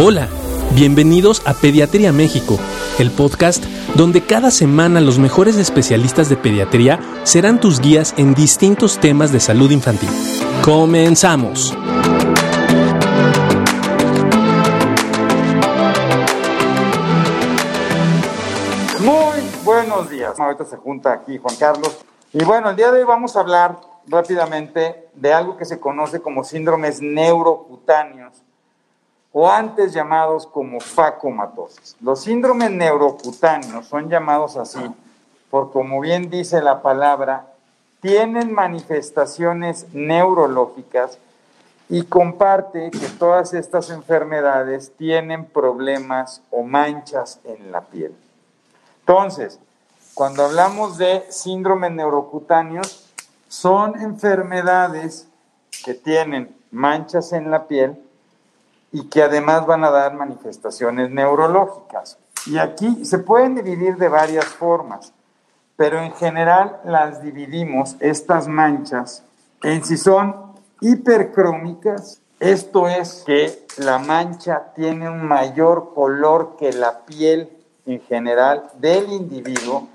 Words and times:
Hola, 0.00 0.28
bienvenidos 0.76 1.44
a 1.44 1.54
Pediatría 1.54 2.12
México, 2.12 2.56
el 3.00 3.10
podcast 3.10 3.64
donde 3.96 4.24
cada 4.24 4.52
semana 4.52 5.00
los 5.00 5.18
mejores 5.18 5.56
especialistas 5.56 6.28
de 6.28 6.36
pediatría 6.36 7.00
serán 7.24 7.58
tus 7.58 7.80
guías 7.80 8.14
en 8.16 8.32
distintos 8.32 9.00
temas 9.00 9.32
de 9.32 9.40
salud 9.40 9.72
infantil. 9.72 10.08
Comenzamos. 10.64 11.76
Muy 19.00 19.42
buenos 19.64 20.08
días. 20.10 20.38
Ahorita 20.38 20.64
se 20.64 20.76
junta 20.76 21.12
aquí 21.12 21.38
Juan 21.38 21.56
Carlos. 21.56 21.98
Y 22.32 22.44
bueno, 22.44 22.70
el 22.70 22.76
día 22.76 22.92
de 22.92 23.00
hoy 23.00 23.04
vamos 23.04 23.34
a 23.34 23.40
hablar 23.40 23.80
rápidamente 24.06 25.08
de 25.14 25.32
algo 25.32 25.56
que 25.56 25.64
se 25.64 25.80
conoce 25.80 26.20
como 26.20 26.44
síndromes 26.44 27.02
neurocutáneos 27.02 28.44
o 29.32 29.50
antes 29.50 29.92
llamados 29.92 30.46
como 30.46 30.80
facomatosis. 30.80 31.96
Los 32.00 32.22
síndromes 32.22 32.70
neurocutáneos 32.70 33.86
son 33.86 34.08
llamados 34.08 34.56
así 34.56 34.80
por, 35.50 35.72
como 35.72 36.00
bien 36.00 36.30
dice 36.30 36.60
la 36.62 36.82
palabra, 36.82 37.46
tienen 38.00 38.52
manifestaciones 38.52 39.86
neurológicas 39.92 41.18
y 41.88 42.04
comparte 42.04 42.90
que 42.90 43.08
todas 43.18 43.54
estas 43.54 43.90
enfermedades 43.90 44.92
tienen 44.96 45.46
problemas 45.46 46.42
o 46.50 46.62
manchas 46.62 47.40
en 47.44 47.72
la 47.72 47.80
piel. 47.80 48.14
Entonces, 49.00 49.58
cuando 50.12 50.44
hablamos 50.44 50.98
de 50.98 51.24
síndromes 51.30 51.92
neurocutáneos, 51.92 53.08
son 53.48 53.98
enfermedades 54.00 55.28
que 55.84 55.94
tienen 55.94 56.54
manchas 56.70 57.32
en 57.32 57.50
la 57.50 57.66
piel 57.66 57.98
y 58.92 59.08
que 59.08 59.22
además 59.22 59.66
van 59.66 59.84
a 59.84 59.90
dar 59.90 60.14
manifestaciones 60.14 61.10
neurológicas. 61.10 62.18
Y 62.46 62.58
aquí 62.58 63.04
se 63.04 63.18
pueden 63.18 63.54
dividir 63.54 63.96
de 63.96 64.08
varias 64.08 64.46
formas, 64.46 65.12
pero 65.76 66.00
en 66.00 66.12
general 66.12 66.80
las 66.84 67.22
dividimos, 67.22 67.96
estas 68.00 68.48
manchas, 68.48 69.22
en 69.62 69.84
si 69.84 69.96
son 69.96 70.34
hipercrómicas, 70.80 72.20
esto 72.40 72.88
es 72.88 73.24
que 73.26 73.66
la 73.78 73.98
mancha 73.98 74.72
tiene 74.74 75.10
un 75.10 75.26
mayor 75.26 75.92
color 75.94 76.56
que 76.56 76.72
la 76.72 77.00
piel 77.00 77.50
en 77.84 78.00
general 78.02 78.70
del 78.78 79.12
individuo, 79.12 79.88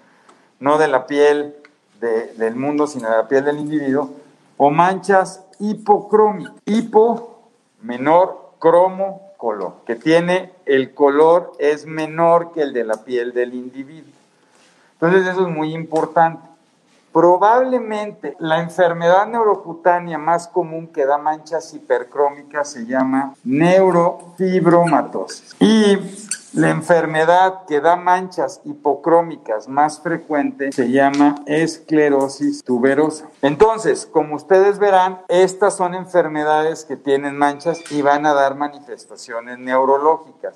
no 0.60 0.78
de 0.78 0.88
la 0.88 1.08
piel 1.08 1.56
del 2.00 2.56
mundo, 2.56 2.86
sino 2.86 3.10
de 3.10 3.16
la 3.16 3.28
piel 3.28 3.46
del 3.46 3.60
individuo, 3.60 4.10
o 4.58 4.70
manchas 4.70 5.42
hipocrómicas, 5.60 6.54
hipo 6.66 7.50
menor 7.82 8.43
cromo 8.64 9.34
color, 9.36 9.74
que 9.86 9.98
tiene 9.98 10.54
el 10.66 10.94
color 10.94 11.52
es 11.60 11.86
menor 11.86 12.54
que 12.54 12.62
el 12.62 12.72
de 12.72 12.86
la 12.86 13.04
piel 13.04 13.34
del 13.34 13.56
individuo. 13.56 14.14
Entonces 14.94 15.28
eso 15.28 15.46
es 15.46 15.54
muy 15.54 15.74
importante. 15.74 16.48
Probablemente 17.12 18.38
la 18.40 18.62
enfermedad 18.62 19.28
neurocutánea 19.28 20.18
más 20.18 20.48
común 20.48 20.88
que 20.88 21.06
da 21.06 21.18
manchas 21.18 21.74
hipercrómicas 21.74 22.72
se 22.72 22.86
llama 22.86 23.36
neurofibromatosis. 23.44 25.58
Y 25.60 25.98
la 26.54 26.70
enfermedad 26.70 27.66
que 27.66 27.82
da 27.82 27.96
manchas 27.96 28.62
hipocrómicas 28.64 29.68
más 29.68 30.00
frecuente 30.00 30.72
se 30.72 30.92
llama 30.92 31.36
esclerosis 31.48 32.64
tuberosa. 32.64 33.28
Entonces, 33.42 34.06
como 34.06 34.36
ustedes 34.36 34.78
verán, 34.78 35.22
estas 35.30 35.76
son 35.76 35.96
enfermedades 35.96 36.86
que 36.86 36.96
tienen 36.96 37.38
manchas 37.38 37.80
y 37.92 38.04
van 38.04 38.28
a 38.28 38.34
dar 38.34 38.56
manifestaciones 38.56 39.58
neurológicas. 39.58 40.54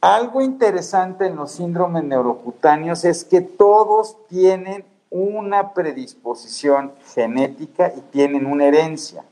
Algo 0.00 0.40
interesante 0.40 1.26
en 1.26 1.36
los 1.36 1.52
síndromes 1.52 2.04
neurocutáneos 2.04 3.04
es 3.04 3.24
que 3.24 3.42
todos 3.42 4.16
tienen 4.28 4.84
una 5.10 5.74
predisposición 5.74 6.92
genética 7.14 7.92
y 7.94 8.00
tienen 8.00 8.46
una 8.46 8.66
herencia. 8.66 9.22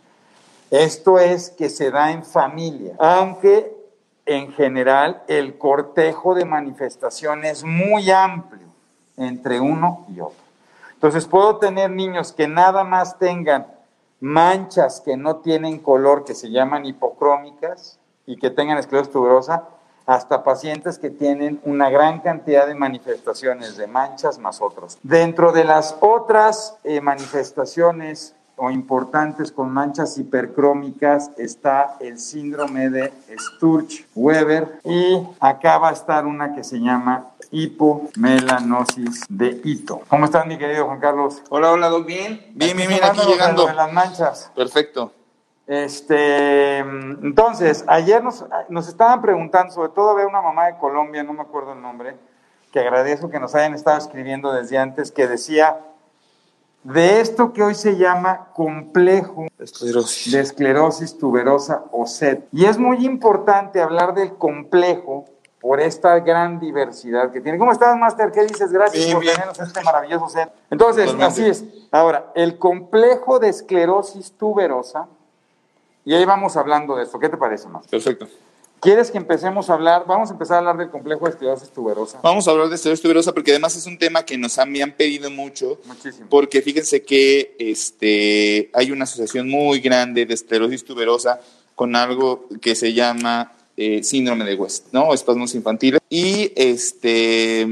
Esto 0.70 1.18
es 1.18 1.50
que 1.50 1.70
se 1.70 1.90
da 1.90 2.10
en 2.10 2.24
familia, 2.24 2.94
aunque 2.98 3.73
en 4.26 4.52
general 4.52 5.22
el 5.28 5.58
cortejo 5.58 6.34
de 6.34 6.44
manifestación 6.44 7.44
es 7.44 7.64
muy 7.64 8.10
amplio 8.10 8.66
entre 9.16 9.60
uno 9.60 10.06
y 10.08 10.20
otro. 10.20 10.42
Entonces 10.92 11.26
puedo 11.26 11.58
tener 11.58 11.90
niños 11.90 12.32
que 12.32 12.48
nada 12.48 12.84
más 12.84 13.18
tengan 13.18 13.66
manchas 14.20 15.00
que 15.00 15.16
no 15.16 15.36
tienen 15.36 15.78
color, 15.78 16.24
que 16.24 16.34
se 16.34 16.50
llaman 16.50 16.86
hipocrómicas, 16.86 17.98
y 18.26 18.36
que 18.36 18.50
tengan 18.50 18.78
esclerosis 18.78 19.12
tuberosa, 19.12 19.64
hasta 20.06 20.44
pacientes 20.44 20.98
que 20.98 21.10
tienen 21.10 21.60
una 21.64 21.88
gran 21.88 22.20
cantidad 22.20 22.66
de 22.66 22.74
manifestaciones 22.74 23.76
de 23.76 23.86
manchas 23.86 24.38
más 24.38 24.60
otros. 24.60 24.98
Dentro 25.02 25.52
de 25.52 25.64
las 25.64 25.96
otras 26.00 26.76
eh, 26.84 27.00
manifestaciones 27.00 28.34
o 28.56 28.70
importantes 28.70 29.50
con 29.50 29.72
manchas 29.72 30.16
hipercrómicas 30.18 31.30
está 31.38 31.96
el 32.00 32.18
síndrome 32.18 32.88
de 32.88 33.12
Sturge-Weber 33.36 34.80
y 34.84 35.20
acá 35.40 35.78
va 35.78 35.90
a 35.90 35.92
estar 35.92 36.26
una 36.26 36.54
que 36.54 36.62
se 36.62 36.78
llama 36.78 37.30
hipomelanosis 37.50 39.24
de 39.28 39.60
hito. 39.64 40.02
¿Cómo 40.08 40.24
están, 40.24 40.48
mi 40.48 40.58
querido 40.58 40.86
Juan 40.86 41.00
Carlos? 41.00 41.42
Hola, 41.50 41.72
hola, 41.72 41.88
Doc. 41.88 42.06
Bien, 42.06 42.40
bien, 42.54 42.76
bien, 42.76 42.88
bien 42.88 43.04
aquí 43.04 43.20
llegando. 43.26 43.66
De 43.66 43.74
las 43.74 43.92
manchas. 43.92 44.50
Perfecto. 44.54 45.12
Este, 45.66 46.78
entonces, 46.78 47.84
ayer 47.86 48.22
nos, 48.22 48.44
nos 48.68 48.88
estaban 48.88 49.22
preguntando, 49.22 49.72
sobre 49.72 49.90
todo 49.90 50.14
veo 50.14 50.28
una 50.28 50.42
mamá 50.42 50.66
de 50.66 50.76
Colombia, 50.76 51.22
no 51.22 51.32
me 51.32 51.40
acuerdo 51.40 51.72
el 51.72 51.80
nombre, 51.80 52.16
que 52.70 52.80
agradezco 52.80 53.30
que 53.30 53.40
nos 53.40 53.54
hayan 53.54 53.72
estado 53.72 53.96
escribiendo 53.96 54.52
desde 54.52 54.76
antes, 54.76 55.10
que 55.10 55.26
decía 55.26 55.80
de 56.84 57.20
esto 57.20 57.52
que 57.52 57.62
hoy 57.62 57.74
se 57.74 57.96
llama 57.96 58.48
complejo 58.54 59.46
esclerosis. 59.58 60.32
de 60.32 60.40
esclerosis 60.40 61.18
tuberosa 61.18 61.84
o 61.92 62.06
SED. 62.06 62.40
Y 62.52 62.66
es 62.66 62.78
muy 62.78 63.04
importante 63.04 63.80
hablar 63.82 64.14
del 64.14 64.34
complejo 64.34 65.24
por 65.60 65.80
esta 65.80 66.20
gran 66.20 66.60
diversidad 66.60 67.32
que 67.32 67.40
tiene. 67.40 67.56
¿Cómo 67.58 67.72
estás, 67.72 67.96
Master? 67.96 68.30
¿Qué 68.30 68.42
dices? 68.42 68.70
Gracias 68.70 69.02
Bien, 69.02 69.16
por 69.16 69.22
bien. 69.22 69.34
tenernos 69.34 69.58
este 69.58 69.82
maravilloso 69.82 70.28
set. 70.28 70.52
Entonces, 70.70 71.06
Totalmente. 71.06 71.32
así 71.42 71.46
es. 71.46 71.64
Ahora, 71.90 72.30
el 72.34 72.58
complejo 72.58 73.38
de 73.38 73.48
esclerosis 73.48 74.32
tuberosa, 74.32 75.08
y 76.04 76.12
ahí 76.14 76.26
vamos 76.26 76.58
hablando 76.58 76.96
de 76.96 77.04
esto. 77.04 77.18
¿Qué 77.18 77.30
te 77.30 77.38
parece, 77.38 77.66
Master? 77.68 77.90
Perfecto. 77.92 78.26
¿Quieres 78.84 79.10
que 79.10 79.16
empecemos 79.16 79.70
a 79.70 79.72
hablar? 79.72 80.04
Vamos 80.06 80.28
a 80.28 80.34
empezar 80.34 80.56
a 80.56 80.58
hablar 80.58 80.76
del 80.76 80.90
complejo 80.90 81.24
de 81.24 81.30
esclerosis 81.30 81.70
tuberosa. 81.70 82.20
Vamos 82.22 82.46
a 82.46 82.50
hablar 82.50 82.68
de 82.68 82.74
esclerosis 82.74 83.02
tuberosa 83.02 83.32
porque 83.32 83.52
además 83.52 83.74
es 83.76 83.86
un 83.86 83.96
tema 83.96 84.26
que 84.26 84.36
nos 84.36 84.58
han, 84.58 84.70
me 84.70 84.82
han 84.82 84.92
pedido 84.92 85.30
mucho. 85.30 85.80
Muchísimo. 85.86 86.26
Porque 86.28 86.60
fíjense 86.60 87.02
que 87.02 87.56
este, 87.58 88.70
hay 88.74 88.90
una 88.90 89.04
asociación 89.04 89.48
muy 89.48 89.80
grande 89.80 90.26
de 90.26 90.34
esclerosis 90.34 90.84
tuberosa 90.84 91.40
con 91.74 91.96
algo 91.96 92.46
que 92.60 92.74
se 92.74 92.92
llama 92.92 93.52
eh, 93.74 94.02
síndrome 94.02 94.44
de 94.44 94.54
West, 94.54 94.88
¿no? 94.92 95.14
Espasmos 95.14 95.54
infantiles. 95.54 96.00
Y 96.10 96.52
este. 96.54 97.66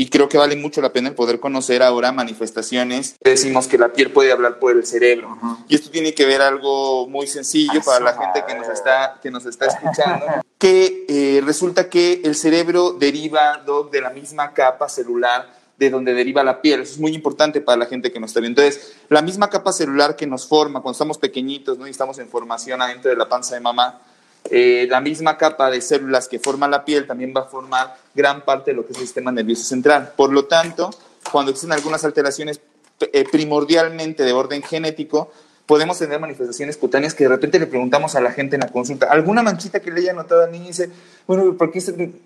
Y 0.00 0.08
creo 0.08 0.30
que 0.30 0.38
vale 0.38 0.56
mucho 0.56 0.80
la 0.80 0.94
pena 0.94 1.10
el 1.10 1.14
poder 1.14 1.40
conocer 1.40 1.82
ahora 1.82 2.10
manifestaciones. 2.10 3.16
Decimos 3.22 3.68
que 3.68 3.76
la 3.76 3.92
piel 3.92 4.10
puede 4.10 4.32
hablar 4.32 4.58
por 4.58 4.74
el 4.74 4.86
cerebro. 4.86 5.36
Y 5.68 5.74
esto 5.74 5.90
tiene 5.90 6.14
que 6.14 6.24
ver 6.24 6.40
algo 6.40 7.06
muy 7.06 7.26
sencillo 7.26 7.80
A 7.80 7.84
para 7.84 8.04
la 8.06 8.14
gente 8.14 8.42
que 8.48 8.54
nos 8.54 8.66
está, 8.70 9.18
que 9.22 9.30
nos 9.30 9.44
está 9.44 9.66
escuchando. 9.66 10.24
que 10.58 11.04
eh, 11.06 11.42
resulta 11.44 11.90
que 11.90 12.22
el 12.24 12.34
cerebro 12.34 12.92
deriva, 12.92 13.58
Doc, 13.58 13.92
de 13.92 14.00
la 14.00 14.08
misma 14.08 14.54
capa 14.54 14.88
celular 14.88 15.52
de 15.76 15.90
donde 15.90 16.14
deriva 16.14 16.42
la 16.42 16.62
piel. 16.62 16.80
Eso 16.80 16.94
es 16.94 16.98
muy 16.98 17.14
importante 17.14 17.60
para 17.60 17.76
la 17.76 17.84
gente 17.84 18.10
que 18.10 18.18
nos 18.18 18.30
está 18.30 18.40
viendo. 18.40 18.62
Entonces, 18.62 18.94
la 19.10 19.20
misma 19.20 19.50
capa 19.50 19.70
celular 19.70 20.16
que 20.16 20.26
nos 20.26 20.46
forma 20.46 20.80
cuando 20.80 20.92
estamos 20.92 21.18
pequeñitos, 21.18 21.76
¿no? 21.76 21.86
Y 21.86 21.90
estamos 21.90 22.18
en 22.20 22.30
formación 22.30 22.80
adentro 22.80 23.10
de 23.10 23.18
la 23.18 23.28
panza 23.28 23.54
de 23.54 23.60
mamá, 23.60 24.00
eh, 24.50 24.86
la 24.88 25.00
misma 25.00 25.36
capa 25.36 25.70
de 25.70 25.80
células 25.80 26.28
que 26.28 26.38
forma 26.38 26.66
la 26.68 26.84
piel 26.84 27.06
también 27.06 27.32
va 27.36 27.42
a 27.42 27.44
formar 27.44 27.96
gran 28.14 28.44
parte 28.44 28.70
de 28.70 28.76
lo 28.76 28.86
que 28.86 28.92
es 28.92 28.98
el 28.98 29.04
sistema 29.04 29.30
nervioso 29.30 29.64
central. 29.64 30.12
Por 30.16 30.32
lo 30.32 30.46
tanto, 30.46 30.90
cuando 31.30 31.50
existen 31.50 31.72
algunas 31.72 32.04
alteraciones 32.04 32.60
eh, 33.00 33.24
primordialmente 33.30 34.24
de 34.24 34.32
orden 34.32 34.62
genético, 34.62 35.30
podemos 35.66 35.98
tener 35.98 36.18
manifestaciones 36.18 36.76
cutáneas 36.76 37.14
que 37.14 37.24
de 37.24 37.30
repente 37.30 37.60
le 37.60 37.68
preguntamos 37.68 38.16
a 38.16 38.20
la 38.20 38.32
gente 38.32 38.56
en 38.56 38.62
la 38.62 38.68
consulta, 38.68 39.06
¿alguna 39.06 39.40
manchita 39.42 39.78
que 39.78 39.92
le 39.92 40.00
haya 40.00 40.12
notado 40.12 40.42
al 40.42 40.50
niño? 40.50 40.64
Y 40.64 40.68
dice, 40.68 40.90
bueno, 41.28 41.56
¿por 41.56 41.70
qué 41.70 41.80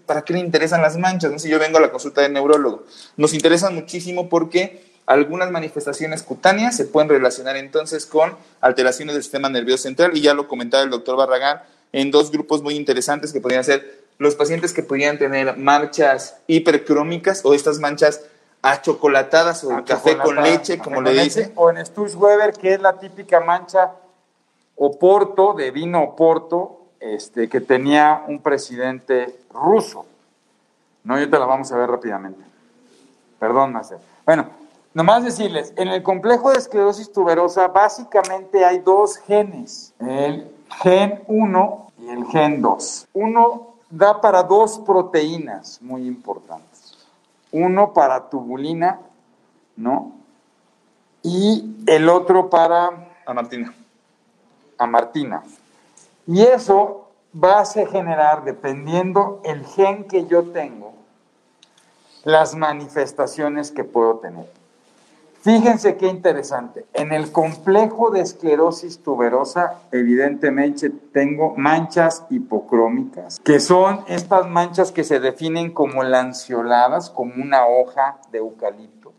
¿para 0.07 0.23
qué 0.23 0.33
le 0.33 0.39
interesan 0.39 0.81
las 0.81 0.97
manchas? 0.97 1.31
No 1.31 1.39
sé, 1.39 1.51
yo 1.51 1.59
vengo 1.59 1.77
a 1.77 1.83
la 1.83 1.91
consulta 1.91 2.23
del 2.23 2.33
neurólogo. 2.33 2.85
Nos 3.19 3.35
interesan 3.35 3.75
muchísimo 3.75 4.31
porque 4.31 4.95
algunas 5.05 5.51
manifestaciones 5.51 6.23
cutáneas 6.23 6.75
se 6.75 6.87
pueden 6.87 7.11
relacionar 7.11 7.57
entonces 7.57 8.07
con 8.07 8.35
alteraciones 8.63 9.15
del 9.15 9.23
sistema 9.23 9.51
nervioso 9.51 9.83
central 9.83 10.17
y 10.17 10.23
ya 10.23 10.33
lo 10.33 10.49
comentaba 10.49 10.83
el 10.83 10.89
doctor 10.89 11.17
Barragán 11.19 11.61
en 11.95 12.11
dos 12.11 12.33
grupos 12.33 12.61
muy 12.61 12.75
interesantes 12.75 13.33
que 13.33 13.41
podrían 13.41 13.63
ser 13.63 14.03
los 14.19 14.35
pacientes 14.35 14.73
que 14.73 14.83
podrían 14.83 15.17
tener 15.17 15.57
manchas 15.57 16.39
hipercrómicas 16.49 17.45
o 17.45 17.55
estas 17.55 17.79
manchas 17.79 18.21
achocolatadas 18.63 19.63
o 19.63 19.85
café 19.85 20.19
con 20.19 20.43
leche, 20.43 20.79
como 20.79 21.01
le 21.01 21.13
dicen. 21.13 21.53
O 21.55 21.71
en 21.71 21.85
Sturge-Weber, 21.87 22.53
que 22.55 22.75
es 22.75 22.81
la 22.81 22.99
típica 22.99 23.39
mancha 23.41 23.93
Oporto, 24.77 25.55
de 25.55 25.71
vino 25.71 26.03
Oporto, 26.03 26.81
este, 26.99 27.49
que 27.49 27.61
tenía 27.61 28.25
un 28.27 28.43
presidente 28.43 29.39
ruso. 29.53 30.05
No, 31.05 31.21
yo 31.21 31.31
te 31.31 31.39
la 31.39 31.47
vamos 31.47 31.71
a 31.71 31.77
ver 31.77 31.91
rápidamente. 31.91 32.43
Perdón, 33.39 33.73
Marcel. 33.73 33.99
Bueno, 34.25 34.49
nomás 34.95 35.23
decirles, 35.23 35.73
en 35.77 35.89
el 35.89 36.03
complejo 36.03 36.51
de 36.51 36.59
esclerosis 36.59 37.13
tuberosa 37.13 37.69
básicamente 37.69 38.65
hay 38.65 38.81
dos 38.81 39.19
genes, 39.19 39.93
el 40.01 40.54
gen 40.83 41.23
1 41.27 41.87
y 41.99 42.09
el 42.09 42.25
gen 42.27 42.63
2. 42.63 43.09
Uno 43.15 43.75
da 43.91 44.21
para 44.21 44.43
dos 44.43 44.79
proteínas 44.81 45.81
muy 45.81 46.07
importantes. 46.07 46.99
Uno 47.53 47.93
para 47.93 48.29
tubulina, 48.29 49.01
¿no? 49.77 50.13
Y 51.23 51.77
el 51.87 52.09
otro 52.09 52.51
para 52.51 53.09
A 53.27 53.35
Martina. 53.35 53.73
amartina. 54.79 55.43
Y 56.27 56.43
eso 56.43 57.09
va 57.35 57.61
a 57.61 57.65
generar, 57.65 58.45
dependiendo 58.45 59.41
el 59.45 59.65
gen 59.67 60.05
que 60.05 60.27
yo 60.27 60.45
tengo, 60.45 60.95
las 62.25 62.55
manifestaciones 62.55 63.71
que 63.71 63.85
puedo 63.85 64.17
tener. 64.19 64.51
Fíjense 65.45 65.99
qué 65.99 66.07
interesante. 66.07 66.87
En 66.95 67.13
el 67.13 67.31
complejo 67.31 68.11
de 68.11 68.21
esclerosis 68.23 69.01
tuberosa, 69.03 69.75
evidentemente 69.93 70.89
tengo 71.13 71.53
manchas 71.59 72.25
hipocrómicas, 72.31 73.41
que 73.41 73.61
son 73.61 74.03
estas 74.09 74.49
manchas 74.49 74.91
que 74.91 75.05
se 75.05 75.21
definen 75.21 75.71
como 75.73 76.03
lanceoladas, 76.03 77.11
como 77.11 77.35
una 77.43 77.67
hoja 77.67 78.17
de 78.33 78.39
eucalipto. 78.39 79.13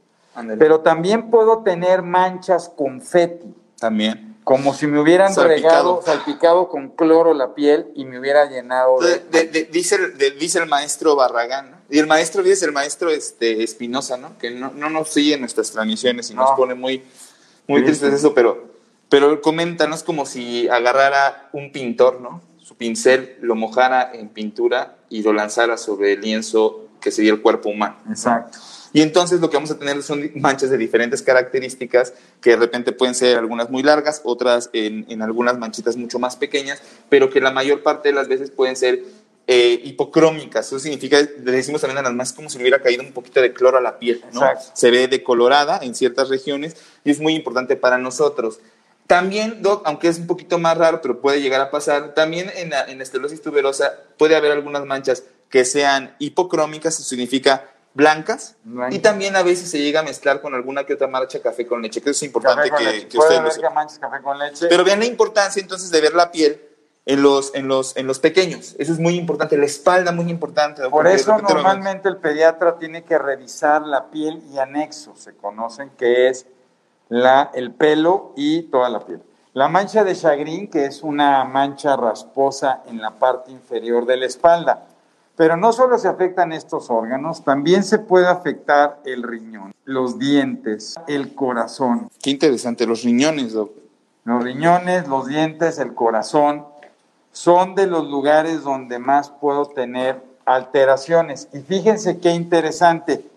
Pero 0.57 0.79
también 0.79 1.29
puedo 1.29 1.59
tener 1.59 2.01
manchas 2.01 2.69
confeti, 2.75 3.53
También. 3.79 4.35
como 4.43 4.73
si 4.73 4.87
me 4.87 4.99
hubieran 4.99 5.31
Salpicado. 5.31 5.69
regado, 5.69 6.01
salpicado 6.01 6.69
con 6.69 6.89
cloro 6.89 7.35
la 7.35 7.53
piel 7.53 7.91
y 7.93 8.03
me 8.05 8.19
hubiera 8.19 8.45
llenado 8.47 8.99
de... 8.99 9.19
De- 9.19 9.43
de- 9.43 9.47
de- 9.47 9.63
dice, 9.65 9.95
el, 9.95 10.17
de- 10.17 10.31
dice 10.31 10.57
el 10.57 10.67
maestro 10.67 11.15
Barragán. 11.15 11.74
Y 11.89 11.99
el 11.99 12.07
maestro, 12.07 12.41
dice 12.43 12.65
el 12.65 12.71
maestro 12.71 13.09
este, 13.09 13.63
Espinosa, 13.63 14.17
¿no? 14.17 14.37
Que 14.37 14.51
no, 14.51 14.71
no 14.71 14.89
nos 14.89 15.09
sigue 15.09 15.35
en 15.35 15.41
nuestras 15.41 15.71
transmisiones 15.71 16.29
y 16.31 16.33
nos 16.33 16.49
No. 16.51 16.55
pone 16.55 16.73
muy, 16.75 17.03
muy 17.67 17.81
Sí, 17.81 17.85
tristes 17.87 18.09
sí. 18.09 18.15
eso, 18.15 18.33
pero, 18.33 18.65
pero 19.09 19.31
él 19.31 19.41
comenta, 19.41 19.87
¿no? 19.87 19.95
Es 19.95 20.03
como 20.03 20.25
si 20.25 20.67
agarrara 20.67 21.49
un 21.53 21.71
pintor, 21.71 22.21
¿no? 22.21 22.41
Su 22.59 22.75
pincel, 22.75 23.37
lo 23.41 23.53
mojara 23.55 24.11
en 24.13 24.29
pintura 24.29 24.97
y 25.09 25.21
lo 25.21 25.31
lanzara 25.33 25.77
sobre 25.77 26.13
el 26.13 26.21
lienzo 26.21 26.87
que 26.99 27.11
sería 27.11 27.31
el 27.31 27.41
cuerpo 27.41 27.69
humano. 27.69 27.97
Exacto. 28.09 28.57
Y 28.91 29.01
entonces 29.01 29.39
lo 29.41 29.49
que 29.49 29.57
vamos 29.57 29.69
a 29.71 29.77
tener 29.77 30.01
son 30.01 30.31
manchas 30.35 30.69
de 30.71 30.77
diferentes 30.77 31.21
características, 31.21 32.13
que 32.41 32.51
de 32.51 32.55
repente 32.55 32.93
pueden 32.93 33.13
ser 33.13 33.37
algunas 33.37 33.69
muy 33.69 33.83
largas, 33.83 34.21
otras 34.23 34.69
en, 34.73 35.05
en 35.09 35.21
algunas 35.21 35.57
manchitas 35.59 35.97
mucho 35.97 36.17
más 36.17 36.37
pequeñas, 36.37 36.81
pero 37.09 37.29
que 37.29 37.41
la 37.41 37.51
mayor 37.51 37.83
parte 37.83 38.09
de 38.09 38.15
las 38.15 38.27
veces 38.29 38.49
pueden 38.51 38.75
ser 38.77 39.03
eh, 39.47 39.79
hipocrómicas. 39.83 40.67
Eso 40.67 40.79
significa, 40.79 41.19
le 41.21 41.51
decimos 41.51 41.81
también 41.81 41.99
a 41.99 42.01
las 42.01 42.13
más 42.13 42.33
como 42.33 42.49
si 42.49 42.57
hubiera 42.57 42.81
caído 42.81 43.03
un 43.03 43.11
poquito 43.11 43.41
de 43.41 43.53
cloro 43.53 43.77
a 43.77 43.81
la 43.81 43.99
piel. 43.99 44.23
¿no? 44.31 44.41
Exacto. 44.41 44.71
Se 44.73 44.91
ve 44.91 45.07
decolorada 45.07 45.79
en 45.81 45.93
ciertas 45.93 46.29
regiones 46.29 46.75
y 47.03 47.11
es 47.11 47.19
muy 47.19 47.35
importante 47.35 47.75
para 47.75 47.97
nosotros. 47.97 48.59
También, 49.07 49.61
Doc, 49.61 49.83
aunque 49.85 50.07
es 50.07 50.17
un 50.17 50.25
poquito 50.25 50.57
más 50.57 50.77
raro, 50.77 50.99
pero 51.01 51.21
puede 51.21 51.41
llegar 51.41 51.61
a 51.61 51.69
pasar, 51.69 52.15
también 52.15 52.51
en 52.55 52.71
la, 52.71 52.85
en 52.85 52.97
la 52.97 53.03
esclerosis 53.03 53.39
tuberosa 53.41 53.93
puede 54.17 54.35
haber 54.35 54.51
algunas 54.51 54.83
manchas 54.85 55.23
que 55.49 55.63
sean 55.63 56.15
hipocrómicas, 56.17 56.95
eso 56.95 57.03
significa 57.03 57.69
blancas, 57.93 58.55
Blancas. 58.63 58.95
y 58.95 58.99
también 58.99 59.35
a 59.35 59.43
veces 59.43 59.69
se 59.69 59.79
llega 59.79 59.99
a 59.99 60.03
mezclar 60.03 60.41
con 60.41 60.55
alguna 60.55 60.85
que 60.85 60.95
otra 60.95 61.07
marcha 61.07 61.39
café 61.39 61.67
con 61.67 61.83
leche, 61.83 62.01
que 62.01 62.09
eso 62.09 62.17
es 62.17 62.23
importante 62.23 62.71
que, 62.71 63.07
que 63.07 63.17
ustedes 63.17 63.41
lo 63.41 63.51
sepan. 63.51 63.69
que 63.69 63.75
manches 63.75 63.99
café 63.99 64.21
con 64.23 64.39
leche. 64.39 64.65
Pero 64.67 64.83
vean 64.83 64.99
la 64.99 65.05
importancia 65.05 65.61
entonces 65.61 65.91
de 65.91 66.01
ver 66.01 66.15
la 66.15 66.31
piel 66.31 66.59
en 67.05 67.21
los, 67.21 67.53
en 67.53 67.67
los, 67.67 67.95
en 67.97 68.07
los 68.07 68.19
pequeños. 68.19 68.75
Eso 68.79 68.93
es 68.93 68.99
muy 68.99 69.15
importante. 69.15 69.57
La 69.57 69.65
espalda, 69.65 70.11
muy 70.11 70.29
importante. 70.29 70.87
Por 70.89 71.07
eso 71.07 71.37
normalmente 71.37 72.09
el 72.09 72.17
pediatra 72.17 72.77
tiene 72.77 73.03
que 73.03 73.17
revisar 73.17 73.83
la 73.83 74.09
piel 74.09 74.41
y 74.51 74.57
anexos, 74.57 75.19
se 75.19 75.35
conocen 75.35 75.91
que 75.97 76.29
es 76.29 76.47
la, 77.09 77.51
el 77.53 77.71
pelo 77.71 78.33
y 78.35 78.63
toda 78.63 78.89
la 78.89 78.99
piel. 79.05 79.21
La 79.53 79.69
mancha 79.69 80.03
de 80.03 80.15
chagrin, 80.15 80.69
que 80.69 80.85
es 80.85 81.01
una 81.01 81.45
mancha 81.45 81.95
rasposa 81.95 82.81
en 82.87 83.01
la 83.01 83.11
parte 83.11 83.51
inferior 83.51 84.05
de 84.05 84.17
la 84.17 84.25
espalda. 84.25 84.87
Pero 85.37 85.57
no 85.57 85.73
solo 85.73 85.97
se 85.97 86.07
afectan 86.07 86.51
estos 86.53 86.89
órganos, 86.89 87.43
también 87.43 87.83
se 87.83 87.99
puede 87.99 88.27
afectar 88.27 88.99
el 89.05 89.21
riñón, 89.21 89.73
los 89.83 90.17
dientes, 90.17 90.95
el 91.07 91.35
corazón. 91.35 92.09
Qué 92.21 92.31
interesante, 92.31 92.85
los 92.85 93.03
riñones, 93.03 93.53
Doc. 93.53 93.71
Los 94.23 94.43
riñones, 94.43 95.07
los 95.07 95.27
dientes, 95.27 95.77
el 95.77 95.93
corazón 95.93 96.65
son 97.35 97.75
de 97.75 97.85
los 97.85 98.07
lugares 98.07 98.63
donde 98.63 98.97
más 98.97 99.29
puedo 99.29 99.65
tener 99.65 100.23
alteraciones. 100.45 101.49
Y 101.51 101.59
fíjense 101.59 102.21
qué 102.21 102.31
interesante, 102.31 103.29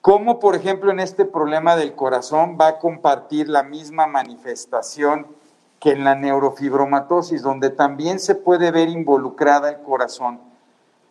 cómo 0.00 0.40
por 0.40 0.54
ejemplo 0.54 0.90
en 0.90 0.98
este 0.98 1.26
problema 1.26 1.76
del 1.76 1.94
corazón 1.94 2.56
va 2.58 2.68
a 2.68 2.78
compartir 2.78 3.50
la 3.50 3.62
misma 3.62 4.06
manifestación 4.06 5.26
que 5.78 5.90
en 5.90 6.04
la 6.04 6.14
neurofibromatosis, 6.14 7.42
donde 7.42 7.68
también 7.68 8.18
se 8.18 8.34
puede 8.34 8.70
ver 8.70 8.88
involucrada 8.88 9.68
el 9.68 9.82
corazón. 9.82 10.40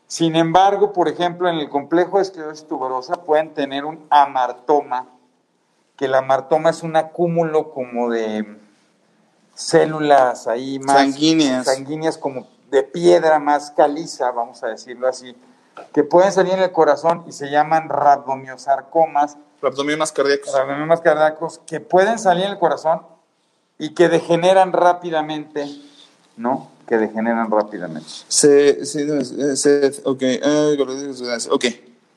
Sin 0.07 0.35
embargo, 0.35 0.91
por 0.91 1.07
ejemplo, 1.07 1.47
en 1.47 1.57
el 1.57 1.69
complejo 1.69 2.18
de 2.18 2.24
esclerosis 2.24 2.68
tuberosa 2.68 3.13
pueden 3.13 3.53
tener 3.53 3.85
un 3.85 4.07
amartoma, 4.09 5.06
que 5.95 6.06
el 6.06 6.15
amartoma 6.15 6.71
es 6.71 6.81
un 6.81 6.95
acúmulo 6.95 7.69
como 7.69 8.09
de 8.09 8.62
células 9.56 10.48
ahí 10.48 10.80
más 10.80 10.98
Sanguíneas. 10.98 11.66
sanguíneas 11.66 12.18
como 12.18 12.48
de 12.72 12.84
piedra 12.84 13.40
más 13.40 13.72
caliza, 13.72 14.32
vamos 14.32 14.64
a 14.64 14.68
decirlo 14.68 15.08
así, 15.08 15.36
que 15.94 16.04
pueden 16.04 16.32
salir 16.32 16.54
en 16.54 16.62
el 16.64 16.72
corazón 16.72 17.24
y 17.28 17.32
se 17.32 17.50
llaman 17.50 17.90
rabdomiosarcomas, 17.90 19.38
Abdomiomas 19.62 20.12
cardíacos. 20.12 20.52
rabdomiomas 20.54 21.02
cardíacos, 21.02 21.60
que 21.66 21.80
pueden 21.80 22.20
salir 22.20 22.46
en 22.46 22.52
el 22.52 22.60
corazón 22.60 23.02
y 23.80 23.94
que 23.94 24.10
degeneran 24.10 24.74
rápidamente, 24.74 25.66
¿no? 26.36 26.70
Que 26.88 26.98
degeneran 26.98 27.50
rápidamente. 27.50 28.10
Se, 28.28 28.86
se- 28.86 29.56
se- 29.56 30.02
ok, 30.04 30.22
eh, 30.22 30.78
ok. 31.50 31.66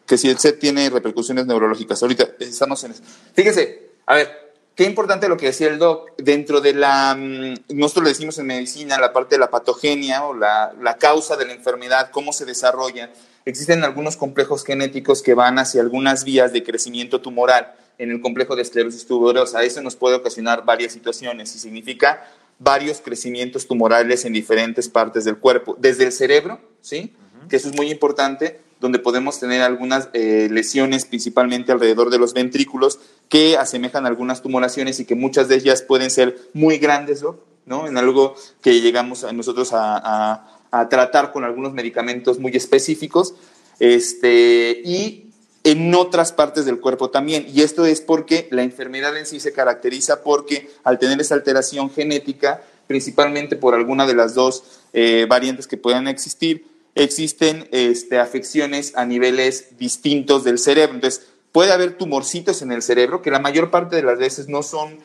Que 0.07 0.19
si 0.19 0.29
el 0.29 0.39
SED 0.39 0.59
tiene 0.59 0.89
repercusiones 0.91 1.47
neurológicas. 1.47 2.01
Ahorita 2.03 2.27
estamos 2.41 2.83
en 2.85 2.93
eso. 2.93 3.03
Fíjese, 3.35 3.91
a 4.07 4.15
ver, 4.15 4.46
qué 4.77 4.85
importante 4.85 5.29
lo 5.29 5.37
que 5.37 5.47
decía 5.47 5.69
el 5.69 5.79
doc. 5.79 6.11
Dentro 6.19 6.61
de 6.61 6.75
la. 6.75 7.17
mm, 7.17 7.75
Nosotros 7.75 8.05
le 8.05 8.11
decimos 8.11 8.39
en 8.39 8.47
medicina 8.47 9.01
la 9.01 9.13
parte 9.13 9.35
de 9.35 9.41
la 9.41 9.51
patogenia 9.51 10.25
o 10.25 10.35
la, 10.35 10.73
la 10.81 10.97
causa 10.97 11.37
de 11.37 11.47
la 11.47 11.55
enfermedad, 11.55 12.11
cómo 12.13 12.33
se 12.33 12.45
desarrolla. 12.45 13.11
Existen 13.45 13.83
algunos 13.83 14.17
complejos 14.17 14.65
genéticos 14.65 15.23
que 15.23 15.35
van 15.35 15.59
hacia 15.59 15.81
algunas 15.81 16.23
vías 16.23 16.53
de 16.53 16.63
crecimiento 16.63 17.21
tumoral 17.21 17.75
en 17.99 18.11
el 18.11 18.21
complejo 18.21 18.55
de 18.55 18.63
esclerosis 18.63 19.07
tuberosa. 19.07 19.63
Eso 19.63 19.83
nos 19.83 19.97
puede 19.97 20.17
ocasionar 20.17 20.65
varias 20.65 20.93
situaciones 20.93 21.55
y 21.55 21.59
significa 21.59 22.25
varios 22.59 23.01
crecimientos 23.01 23.67
tumorales 23.67 24.25
en 24.25 24.33
diferentes 24.33 24.89
partes 24.89 25.25
del 25.25 25.39
cuerpo, 25.39 25.77
desde 25.79 26.05
el 26.05 26.13
cerebro, 26.13 26.61
¿sí? 26.81 27.15
Que 27.49 27.57
eso 27.57 27.69
es 27.69 27.77
muy 27.77 27.91
importante, 27.91 28.61
donde 28.81 28.99
podemos 28.99 29.39
tener 29.39 29.63
algunas 29.63 30.09
eh, 30.13 30.49
lesiones, 30.51 31.05
principalmente 31.05 31.73
alrededor 31.73 32.11
de 32.11 32.19
los 32.19 32.35
ventrículos, 32.35 32.99
que 33.29 33.57
asemejan 33.57 34.07
algunas 34.07 34.43
tumoraciones 34.43 35.01
y 35.01 35.05
que 35.05 35.15
muchas 35.15 35.49
de 35.49 35.57
ellas 35.57 35.83
pueden 35.83 36.11
ser 36.11 36.39
muy 36.53 36.79
grandes, 36.79 37.25
¿no? 37.65 37.87
En 37.87 37.99
algo 37.99 38.35
que 38.63 38.81
llegamos 38.81 39.25
a 39.25 39.33
nosotros 39.33 39.71
a 39.73 40.87
tratar 40.91 41.33
con 41.33 41.45
algunos 41.45 41.73
medicamentos 41.73 42.39
muy 42.39 42.53
específicos, 42.55 43.35
este, 43.79 44.81
y 44.85 45.31
en 45.65 45.95
otras 45.95 46.33
partes 46.33 46.65
del 46.65 46.81
cuerpo 46.81 47.11
también. 47.11 47.47
Y 47.53 47.63
esto 47.63 47.87
es 47.87 48.01
porque 48.01 48.49
la 48.51 48.63
enfermedad 48.63 49.17
en 49.17 49.27
sí 49.27 49.41
se 49.41 49.53
caracteriza 49.53 50.23
porque 50.23 50.71
al 50.85 50.99
tener 50.99 51.21
esa 51.21 51.35
alteración 51.35 51.91
genética, 51.91 52.63
principalmente 52.87 53.57
por 53.57 53.75
alguna 53.75 54.07
de 54.07 54.15
las 54.15 54.35
dos 54.35 54.63
eh, 54.93 55.27
variantes 55.29 55.67
que 55.67 55.77
puedan 55.77 56.09
existir, 56.09 56.67
existen 56.95 57.69
este, 57.73 58.19
afecciones 58.19 58.93
a 58.97 59.05
niveles 59.05 59.77
distintos 59.77 60.45
del 60.45 60.59
cerebro. 60.59 60.95
Entonces, 60.95 61.27
puede 61.57 61.73
haber 61.73 61.97
tumorcitos 61.97 62.61
en 62.61 62.71
el 62.71 62.83
cerebro 62.83 63.23
que 63.23 63.31
la 63.31 63.39
mayor 63.39 63.71
parte 63.71 63.97
de 63.97 64.03
las 64.03 64.19
veces 64.19 64.47
no 64.47 64.63
son 64.63 64.99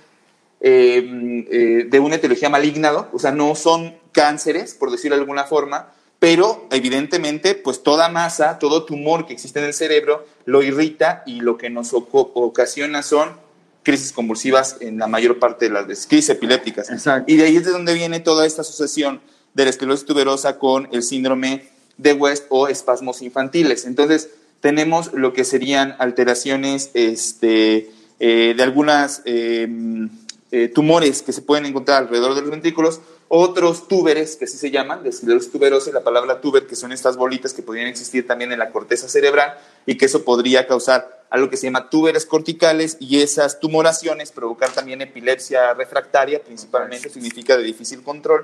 eh, 0.60 1.46
eh, 1.50 1.86
de 1.90 2.00
una 2.02 2.16
etiología 2.16 2.50
maligna, 2.50 2.92
o 3.14 3.20
sea, 3.20 3.32
no 3.32 3.56
son 3.56 3.96
cánceres, 4.12 4.74
por 4.74 4.92
decirlo 4.92 5.16
de 5.16 5.22
alguna 5.22 5.46
forma, 5.46 5.94
pero 6.20 6.68
evidentemente, 6.70 7.56
pues 7.56 7.84
toda 7.84 8.10
masa, 8.10 8.60
todo 8.60 8.84
tumor 8.84 9.26
que 9.26 9.32
existe 9.32 9.60
en 9.60 9.66
el 9.68 9.74
cerebro 9.74 10.26
lo 10.44 10.62
irrita 10.62 11.24
y 11.26 11.40
lo 11.40 11.58
que 11.58 11.70
nos 11.70 11.94
ocasiona 11.94 13.02
son 13.02 13.30
crisis 13.84 14.12
convulsivas 14.12 14.76
en 14.82 14.98
la 14.98 15.08
mayor 15.08 15.40
parte 15.40 15.70
de 15.70 15.72
las 15.72 15.88
veces, 15.88 16.06
crisis 16.06 16.32
epilépticas. 16.32 16.90
Exacto. 16.90 17.32
Y 17.32 17.38
de 17.38 17.46
ahí 17.46 17.56
es 17.56 17.64
de 17.64 17.72
donde 17.72 17.94
viene 17.94 18.20
toda 18.20 18.46
esta 18.46 18.60
asociación 18.60 19.22
de 19.54 19.64
la 19.64 19.70
esclerosis 19.70 20.06
tuberosa 20.06 20.60
con 20.60 20.90
el 20.92 21.02
síndrome 21.02 21.70
de 21.96 22.12
West 22.12 22.48
o 22.50 22.68
espasmos 22.68 23.22
infantiles. 23.22 23.86
Entonces, 23.86 24.32
tenemos 24.62 25.14
lo 25.14 25.34
que 25.34 25.44
serían 25.44 25.96
alteraciones 26.00 26.92
este, 26.94 27.92
eh, 28.20 28.54
de 28.56 28.64
algunas 28.64 29.22
eh, 29.26 29.68
eh, 30.52 30.68
tumores 30.70 31.22
que 31.22 31.34
se 31.34 31.42
pueden 31.42 31.66
encontrar 31.66 32.04
alrededor 32.04 32.36
de 32.36 32.42
los 32.42 32.52
ventrículos 32.52 33.02
otros 33.34 33.88
túberes, 33.88 34.36
que 34.36 34.44
así 34.44 34.58
se 34.58 34.72
llaman, 34.72 35.04
de 35.04 35.10
y 35.10 35.92
la 35.94 36.04
palabra 36.04 36.42
tuber, 36.42 36.68
que 36.68 36.76
son 36.76 36.92
estas 36.92 37.16
bolitas 37.16 37.54
que 37.54 37.64
podrían 37.64 37.88
existir 37.88 38.28
también 38.28 38.52
en 38.52 38.60
la 38.60 38.72
corteza 38.72 39.08
cerebral, 39.08 39.58
y 39.86 39.96
que 39.96 40.08
eso 40.08 40.26
podría 40.26 40.68
causar 40.68 41.24
algo 41.30 41.50
que 41.50 41.56
se 41.56 41.68
llama 41.68 41.90
túberes 41.90 42.26
corticales, 42.26 42.98
y 43.00 43.22
esas 43.22 43.62
tumoraciones 43.62 44.34
provocar 44.34 44.72
también 44.72 45.02
epilepsia 45.02 45.74
refractaria, 45.74 46.44
principalmente 46.44 47.10
significa 47.10 47.56
de 47.56 47.64
difícil 47.64 48.04
control. 48.04 48.44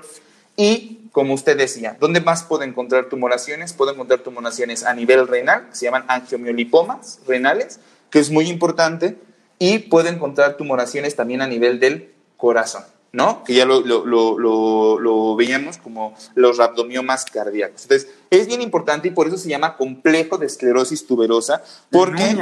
Y, 0.58 1.08
como 1.12 1.34
usted 1.34 1.56
decía, 1.56 1.96
¿dónde 2.00 2.20
más 2.20 2.42
puede 2.42 2.66
encontrar 2.66 3.08
tumoraciones? 3.08 3.72
Puede 3.72 3.92
encontrar 3.92 4.18
tumoraciones 4.20 4.84
a 4.84 4.92
nivel 4.92 5.28
renal, 5.28 5.68
que 5.70 5.76
se 5.76 5.84
llaman 5.84 6.04
angiomiolipomas 6.08 7.20
renales, 7.28 7.78
que 8.10 8.18
es 8.18 8.28
muy 8.30 8.48
importante, 8.48 9.16
y 9.60 9.78
puede 9.78 10.10
encontrar 10.10 10.56
tumoraciones 10.56 11.14
también 11.14 11.42
a 11.42 11.46
nivel 11.46 11.78
del 11.78 12.12
corazón. 12.36 12.82
¿no? 13.12 13.44
Que 13.44 13.54
ya 13.54 13.64
lo, 13.64 13.80
lo, 13.80 14.04
lo, 14.04 14.98
lo, 14.98 15.36
veíamos 15.36 15.78
como 15.78 16.14
los 16.34 16.58
rhabdomiomas 16.58 17.24
cardíacos. 17.24 17.84
Entonces, 17.84 18.10
es 18.30 18.48
bien 18.48 18.60
importante 18.60 19.08
y 19.08 19.10
por 19.12 19.28
eso 19.28 19.38
se 19.38 19.48
llama 19.48 19.76
complejo 19.76 20.38
de 20.38 20.46
esclerosis 20.46 21.06
tuberosa, 21.06 21.62
porque 21.90 22.36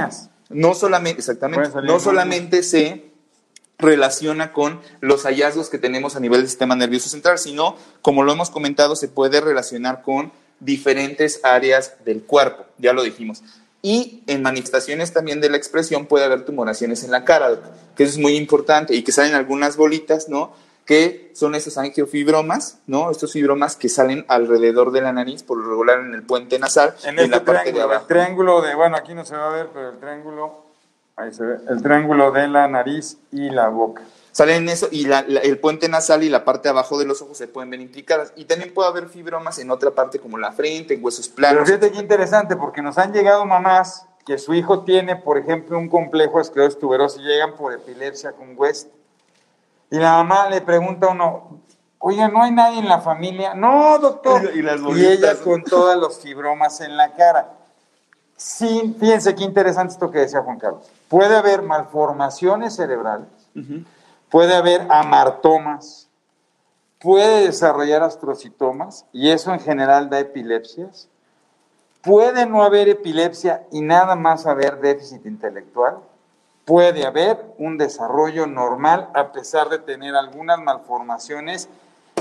no 0.48 0.74
solamente, 0.74 1.20
exactamente, 1.20 1.68
no 1.82 2.00
solamente 2.00 2.62
se 2.62 3.15
relaciona 3.78 4.52
con 4.52 4.80
los 5.00 5.24
hallazgos 5.24 5.68
que 5.68 5.78
tenemos 5.78 6.16
a 6.16 6.20
nivel 6.20 6.40
del 6.40 6.48
sistema 6.48 6.76
nervioso 6.76 7.08
central, 7.08 7.38
sino, 7.38 7.76
como 8.02 8.22
lo 8.22 8.32
hemos 8.32 8.50
comentado, 8.50 8.96
se 8.96 9.08
puede 9.08 9.40
relacionar 9.40 10.02
con 10.02 10.32
diferentes 10.60 11.40
áreas 11.42 11.94
del 12.04 12.22
cuerpo, 12.22 12.64
ya 12.78 12.92
lo 12.92 13.02
dijimos. 13.02 13.42
Y 13.82 14.22
en 14.26 14.42
manifestaciones 14.42 15.12
también 15.12 15.40
de 15.40 15.50
la 15.50 15.58
expresión 15.58 16.06
puede 16.06 16.24
haber 16.24 16.44
tumoraciones 16.44 17.04
en 17.04 17.10
la 17.10 17.24
cara, 17.24 17.60
que 17.94 18.04
eso 18.04 18.14
es 18.14 18.18
muy 18.18 18.36
importante, 18.36 18.94
y 18.94 19.04
que 19.04 19.12
salen 19.12 19.34
algunas 19.34 19.76
bolitas, 19.76 20.28
¿no? 20.28 20.54
Que 20.86 21.30
son 21.34 21.54
esos 21.54 21.78
angiofibromas, 21.78 22.78
¿no? 22.86 23.10
Estos 23.10 23.32
fibromas 23.32 23.76
que 23.76 23.88
salen 23.88 24.24
alrededor 24.28 24.92
de 24.92 25.02
la 25.02 25.12
nariz, 25.12 25.42
por 25.42 25.58
lo 25.58 25.68
regular 25.68 26.00
en 26.00 26.14
el 26.14 26.22
puente 26.22 26.58
nasal, 26.58 26.94
en, 27.04 27.18
en 27.18 27.30
la 27.30 27.44
parte 27.44 27.72
de 27.72 27.82
abajo. 27.82 28.02
El 28.02 28.06
triángulo 28.08 28.62
de, 28.62 28.74
bueno, 28.74 28.96
aquí 28.96 29.14
no 29.14 29.24
se 29.24 29.36
va 29.36 29.48
a 29.48 29.52
ver, 29.52 29.68
pero 29.72 29.90
el 29.90 29.98
triángulo, 29.98 30.65
ahí 31.16 31.32
se 31.32 31.44
ve, 31.44 31.58
el 31.68 31.82
triángulo 31.82 32.30
de 32.30 32.48
la 32.48 32.68
nariz 32.68 33.18
y 33.32 33.50
la 33.50 33.68
boca 33.68 34.02
salen 34.36 34.68
eso 34.68 34.88
y 34.90 35.10
el 35.10 35.58
puente 35.60 35.88
nasal 35.88 36.22
y 36.22 36.28
la 36.28 36.44
parte 36.44 36.64
de 36.64 36.72
abajo 36.72 36.98
de 36.98 37.06
los 37.06 37.22
ojos 37.22 37.38
se 37.38 37.48
pueden 37.48 37.70
ver 37.70 37.80
implicadas. 37.80 38.34
Y 38.36 38.44
también 38.44 38.74
puede 38.74 38.90
haber 38.90 39.08
fibromas 39.08 39.58
en 39.58 39.70
otra 39.70 39.92
parte 39.92 40.18
como 40.18 40.36
la 40.36 40.52
frente, 40.52 40.92
en 40.92 41.02
huesos 41.02 41.26
planos. 41.30 41.62
Pero 41.64 41.78
fíjate 41.78 41.90
qué 41.90 41.98
interesante, 41.98 42.54
porque 42.54 42.82
nos 42.82 42.98
han 42.98 43.14
llegado 43.14 43.46
mamás 43.46 44.04
que 44.26 44.36
su 44.36 44.52
hijo 44.52 44.84
tiene, 44.84 45.16
por 45.16 45.38
ejemplo, 45.38 45.78
un 45.78 45.88
complejo 45.88 46.38
esclerosis 46.38 46.78
tuberosa 46.78 47.18
y 47.18 47.24
llegan 47.24 47.56
por 47.56 47.72
epilepsia 47.72 48.32
con 48.32 48.52
West. 48.58 48.90
Y 49.90 49.96
la 49.96 50.22
mamá 50.22 50.50
le 50.50 50.60
pregunta 50.60 51.06
a 51.06 51.10
uno, 51.12 51.62
oye, 51.98 52.28
¿no 52.28 52.42
hay 52.42 52.52
nadie 52.52 52.80
en 52.80 52.90
la 52.90 53.00
familia? 53.00 53.54
No, 53.54 53.98
doctor. 53.98 54.50
Y, 54.54 54.60
y 54.60 55.06
ella 55.06 55.34
con 55.42 55.64
todos 55.64 55.96
los 55.96 56.18
fibromas 56.18 56.82
en 56.82 56.94
la 56.94 57.14
cara. 57.14 57.54
Sí, 58.36 58.94
fíjense 59.00 59.34
qué 59.34 59.44
interesante 59.44 59.94
esto 59.94 60.10
que 60.10 60.18
decía 60.18 60.42
Juan 60.42 60.58
Carlos. 60.58 60.86
Puede 61.08 61.36
haber 61.36 61.62
malformaciones 61.62 62.74
cerebrales, 62.74 63.28
puede 64.28 64.54
haber 64.54 64.86
amartomas, 64.90 66.08
puede 66.98 67.46
desarrollar 67.46 68.02
astrocitomas 68.02 69.06
y 69.12 69.30
eso 69.30 69.52
en 69.52 69.60
general 69.60 70.10
da 70.10 70.18
epilepsias. 70.18 71.08
Puede 72.02 72.46
no 72.46 72.62
haber 72.62 72.88
epilepsia 72.88 73.66
y 73.70 73.80
nada 73.80 74.16
más 74.16 74.46
haber 74.46 74.80
déficit 74.80 75.26
intelectual. 75.26 75.98
Puede 76.64 77.06
haber 77.06 77.54
un 77.58 77.78
desarrollo 77.78 78.46
normal 78.46 79.08
a 79.14 79.32
pesar 79.32 79.68
de 79.68 79.78
tener 79.78 80.16
algunas 80.16 80.58
malformaciones 80.58 81.68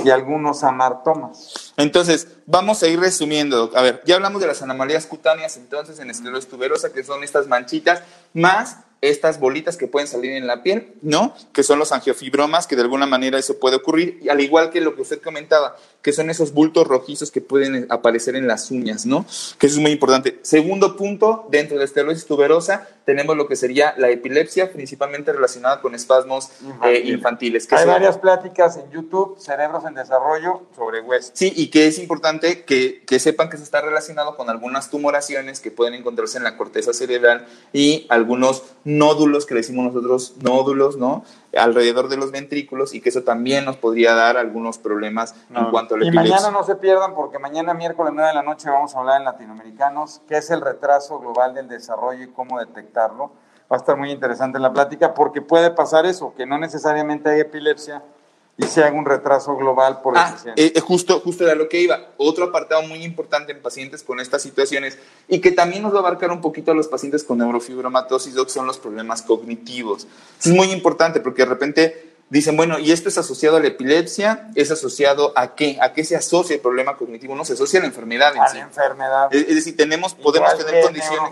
y 0.06 0.12
algunos 0.12 0.64
amartomas. 0.64 1.74
Entonces, 1.78 2.28
vamos 2.46 2.84
a 2.84 2.88
ir 2.88 3.00
resumiendo. 3.00 3.72
A 3.74 3.82
ver, 3.82 4.04
ya 4.06 4.16
hablamos 4.16 4.40
de 4.40 4.46
las 4.48 4.62
anomalías 4.62 5.08
cutáneas 5.08 5.58
entonces 5.58 5.98
en 6.00 6.12
esclerosis 6.12 6.48
tuberosa, 6.48 6.94
que 6.94 7.04
son 7.04 7.24
estas 7.24 7.48
manchitas, 7.48 8.04
más 8.32 8.78
estas 9.02 9.40
bolitas 9.40 9.78
que 9.78 9.88
pueden 9.88 10.08
salir 10.08 10.32
en 10.32 10.48
la 10.48 10.64
piel, 10.64 10.94
¿no? 11.02 11.36
Que 11.54 11.64
son 11.64 11.80
los 11.80 11.92
angiofibromas, 11.92 12.68
que 12.68 12.76
de 12.76 12.82
alguna 12.82 13.06
manera 13.06 13.38
eso 13.38 13.60
puede 13.60 13.76
ocurrir, 13.78 14.20
y 14.22 14.30
al 14.30 14.42
igual 14.42 14.70
que 14.70 14.82
lo 14.82 14.96
que 14.96 15.02
usted 15.02 15.22
comentaba, 15.22 15.76
que 16.02 16.14
son 16.14 16.30
esos 16.30 16.54
bultos 16.54 16.88
rojizos 16.88 17.32
que 17.32 17.42
pueden 17.42 17.88
aparecer 17.90 18.36
en 18.36 18.48
las 18.48 18.72
uñas, 18.72 19.06
¿no? 19.06 19.26
Que 19.58 19.68
eso 19.68 19.76
es 19.76 19.82
muy 19.82 19.92
importante. 19.92 20.40
Segundo 20.44 20.96
punto, 20.96 21.48
dentro 21.50 21.76
de 21.76 21.80
la 21.80 21.86
esclerosis 21.86 22.26
tuberosa 22.26 22.88
tenemos 23.06 23.38
lo 23.38 23.48
que 23.48 23.56
sería 23.56 23.94
la 23.98 24.10
epilepsia, 24.10 24.72
principalmente 24.72 25.32
relacionada 25.32 25.80
con 25.80 25.94
espasmos 25.94 26.50
eh, 26.84 27.04
infantiles. 27.06 27.72
Hay 27.72 27.86
varias 27.86 28.18
pláticas 28.18 28.78
en 28.78 28.90
YouTube, 28.92 29.38
Cerebros 29.40 29.86
en 29.86 29.94
Desarrollo, 29.94 30.64
sobre 30.76 31.02
West. 31.02 31.36
Sí, 31.36 31.54
y 31.56 31.68
que 31.70 31.88
es 31.88 32.00
importante 32.00 32.64
que, 32.64 33.04
que 33.06 33.20
sepan 33.20 33.50
que 33.50 33.58
se 33.58 33.64
está 33.64 33.82
relacionado 33.82 34.36
con 34.36 34.50
algunas 34.50 34.90
tumoraciones 34.90 35.60
que 35.60 35.70
pueden 35.70 35.94
encontrarse 35.94 36.38
en 36.38 36.44
la 36.44 36.58
corteza 36.58 36.94
cerebral 36.94 37.46
y 37.74 38.08
algunos 38.10 38.64
nódulos, 38.86 39.46
que 39.46 39.56
le 39.56 39.62
decimos 39.62 39.86
nosotros 39.86 40.36
nódulos, 40.42 40.96
¿no? 40.96 41.24
Alrededor 41.58 42.08
de 42.08 42.18
los 42.18 42.32
ventrículos 42.32 42.94
y 42.94 43.02
que 43.02 43.10
eso 43.10 43.24
también 43.24 43.66
nos 43.66 43.78
podría 43.78 44.14
dar 44.14 44.38
algunos 44.38 44.78
problemas 44.78 45.36
en 45.54 45.66
cuanto 45.66 45.96
a 45.96 45.98
la 45.98 46.06
Y 46.06 46.12
mañana 46.12 46.52
no 46.52 46.64
se 46.64 46.76
pierdan 46.76 47.16
porque 47.16 47.40
mañana 47.40 47.74
miércoles 47.74 48.14
9 48.16 48.30
de 48.30 48.36
la 48.36 48.44
noche 48.44 48.70
vamos 48.70 48.96
a 48.96 49.00
hablar 49.00 49.20
en 49.20 49.26
Latinoamericanos 49.26 50.22
qué 50.28 50.38
es 50.38 50.52
el 50.52 50.62
retraso 50.62 51.20
global 51.20 51.56
del 51.56 51.68
desarrollo 51.68 52.24
y 52.24 52.28
cómo 52.28 52.60
detectarlo. 52.60 53.32
Va 53.72 53.78
a 53.78 53.80
estar 53.80 53.98
muy 53.98 54.12
interesante 54.12 54.60
la 54.60 54.72
plática 54.72 55.16
porque 55.16 55.42
puede 55.42 55.72
pasar 55.72 56.06
eso, 56.06 56.36
que 56.38 56.46
no 56.46 56.60
necesariamente 56.60 57.32
hay 57.32 57.40
epilepsia, 57.40 58.04
y 58.58 58.66
se 58.68 58.84
haga 58.84 58.98
un 58.98 59.06
retraso 59.06 59.56
global 59.58 60.02
por 60.02 60.18
ah, 60.18 60.36
eh, 60.56 60.72
eh, 60.76 60.80
justo, 60.80 61.20
justo 61.20 61.44
era 61.44 61.56
lo 61.56 61.68
que 61.68 61.82
iba. 61.82 62.12
Otro 62.18 62.46
apartado 62.46 62.84
muy 62.84 63.04
importante 63.04 63.52
en 63.52 63.62
pacientes 63.62 64.02
con 64.02 64.20
estas 64.20 64.42
situaciones 64.42 64.98
y 65.28 65.40
que 65.40 65.52
también 65.52 65.84
nos 65.84 65.94
va 65.94 65.98
a 65.98 66.00
abarcar 66.00 66.32
un 66.32 66.40
poquito 66.40 66.72
a 66.72 66.76
los 66.76 66.88
pacientes 66.88 67.24
con 67.24 67.40
neurofibromatosis, 67.40 68.34
son 68.48 68.66
los 68.66 68.78
problemas 68.78 69.22
cognitivos. 69.24 70.08
Es 70.40 70.48
muy 70.48 70.72
importante 70.72 71.20
porque 71.20 71.44
de 71.44 71.50
repente 71.50 72.16
dicen, 72.30 72.56
bueno, 72.56 72.80
¿y 72.80 72.92
esto 72.92 73.10
es 73.10 73.18
asociado 73.18 73.58
a 73.58 73.60
la 73.60 73.68
epilepsia? 73.68 74.50
¿Es 74.56 74.72
asociado 74.72 75.34
a 75.36 75.56
qué? 75.56 75.78
¿A 75.82 75.94
qué 75.94 76.06
se 76.06 76.16
asocia 76.16 76.56
el 76.56 76.62
problema 76.62 76.96
cognitivo? 76.96 77.36
No 77.36 77.44
se 77.44 77.54
asocia 77.54 77.80
a 77.80 77.82
la 77.82 77.88
enfermedad. 77.88 78.34
En 78.36 78.42
a 78.42 78.54
la 78.54 78.60
enfermedad. 78.62 79.28
Es, 79.34 79.48
decir, 79.48 79.76
tenemos, 79.76 80.16
podemos 80.16 80.58
tener 80.58 80.82
condiciones. 80.82 81.32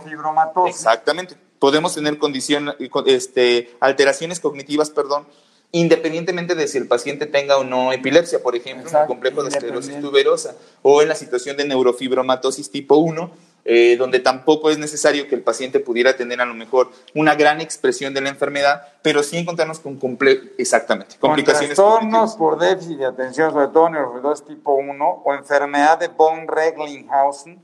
Exactamente. 0.68 1.36
Podemos 1.58 1.96
tener 1.96 2.18
condiciones, 2.18 2.75
este, 3.06 3.74
alteraciones 3.80 4.42
cognitivas, 4.42 4.89
perdón, 4.89 5.25
independientemente 5.74 6.53
de 6.53 6.68
si 6.68 6.77
el 6.77 6.88
paciente 6.88 7.25
tenga 7.25 7.58
o 7.58 7.63
no 7.63 7.92
epilepsia, 7.92 8.42
por 8.42 8.56
ejemplo, 8.56 8.89
en 8.89 8.96
el 8.96 9.08
complejo 9.08 9.42
de 9.42 9.50
esclerosis 9.50 10.00
tuberosa, 10.00 10.56
o 10.84 11.01
en 11.01 11.10
la 11.10 11.15
situación 11.15 11.58
de 11.58 11.65
neurofibromatosis 11.65 12.70
tipo 12.70 12.96
1, 12.98 13.32
eh, 13.65 13.96
donde 13.98 14.20
tampoco 14.20 14.70
es 14.70 14.77
necesario 14.77 15.27
que 15.27 15.34
el 15.34 15.42
paciente 15.42 15.80
pudiera 15.80 16.15
tener 16.15 16.42
a 16.42 16.46
lo 16.46 16.53
mejor 16.53 16.92
una 17.15 17.34
gran 17.34 17.60
expresión 17.60 18.13
de 18.13 18.22
la 18.22 18.30
enfermedad, 18.30 18.84
pero 19.01 19.24
sí 19.24 19.36
encontrarnos 19.36 19.80
con 19.80 19.98
exactamente, 20.60 21.15
complicaciones. 21.20 21.75
Trastornos 21.75 22.36
por 22.36 22.60
déficit 22.60 23.00
de 23.00 23.06
atención, 23.06 23.51
sobre 23.51 23.70
todo 23.70 23.89
neurofibromatosis 23.89 24.46
tipo 24.46 24.75
1, 24.75 25.22
o 25.25 25.34
enfermedad 25.34 25.98
de 25.98 26.10
von 26.10 26.48
Recklinghausen, 26.48 27.60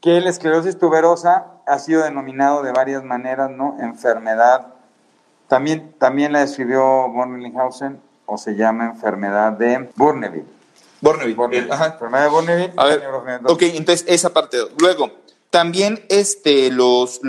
que 0.00 0.20
la 0.20 0.30
esclerosis 0.30 0.76
tuberosa 0.76 1.46
ha 1.68 1.78
sido 1.78 2.02
denominado 2.02 2.64
de 2.64 2.72
varias 2.72 3.04
maneras, 3.04 3.48
¿no? 3.48 3.76
Enfermedad 3.80 4.74
también, 5.48 5.94
también 5.98 6.32
la 6.32 6.40
describió 6.40 6.82
von 7.08 7.42
o 8.26 8.38
se 8.38 8.54
llama 8.54 8.86
enfermedad 8.86 9.52
de 9.52 9.88
Burneville. 9.96 10.44
Burneville. 11.00 11.66
Ajá. 11.70 11.86
Enfermedad 11.86 12.24
de 12.24 12.30
Burneville. 12.30 12.72
A 12.76 12.84
ver, 12.84 13.02
ok, 13.46 13.62
entonces 13.62 14.04
esa 14.08 14.32
parte. 14.32 14.58
Luego, 14.78 15.10
también 15.50 16.04
este, 16.10 16.70
los, 16.70 17.20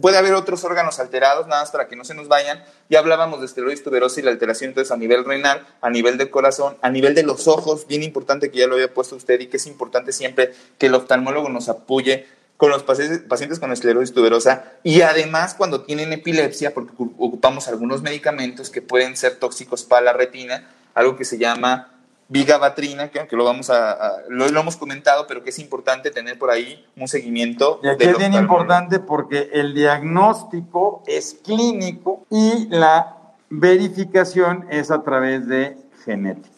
puede 0.00 0.16
haber 0.16 0.34
otros 0.34 0.62
órganos 0.62 1.00
alterados, 1.00 1.48
nada 1.48 1.62
más 1.62 1.72
para 1.72 1.88
que 1.88 1.96
no 1.96 2.04
se 2.04 2.14
nos 2.14 2.28
vayan. 2.28 2.62
Ya 2.88 3.00
hablábamos 3.00 3.40
de 3.40 3.46
esteroides 3.46 3.82
tuberosa 3.82 4.20
y 4.20 4.22
la 4.22 4.30
alteración 4.30 4.68
entonces 4.68 4.92
a 4.92 4.96
nivel 4.96 5.24
renal, 5.24 5.66
a 5.80 5.90
nivel 5.90 6.16
del 6.16 6.30
corazón, 6.30 6.76
a 6.82 6.90
nivel 6.90 7.16
de 7.16 7.24
los 7.24 7.48
ojos, 7.48 7.88
bien 7.88 8.04
importante 8.04 8.52
que 8.52 8.58
ya 8.58 8.68
lo 8.68 8.74
había 8.74 8.94
puesto 8.94 9.16
usted 9.16 9.40
y 9.40 9.48
que 9.48 9.56
es 9.56 9.66
importante 9.66 10.12
siempre 10.12 10.52
que 10.78 10.86
el 10.86 10.94
oftalmólogo 10.94 11.48
nos 11.48 11.68
apoye 11.68 12.28
con 12.64 12.70
los 12.70 12.82
pacientes 12.82 13.58
con 13.58 13.72
esclerosis 13.72 14.14
tuberosa 14.14 14.64
y 14.82 15.02
además 15.02 15.52
cuando 15.52 15.82
tienen 15.82 16.14
epilepsia, 16.14 16.72
porque 16.72 16.94
ocupamos 16.96 17.68
algunos 17.68 18.00
medicamentos 18.00 18.70
que 18.70 18.80
pueden 18.80 19.18
ser 19.18 19.36
tóxicos 19.36 19.82
para 19.82 20.00
la 20.00 20.12
retina, 20.14 20.66
algo 20.94 21.14
que 21.14 21.26
se 21.26 21.36
llama 21.36 21.92
vigabatrina, 22.28 23.10
que, 23.10 23.36
lo 23.36 23.44
vamos 23.44 23.68
a, 23.68 24.22
lo, 24.30 24.46
hemos 24.46 24.76
comentado, 24.76 25.26
pero 25.26 25.44
que 25.44 25.50
es 25.50 25.58
importante 25.58 26.10
tener 26.10 26.38
por 26.38 26.50
ahí 26.50 26.86
un 26.96 27.06
seguimiento. 27.06 27.80
Y 27.82 27.88
aquí 27.88 28.06
es 28.06 28.16
bien 28.16 28.32
importante 28.32 28.98
porque 28.98 29.50
el 29.52 29.74
diagnóstico 29.74 31.02
es 31.06 31.36
clínico 31.44 32.24
y 32.30 32.66
la 32.70 33.18
verificación 33.50 34.66
es 34.70 34.90
a 34.90 35.02
través 35.02 35.46
de 35.46 35.76
genética. 36.06 36.53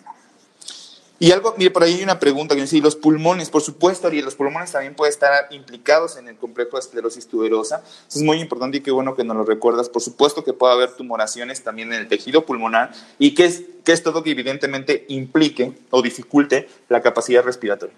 Y 1.18 1.32
algo, 1.32 1.54
mire, 1.56 1.70
por 1.70 1.82
ahí 1.82 1.94
hay 1.94 2.02
una 2.02 2.18
pregunta 2.18 2.54
que 2.54 2.60
dice, 2.60 2.78
los 2.80 2.94
pulmones, 2.94 3.48
por 3.48 3.62
supuesto, 3.62 4.06
Ariel, 4.06 4.24
los 4.24 4.34
pulmones 4.34 4.72
también 4.72 4.94
pueden 4.94 5.12
estar 5.12 5.46
implicados 5.50 6.16
en 6.18 6.28
el 6.28 6.36
complejo 6.36 6.76
de 6.76 6.80
esclerosis 6.80 7.26
tuberosa. 7.26 7.82
Eso 8.06 8.18
es 8.18 8.22
muy 8.22 8.38
importante 8.38 8.78
y 8.78 8.80
qué 8.80 8.90
bueno 8.90 9.16
que 9.16 9.24
nos 9.24 9.36
lo 9.36 9.44
recuerdas. 9.44 9.88
Por 9.88 10.02
supuesto 10.02 10.44
que 10.44 10.52
puede 10.52 10.74
haber 10.74 10.92
tumoraciones 10.92 11.62
también 11.62 11.92
en 11.92 12.00
el 12.00 12.08
tejido 12.08 12.44
pulmonar 12.44 12.92
y 13.18 13.34
que 13.34 13.46
es, 13.46 13.62
que 13.84 13.92
es 13.92 14.02
todo 14.02 14.22
que 14.22 14.30
evidentemente 14.30 15.06
implique 15.08 15.72
o 15.90 16.02
dificulte 16.02 16.68
la 16.88 17.00
capacidad 17.00 17.42
respiratoria 17.42 17.94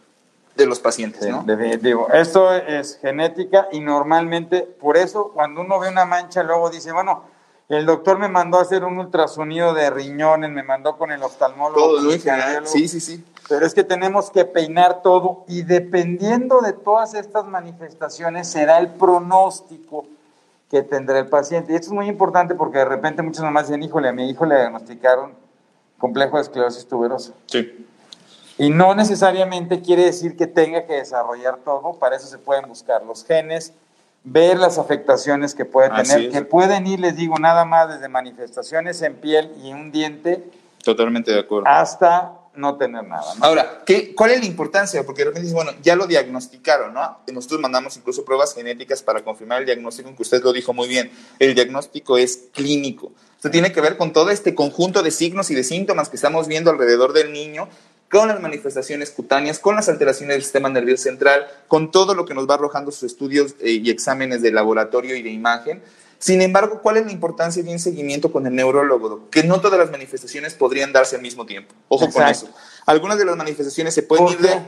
de 0.55 0.67
los 0.67 0.81
pacientes, 0.81 1.27
¿no? 1.29 1.45
Definitivo. 1.45 2.09
Esto 2.13 2.53
es 2.53 2.99
genética 3.01 3.69
y 3.73 3.81
normalmente, 3.81 4.63
por 4.63 4.97
eso, 4.97 5.31
cuando 5.33 5.61
uno 5.61 5.79
ve 5.79 5.89
una 5.89 6.05
mancha, 6.05 6.43
luego 6.43 6.69
dice, 6.69 6.91
bueno, 6.93 7.25
el 7.69 7.85
doctor 7.85 8.19
me 8.19 8.29
mandó 8.29 8.59
a 8.59 8.63
hacer 8.63 8.85
un 8.85 8.99
ultrasonido 8.99 9.75
de 9.75 9.91
riñones, 9.91 10.51
me 10.51 10.63
mandó 10.63 10.97
con 10.97 11.13
el 11.13 11.23
oftalmólogo. 11.23 11.99
Todo. 11.99 12.11
Sí, 12.65 12.89
sí, 12.89 13.01
sí. 13.01 13.25
Pero 13.49 13.67
es 13.67 13.75
que 13.75 13.85
tenemos 13.85 14.31
que 14.31 14.45
peinar 14.45 15.03
todo 15.03 15.45
y 15.49 15.63
dependiendo 15.63 16.61
de 16.61 16.73
todas 16.73 17.15
estas 17.15 17.47
manifestaciones 17.47 18.49
será 18.49 18.79
el 18.79 18.89
pronóstico 18.89 20.07
que 20.71 20.83
tendrá 20.83 21.19
el 21.19 21.29
paciente. 21.29 21.73
Y 21.73 21.77
esto 21.77 21.89
es 21.89 21.93
muy 21.93 22.09
importante 22.09 22.55
porque 22.55 22.79
de 22.79 22.85
repente 22.87 23.23
muchas 23.23 23.43
mamás 23.43 23.69
dicen, 23.69 23.83
híjole, 23.83 24.09
a 24.09 24.13
mi 24.13 24.29
hijo 24.29 24.47
le 24.47 24.57
diagnosticaron 24.57 25.33
complejo 25.99 26.37
de 26.37 26.43
esclerosis 26.43 26.87
tuberosa. 26.87 27.33
Sí. 27.47 27.87
Y 28.59 28.71
no 28.71 28.95
necesariamente 28.95 29.81
quiere 29.81 30.05
decir 30.05 30.37
que 30.37 30.47
tenga 30.47 30.85
que 30.85 30.95
desarrollar 30.95 31.59
todo, 31.59 31.95
para 31.95 32.17
eso 32.17 32.27
se 32.27 32.39
pueden 32.39 32.69
buscar 32.69 33.05
los 33.05 33.25
genes, 33.25 33.73
ver 34.25 34.59
las 34.59 34.79
afectaciones 34.79 35.55
que 35.55 35.65
puede 35.65 35.91
tener, 35.91 36.31
que 36.31 36.43
pueden 36.43 36.87
ir, 36.87 37.01
les 37.01 37.17
digo, 37.17 37.39
nada 37.39 37.65
más 37.65 37.89
desde 37.89 38.09
manifestaciones 38.09 39.01
en 39.03 39.15
piel 39.17 39.51
y 39.63 39.73
un 39.73 39.91
diente. 39.91 40.45
Totalmente 40.83 41.33
de 41.33 41.41
acuerdo. 41.41 41.67
Hasta 41.69 42.33
no 42.55 42.77
tener 42.77 43.05
nada. 43.05 43.33
Ahora, 43.41 43.83
¿qué, 43.87 44.15
¿cuál 44.15 44.33
es 44.33 44.41
la 44.41 44.47
importancia? 44.47 45.05
Porque 45.05 45.23
de 45.23 45.27
repente 45.27 45.47
dicen, 45.47 45.57
bueno, 45.57 45.73
ya 45.83 45.97
lo 45.97 46.07
diagnosticaron, 46.07 46.93
¿no? 46.93 47.19
Nosotros 47.33 47.61
mandamos 47.61 47.97
incluso 47.97 48.25
pruebas 48.25 48.55
genéticas 48.55 49.03
para 49.03 49.23
confirmar 49.23 49.61
el 49.61 49.67
diagnóstico, 49.67 50.15
que 50.15 50.23
usted 50.23 50.43
lo 50.43 50.53
dijo 50.53 50.75
muy 50.75 50.89
bien. 50.89 51.11
El 51.39 51.55
diagnóstico 51.55 52.19
es 52.19 52.49
clínico. 52.53 53.13
Esto 53.37 53.51
tiene 53.51 53.73
que 53.73 53.81
ver 53.81 53.97
con 53.97 54.13
todo 54.13 54.31
este 54.31 54.55
conjunto 54.55 55.03
de 55.03 55.13
signos 55.13 55.51
y 55.51 55.55
de 55.55 55.63
síntomas 55.63 56.09
que 56.09 56.17
estamos 56.17 56.49
viendo 56.49 56.71
alrededor 56.71 57.13
del 57.13 57.33
niño 57.33 57.69
con 58.11 58.29
las 58.29 58.41
manifestaciones 58.41 59.11
cutáneas, 59.11 59.59
con 59.59 59.77
las 59.77 59.89
alteraciones 59.89 60.37
del 60.37 60.43
sistema 60.43 60.69
nervioso 60.69 61.05
central, 61.05 61.47
con 61.69 61.91
todo 61.91 62.15
lo 62.15 62.25
que 62.25 62.35
nos 62.35 62.49
va 62.49 62.55
arrojando 62.55 62.91
sus 62.91 63.05
estudios 63.05 63.55
eh, 63.61 63.73
y 63.73 63.91
exámenes 63.91 64.43
de 64.43 64.51
laboratorio 64.51 65.17
y 65.17 65.23
de 65.23 65.31
imagen. 65.31 65.83
Sin 66.19 66.43
embargo, 66.43 66.81
¿cuál 66.83 66.97
es 66.97 67.07
la 67.07 67.13
importancia 67.13 67.63
de 67.63 67.71
un 67.71 67.79
seguimiento 67.79 68.33
con 68.33 68.47
el 68.47 68.55
neurólogo? 68.55 69.29
Que 69.31 69.45
no 69.45 69.61
todas 69.61 69.79
las 69.79 69.91
manifestaciones 69.91 70.55
podrían 70.55 70.93
darse 70.93 71.17
al 71.17 71.23
mismo 71.23 71.47
tiempo. 71.47 71.75
Ojo 71.89 72.11
con 72.11 72.27
eso. 72.27 72.49
Algunas 72.87 73.19
de 73.19 73.25
las 73.25 73.37
manifestaciones 73.37 73.95
se 73.95 74.03
pueden 74.03 74.27
ir 74.29 74.39
de, 74.39 74.61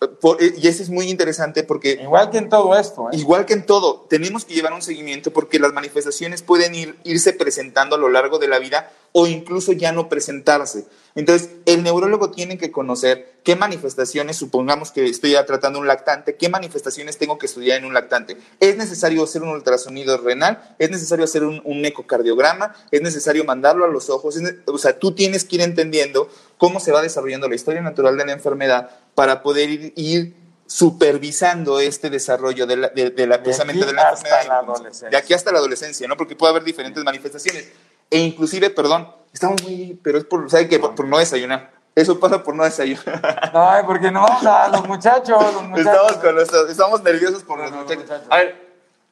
eh, 0.00 0.54
y 0.58 0.68
eso 0.68 0.82
es 0.82 0.90
muy 0.90 1.08
interesante 1.08 1.64
porque... 1.64 1.98
Igual 2.02 2.30
que 2.30 2.38
en 2.38 2.48
todo 2.48 2.78
esto. 2.78 3.08
¿eh? 3.10 3.16
Igual 3.16 3.46
que 3.46 3.54
en 3.54 3.66
todo, 3.66 4.06
tenemos 4.08 4.44
que 4.44 4.54
llevar 4.54 4.72
un 4.72 4.82
seguimiento 4.82 5.32
porque 5.32 5.58
las 5.58 5.72
manifestaciones 5.72 6.42
pueden 6.42 6.74
ir, 6.74 6.96
irse 7.04 7.32
presentando 7.32 7.96
a 7.96 7.98
lo 7.98 8.08
largo 8.08 8.38
de 8.38 8.48
la 8.48 8.58
vida 8.58 8.92
o 9.12 9.26
incluso 9.26 9.72
ya 9.72 9.92
no 9.92 10.08
presentarse. 10.08 10.86
Entonces, 11.14 11.50
el 11.66 11.82
neurólogo 11.82 12.30
tiene 12.30 12.56
que 12.56 12.72
conocer 12.72 13.34
qué 13.44 13.54
manifestaciones, 13.54 14.36
supongamos 14.36 14.90
que 14.90 15.04
estoy 15.04 15.36
tratando 15.46 15.78
un 15.78 15.86
lactante, 15.86 16.36
qué 16.36 16.48
manifestaciones 16.48 17.18
tengo 17.18 17.36
que 17.36 17.46
estudiar 17.46 17.78
en 17.78 17.84
un 17.84 17.92
lactante. 17.92 18.38
¿Es 18.60 18.76
necesario 18.78 19.22
hacer 19.22 19.42
un 19.42 19.50
ultrasonido 19.50 20.16
renal? 20.16 20.74
¿Es 20.78 20.90
necesario 20.90 21.24
hacer 21.24 21.44
un, 21.44 21.84
ecocardiograma? 21.84 22.74
¿Es 22.90 23.02
necesario 23.02 23.44
mandarlo 23.44 23.84
a 23.84 23.88
los 23.88 24.08
ojos? 24.08 24.38
o 24.66 24.78
sea, 24.78 24.98
tú 24.98 25.14
tienes 25.14 25.44
que 25.44 25.56
ir 25.56 25.62
entendiendo 25.62 26.28
cómo 26.56 26.80
se 26.80 26.92
va 26.92 27.02
desarrollando 27.02 27.48
la 27.48 27.56
historia 27.56 27.82
natural 27.82 28.16
de 28.16 28.24
la 28.24 28.32
enfermedad 28.32 28.90
para 29.14 29.42
poder 29.42 29.92
ir, 29.96 30.40
supervisando 30.64 31.80
este 31.80 32.08
desarrollo 32.08 32.66
de 32.66 32.76
la, 32.78 32.88
de, 32.88 33.26
la, 33.26 33.42
precisamente 33.42 33.84
de 33.84 33.92
la 33.92 34.12
enfermedad. 34.12 35.10
de 35.10 35.16
aquí 35.18 35.34
hasta 35.34 35.52
la 35.52 35.58
adolescencia, 35.58 36.08
¿no? 36.08 36.16
Porque 36.16 36.34
puede 36.34 36.52
haber 36.52 36.64
diferentes 36.64 37.04
manifestaciones. 37.04 37.68
E 38.12 38.18
inclusive, 38.18 38.68
perdón, 38.68 39.08
estamos 39.32 39.62
muy, 39.62 39.98
pero 40.02 40.18
es 40.18 40.24
por, 40.24 40.48
¿sabe 40.50 40.68
qué? 40.68 40.78
Por, 40.78 41.06
no 41.06 41.18
desayunar. 41.18 41.72
Eso 41.94 42.20
pasa 42.20 42.42
por 42.42 42.54
no 42.54 42.62
desayunar. 42.62 43.50
No, 43.54 43.86
porque 43.86 44.10
no, 44.10 44.24
o 44.24 44.40
sea, 44.40 44.68
los 44.68 44.86
muchachos, 44.86 45.42
los 45.54 45.62
muchachos. 45.68 46.12
Estamos, 46.12 46.56
con 46.58 46.68
estamos 46.70 47.02
nerviosos 47.02 47.42
por 47.42 47.58
los, 47.58 47.72
muchachos. 47.72 48.10
A 48.28 48.36
ver, 48.36 48.68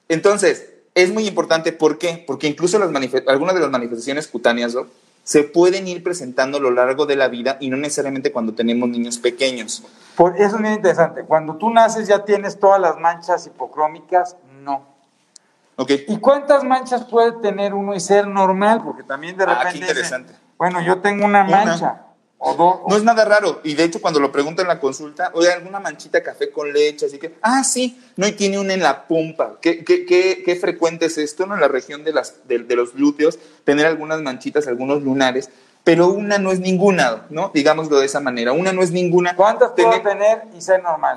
entonces, 0.09 0.74
es 0.94 1.12
muy 1.12 1.27
importante, 1.27 1.72
¿por 1.72 1.96
qué? 1.96 2.22
Porque 2.27 2.46
incluso 2.46 2.79
las 2.79 2.90
algunas 3.27 3.55
de 3.55 3.61
las 3.61 3.70
manifestaciones 3.70 4.29
cutáneas, 4.29 4.74
¿no? 4.74 4.87
se 5.31 5.44
pueden 5.44 5.87
ir 5.87 6.03
presentando 6.03 6.59
a 6.59 6.61
lo 6.61 6.70
largo 6.70 7.07
de 7.07 7.16
la 7.16 7.29
vida 7.29 7.57
y 7.61 7.70
no 7.70 7.77
necesariamente 7.77 8.33
cuando 8.33 8.53
tenemos 8.53 8.88
niños 8.88 9.18
pequeños. 9.18 9.85
Por 10.16 10.37
eso 10.37 10.57
es 10.57 10.61
muy 10.61 10.70
interesante. 10.70 11.22
Cuando 11.22 11.57
tú 11.57 11.70
naces 11.70 12.09
ya 12.09 12.24
tienes 12.24 12.59
todas 12.59 12.81
las 12.81 12.98
manchas 12.98 13.46
hipocrómicas, 13.46 14.37
no. 14.49 14.49
Okay. 15.81 16.05
¿Y 16.09 16.19
cuántas 16.19 16.62
manchas 16.62 17.07
puede 17.07 17.33
tener 17.40 17.73
uno 17.73 17.95
y 17.95 18.01
ser 18.01 18.27
normal? 18.27 18.83
Porque 18.85 19.03
también 19.03 19.35
de 19.35 19.47
repente. 19.47 19.66
Ah, 19.66 19.73
qué 19.73 19.79
interesante. 19.79 20.35
bueno, 20.59 20.83
yo 20.83 20.99
tengo 20.99 21.25
una 21.25 21.43
mancha. 21.43 22.03
No 22.38 22.97
es 22.97 23.03
nada 23.03 23.25
raro. 23.25 23.62
Y 23.64 23.73
de 23.73 23.85
hecho, 23.85 23.99
cuando 23.99 24.21
lo 24.21 24.31
preguntan 24.31 24.64
en 24.64 24.69
la 24.69 24.79
consulta, 24.79 25.31
oye, 25.33 25.51
alguna 25.51 25.81
manchita 25.81 26.23
café 26.23 26.51
con 26.51 26.71
leche, 26.71 27.07
así 27.07 27.19
que, 27.19 27.38
ah, 27.40 27.64
sí, 27.64 27.99
no, 28.16 28.27
y 28.27 28.33
tiene 28.33 28.59
una 28.59 28.75
en 28.75 28.83
la 28.83 29.07
pumpa. 29.07 29.59
¿Qué, 29.62 29.83
qué, 29.83 30.05
qué, 30.05 30.43
qué 30.45 30.57
frecuente 30.57 31.07
es 31.07 31.16
esto, 31.16 31.47
no? 31.47 31.55
En 31.55 31.62
la 31.62 31.69
región 31.69 32.05
de, 32.05 32.12
las, 32.12 32.47
de, 32.47 32.59
de 32.59 32.77
los 32.77 32.93
glúteos, 32.93 33.38
tener 33.64 33.87
algunas 33.87 34.21
manchitas, 34.21 34.66
algunos 34.66 35.03
lunares 35.03 35.49
pero 35.83 36.09
una 36.09 36.38
no 36.38 36.53
es 36.53 36.61
ninguna, 36.61 37.27
¿no? 37.31 37.51
Digámoslo 37.55 37.99
de 37.99 38.07
esa 38.07 38.21
manera. 38.21 38.53
Una 38.53 38.73
no 38.73 38.83
es 38.83 38.90
ninguna. 38.90 39.35
¿Cuántas 39.35 39.71
puedo 39.71 40.03
tener 40.03 40.45
y 40.57 40.61
ser 40.61 40.83
normal? 40.83 41.16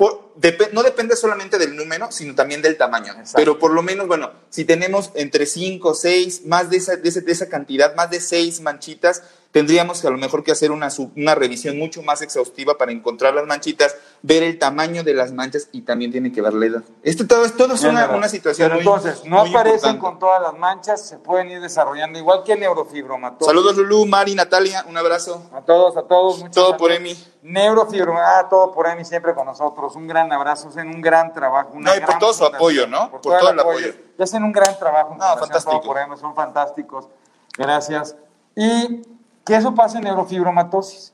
no 0.71 0.83
depende 0.83 1.15
solamente 1.15 1.57
del 1.57 1.75
número, 1.75 2.11
sino 2.11 2.33
también 2.33 2.61
del 2.61 2.77
tamaño. 2.77 3.13
Pero 3.35 3.59
por 3.59 3.71
lo 3.71 3.83
menos, 3.83 4.07
bueno, 4.07 4.31
si 4.49 4.65
tenemos 4.65 5.11
entre 5.15 5.45
5, 5.45 5.93
6, 5.93 6.45
más 6.45 6.69
de 6.69 6.77
esa, 6.77 6.95
de, 6.95 7.09
esa, 7.09 7.21
de 7.21 7.31
esa 7.31 7.49
cantidad, 7.49 7.93
más 7.95 8.09
de 8.09 8.21
6 8.21 8.61
manchitas, 8.61 9.23
tendríamos 9.53 10.03
a 10.03 10.09
lo 10.09 10.17
mejor 10.17 10.43
que 10.43 10.51
hacer 10.51 10.71
una, 10.71 10.89
una 11.15 11.35
revisión 11.35 11.77
mucho 11.77 12.01
más 12.01 12.23
exhaustiva 12.23 12.75
para 12.75 12.91
encontrar 12.91 13.35
las 13.35 13.45
manchitas, 13.45 13.95
ver 14.23 14.41
el 14.41 14.57
tamaño 14.57 15.03
de 15.03 15.13
las 15.13 15.31
manchas 15.31 15.69
y 15.71 15.83
también 15.83 16.11
tiene 16.11 16.31
que 16.31 16.41
ver 16.41 16.53
la 16.55 16.65
edad. 16.65 16.83
Esto 17.03 17.27
todo, 17.27 17.47
todo 17.51 17.75
es 17.75 17.83
una, 17.83 18.09
una, 18.09 18.27
situación 18.27 18.69
Pero 18.69 18.79
entonces, 18.79 19.23
no 19.25 19.41
aparecen 19.41 19.99
con 19.99 20.17
todas 20.17 20.41
las 20.41 20.57
manchas, 20.57 21.05
se 21.05 21.19
pueden 21.19 21.51
ir 21.51 21.61
desarrollando 21.61 22.17
igual 22.17 22.43
que 22.43 22.53
el 22.53 22.61
neurofibromatosis. 22.61 23.45
Saludos 23.45 23.77
Lulú, 23.77 24.07
Mari, 24.07 24.33
Natalia, 24.33 24.85
un 24.89 24.97
abrazo. 24.97 25.43
A 25.53 25.61
todos, 25.61 25.95
a 25.97 26.01
todos. 26.01 26.39
Muchas 26.39 26.55
todo 26.55 26.75
por 26.75 26.91
Emi. 26.91 27.15
Neurofibromatosis, 27.43 28.35
ah, 28.35 28.49
todo 28.49 28.71
por 28.71 28.87
Emi, 28.87 29.05
siempre 29.05 29.35
con 29.35 29.45
nosotros. 29.45 29.95
Un 29.95 30.07
gran 30.07 30.33
abrazo, 30.33 30.69
hacen 30.69 30.87
un 30.87 30.99
gran 30.99 31.31
trabajo. 31.31 31.73
no, 31.75 31.95
y 31.95 31.99
por 31.99 32.17
todo 32.17 32.33
su 32.33 32.43
apoyo, 32.43 32.87
¿no? 32.87 33.11
Por, 33.11 33.21
todo, 33.21 33.49
el 33.51 33.59
apoyo. 33.59 33.93
Ya 34.17 34.23
hacen 34.23 34.43
un 34.43 34.51
gran 34.51 34.79
trabajo. 34.79 35.15
No, 35.15 35.37
fantástico. 35.37 35.79
por 35.81 35.99
Emi, 35.99 36.17
son 36.17 36.33
fantásticos. 36.33 37.07
Gracias. 37.55 38.15
Y 38.55 39.01
que 39.43 39.55
eso 39.55 39.73
pasa 39.75 39.97
en 39.97 40.05
neurofibromatosis. 40.05 41.13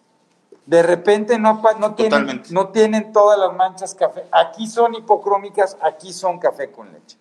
De 0.65 0.83
repente 0.83 1.39
no, 1.39 1.61
no, 1.79 1.95
tienen, 1.95 2.43
no 2.51 2.67
tienen 2.67 3.11
todas 3.11 3.39
las 3.39 3.55
manchas 3.55 3.95
café. 3.95 4.25
Aquí 4.31 4.67
son 4.67 4.93
hipocrómicas, 4.93 5.77
aquí 5.81 6.13
son 6.13 6.37
café 6.37 6.69
con 6.69 6.91
leche. 6.91 7.17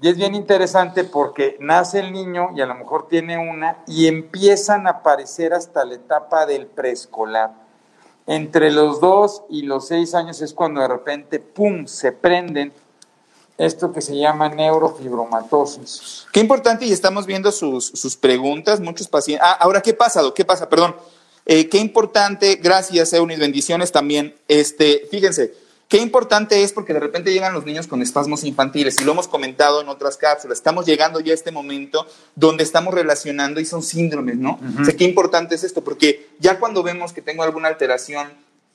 Y 0.00 0.08
es 0.08 0.16
bien 0.16 0.34
interesante 0.34 1.02
porque 1.02 1.56
nace 1.60 1.98
el 1.98 2.12
niño 2.12 2.50
y 2.54 2.60
a 2.60 2.66
lo 2.66 2.74
mejor 2.74 3.08
tiene 3.08 3.36
una 3.38 3.78
y 3.86 4.06
empiezan 4.06 4.86
a 4.86 4.90
aparecer 4.90 5.54
hasta 5.54 5.84
la 5.84 5.94
etapa 5.94 6.46
del 6.46 6.66
preescolar. 6.66 7.52
Entre 8.26 8.70
los 8.70 9.00
dos 9.00 9.42
y 9.48 9.62
los 9.62 9.88
seis 9.88 10.14
años 10.14 10.42
es 10.42 10.52
cuando 10.52 10.82
de 10.82 10.88
repente, 10.88 11.40
¡pum!, 11.40 11.86
se 11.86 12.12
prenden 12.12 12.72
esto 13.58 13.92
que 13.92 14.00
se 14.00 14.16
llama 14.16 14.48
neurofibromatosis. 14.48 16.26
Qué 16.32 16.38
importante, 16.40 16.86
y 16.86 16.92
estamos 16.92 17.26
viendo 17.26 17.50
sus, 17.50 18.16
preguntas, 18.16 18.80
muchos 18.80 19.08
pacientes. 19.08 19.44
Ah, 19.44 19.58
ahora, 19.60 19.82
¿qué 19.82 19.92
pasa? 19.92 20.22
¿Qué 20.34 20.44
pasa? 20.44 20.68
Perdón. 20.68 20.94
Eh, 21.44 21.68
qué 21.68 21.78
importante, 21.78 22.56
gracias, 22.56 23.12
Eunice, 23.14 23.40
bendiciones 23.40 23.90
también. 23.90 24.34
Este, 24.48 25.08
fíjense, 25.10 25.54
qué 25.88 25.96
importante 25.96 26.62
es 26.62 26.74
porque 26.74 26.92
de 26.92 27.00
repente 27.00 27.32
llegan 27.32 27.54
los 27.54 27.64
niños 27.64 27.86
con 27.86 28.02
espasmos 28.02 28.44
infantiles, 28.44 29.00
y 29.00 29.04
lo 29.04 29.12
hemos 29.12 29.28
comentado 29.28 29.80
en 29.80 29.88
otras 29.88 30.18
cápsulas. 30.18 30.58
Estamos 30.58 30.84
llegando 30.84 31.20
ya 31.20 31.32
a 31.32 31.34
este 31.34 31.50
momento 31.50 32.06
donde 32.36 32.62
estamos 32.62 32.92
relacionando 32.94 33.60
y 33.60 33.64
son 33.64 33.82
síndromes, 33.82 34.36
¿no? 34.36 34.60
O 34.80 34.84
sea, 34.84 34.94
qué 34.94 35.04
importante 35.04 35.54
es 35.54 35.64
esto, 35.64 35.82
porque 35.82 36.28
ya 36.38 36.60
cuando 36.60 36.82
vemos 36.82 37.14
que 37.14 37.22
tengo 37.22 37.42
alguna 37.42 37.68
alteración 37.68 38.28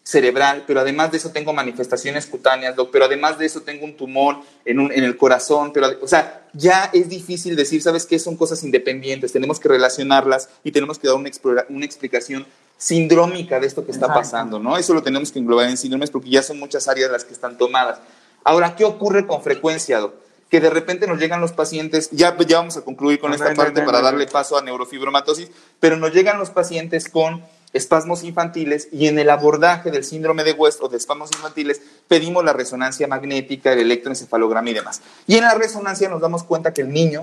cerebral, 0.04 0.66
pero 0.68 0.82
además 0.82 1.12
de 1.12 1.18
eso 1.18 1.32
tengo 1.32 1.54
manifestaciones 1.54 2.26
cutáneas, 2.26 2.76
pero 2.92 3.06
además 3.06 3.38
de 3.38 3.46
eso 3.46 3.62
tengo 3.62 3.86
un 3.86 3.96
tumor 3.96 4.38
en, 4.66 4.80
un, 4.80 4.92
en 4.92 5.04
el 5.06 5.16
corazón, 5.16 5.72
pero, 5.74 5.88
o 6.02 6.08
sea, 6.08 6.44
ya 6.52 6.90
es 6.94 7.08
difícil 7.08 7.56
decir, 7.56 7.82
¿sabes 7.82 8.06
qué? 8.06 8.20
Son 8.20 8.36
cosas 8.36 8.64
independientes, 8.64 9.32
tenemos 9.32 9.62
que 9.62 9.70
relacionarlas 9.70 10.50
y 10.64 10.72
tenemos 10.72 11.00
que 11.00 11.08
dar 11.08 11.16
una, 11.16 11.32
una 11.70 11.86
explicación 11.86 12.46
sindrómica 12.78 13.62
de 13.62 13.68
esto 13.68 13.86
que 13.86 13.92
está 13.92 14.08
pasando, 14.08 14.60
¿no? 14.60 14.78
Eso 14.78 14.94
lo 14.94 15.02
tenemos 15.02 15.32
que 15.32 15.40
englobar 15.40 15.70
en 15.70 15.78
síndromes 15.78 16.12
porque 16.12 16.30
ya 16.30 16.44
son 16.44 16.60
muchas 16.60 16.90
áreas 16.90 17.10
las 17.10 17.24
que 17.24 17.34
están 17.34 17.58
tomadas. 17.58 18.00
Ahora, 18.44 18.76
¿qué 18.76 18.84
ocurre 18.84 19.26
con 19.26 19.42
frecuencia, 19.42 20.02
Que 20.50 20.60
de 20.60 20.70
repente 20.70 21.08
nos 21.08 21.18
llegan 21.18 21.40
los 21.40 21.54
pacientes, 21.54 22.10
ya, 22.12 22.38
ya 22.46 22.58
vamos 22.58 22.76
a 22.76 22.82
concluir 22.82 23.20
con 23.20 23.34
esta 23.34 23.54
parte 23.54 23.84
para 23.84 24.02
darle 24.02 24.28
paso 24.28 24.58
a 24.58 24.62
neurofibromatosis, 24.62 25.50
pero 25.80 25.96
nos 25.96 26.14
llegan 26.14 26.38
los 26.38 26.50
pacientes 26.50 27.08
con 27.08 27.42
espasmos 27.74 28.24
infantiles 28.24 28.88
y 28.92 29.08
en 29.08 29.20
el 29.20 29.30
abordaje 29.30 29.92
del 29.92 30.04
síndrome 30.04 30.44
de 30.44 30.54
West 30.54 30.80
o 30.82 30.88
de 30.88 30.98
espasmos 30.98 31.32
infantiles 31.34 31.82
pedimos 32.08 32.46
la 32.46 32.54
resonancia 32.54 33.08
magnética, 33.08 33.74
el 33.74 33.80
electroencefalograma 33.80 34.70
y 34.70 34.74
demás. 34.74 35.02
Y 35.28 35.36
en 35.36 35.44
la 35.44 35.56
resonancia 35.56 36.08
nos 36.10 36.22
damos 36.22 36.44
cuenta 36.44 36.74
que 36.74 36.82
el 36.82 36.90
niño 36.90 37.22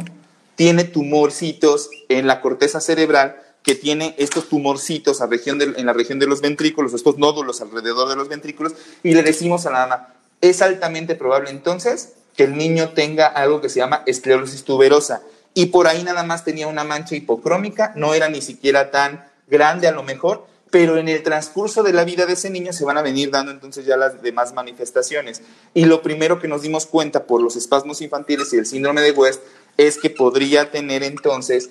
tiene 0.57 0.85
tumorcitos 0.85 1.89
en 2.09 2.27
la 2.27 2.41
corteza 2.41 2.81
cerebral 2.81 3.41
que 3.63 3.75
tiene 3.75 4.15
estos 4.19 4.49
tumorcitos 4.49 5.21
a 5.21 5.27
región 5.27 5.61
en 5.61 5.87
la 5.87 5.93
región 5.93 6.19
de 6.19 6.27
los 6.27 6.41
ventrículos, 6.41 6.95
estos 6.95 7.19
nódulos 7.19 7.61
alrededor 7.61 8.09
de 8.09 8.17
los 8.17 8.29
ventrículos, 8.29 8.75
y 9.03 9.15
le 9.15 9.23
decimos 9.23 9.67
a 9.67 9.71
la 9.71 9.87
mamá, 9.87 10.15
es 10.41 10.63
altamente 10.63 11.15
probable 11.15 11.51
entonces 11.51 12.15
que 12.37 12.45
el 12.45 12.57
niño 12.57 12.91
tenga 12.91 13.27
algo 13.27 13.61
que 13.61 13.69
se 13.69 13.81
llama 13.81 14.03
esclerosis 14.07 14.65
tuberosa. 14.65 15.23
Y 15.53 15.67
por 15.67 15.89
ahí 15.89 16.03
nada 16.05 16.23
más 16.23 16.45
tenía 16.45 16.69
una 16.69 16.85
mancha 16.85 17.17
hipocrómica, 17.17 17.93
no 17.97 18.15
era 18.15 18.29
ni 18.29 18.41
siquiera 18.41 18.91
tan 18.91 19.30
grande 19.51 19.89
a 19.89 19.93
lo 19.93 20.03
mejor, 20.03 20.47
pero 20.71 20.97
en 20.97 21.09
el 21.09 21.23
transcurso 21.23 21.83
de 21.83 21.93
la 21.93 22.05
vida 22.05 22.27
de 22.27 22.35
ese 22.35 22.49
niño 22.49 22.73
se 22.73 22.85
van 22.85 22.97
a 22.97 23.03
venir 23.03 23.31
dando 23.31 23.51
entonces 23.51 23.85
ya 23.85 23.97
las 23.97 24.23
demás 24.23 24.55
manifestaciones. 24.55 25.43
Y 25.75 25.85
lo 25.85 26.01
primero 26.01 26.39
que 26.39 26.49
nos 26.49 26.63
dimos 26.63 26.87
cuenta 26.87 27.25
por 27.25 27.43
los 27.43 27.57
espasmos 27.57 28.01
infantiles 28.01 28.53
y 28.53 28.59
el 28.59 28.67
síndrome 28.67 29.01
de 29.01 29.11
West 29.11 29.43
es 29.77 29.99
que 29.99 30.11
podría 30.11 30.71
tener 30.71 31.03
entonces 31.03 31.71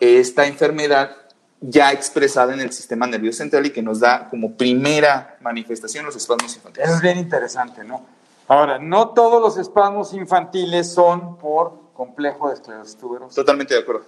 esta 0.00 0.46
enfermedad 0.46 1.16
ya 1.60 1.92
expresada 1.92 2.54
en 2.54 2.60
el 2.60 2.72
sistema 2.72 3.06
nervioso 3.06 3.38
central 3.38 3.66
y 3.66 3.70
que 3.70 3.82
nos 3.82 4.00
da 4.00 4.28
como 4.28 4.56
primera 4.56 5.36
manifestación 5.40 6.06
los 6.06 6.16
espasmos 6.16 6.56
infantiles. 6.56 6.88
Eso 6.88 6.96
es 6.96 7.02
bien 7.02 7.18
interesante, 7.18 7.84
¿no? 7.84 8.04
Ahora, 8.48 8.78
no 8.78 9.10
todos 9.10 9.40
los 9.40 9.58
espasmos 9.58 10.12
infantiles 10.12 10.92
son 10.92 11.36
por 11.38 11.92
complejo 11.92 12.48
de 12.48 12.54
esclerosis 12.54 12.96
tuberosa. 12.96 13.34
Totalmente 13.34 13.74
de 13.74 13.80
acuerdo. 13.80 14.06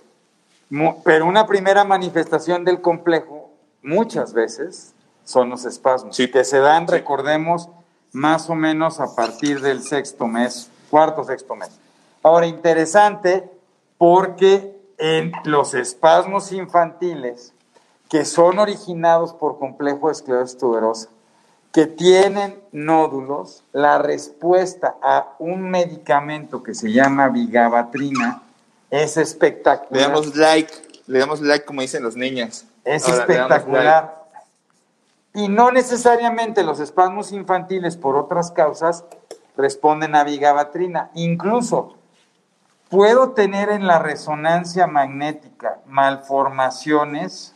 Pero 1.04 1.26
una 1.26 1.46
primera 1.46 1.84
manifestación 1.84 2.64
del 2.64 2.80
complejo, 2.80 3.50
muchas 3.82 4.32
veces, 4.32 4.94
son 5.24 5.50
los 5.50 5.64
espasmos, 5.64 6.16
Sí. 6.16 6.30
que 6.30 6.44
se 6.44 6.58
dan, 6.58 6.86
recordemos, 6.86 7.68
más 8.12 8.50
o 8.50 8.54
menos 8.54 9.00
a 9.00 9.14
partir 9.14 9.60
del 9.60 9.82
sexto 9.82 10.26
mes, 10.26 10.70
cuarto 10.90 11.24
sexto 11.24 11.54
mes. 11.56 11.70
Ahora, 12.22 12.46
interesante 12.46 13.50
porque 13.98 14.76
en 14.98 15.32
los 15.44 15.74
espasmos 15.74 16.52
infantiles 16.52 17.52
que 18.08 18.24
son 18.24 18.58
originados 18.58 19.32
por 19.32 19.58
complejo 19.58 20.08
de 20.08 20.12
esclerosis 20.12 20.58
tuberosa, 20.58 21.08
que 21.72 21.86
tienen 21.86 22.60
nódulos, 22.72 23.64
la 23.72 23.96
respuesta 23.98 24.96
a 25.02 25.34
un 25.38 25.70
medicamento 25.70 26.62
que 26.62 26.74
se 26.74 26.92
llama 26.92 27.28
vigabatrina 27.28 28.42
es 28.92 29.16
Le 29.16 29.22
espectacular. 29.22 30.02
damos 30.02 30.36
like, 30.36 30.72
le 31.06 31.18
damos 31.18 31.40
like 31.40 31.64
como 31.64 31.80
dicen 31.80 32.02
los 32.02 32.14
niños. 32.14 32.66
Es 32.84 33.08
Ahora, 33.08 33.26
le 33.26 33.34
espectacular. 33.34 34.22
Y 35.34 35.48
no 35.48 35.72
necesariamente 35.72 36.62
los 36.62 36.78
espasmos 36.78 37.32
infantiles 37.32 37.96
por 37.96 38.16
otras 38.16 38.50
causas 38.52 39.04
responden 39.56 40.14
a 40.14 40.24
vigabatrina. 40.24 41.10
Incluso 41.14 41.96
puedo 42.90 43.30
tener 43.30 43.70
en 43.70 43.86
la 43.86 43.98
resonancia 43.98 44.86
magnética 44.86 45.78
malformaciones, 45.86 47.54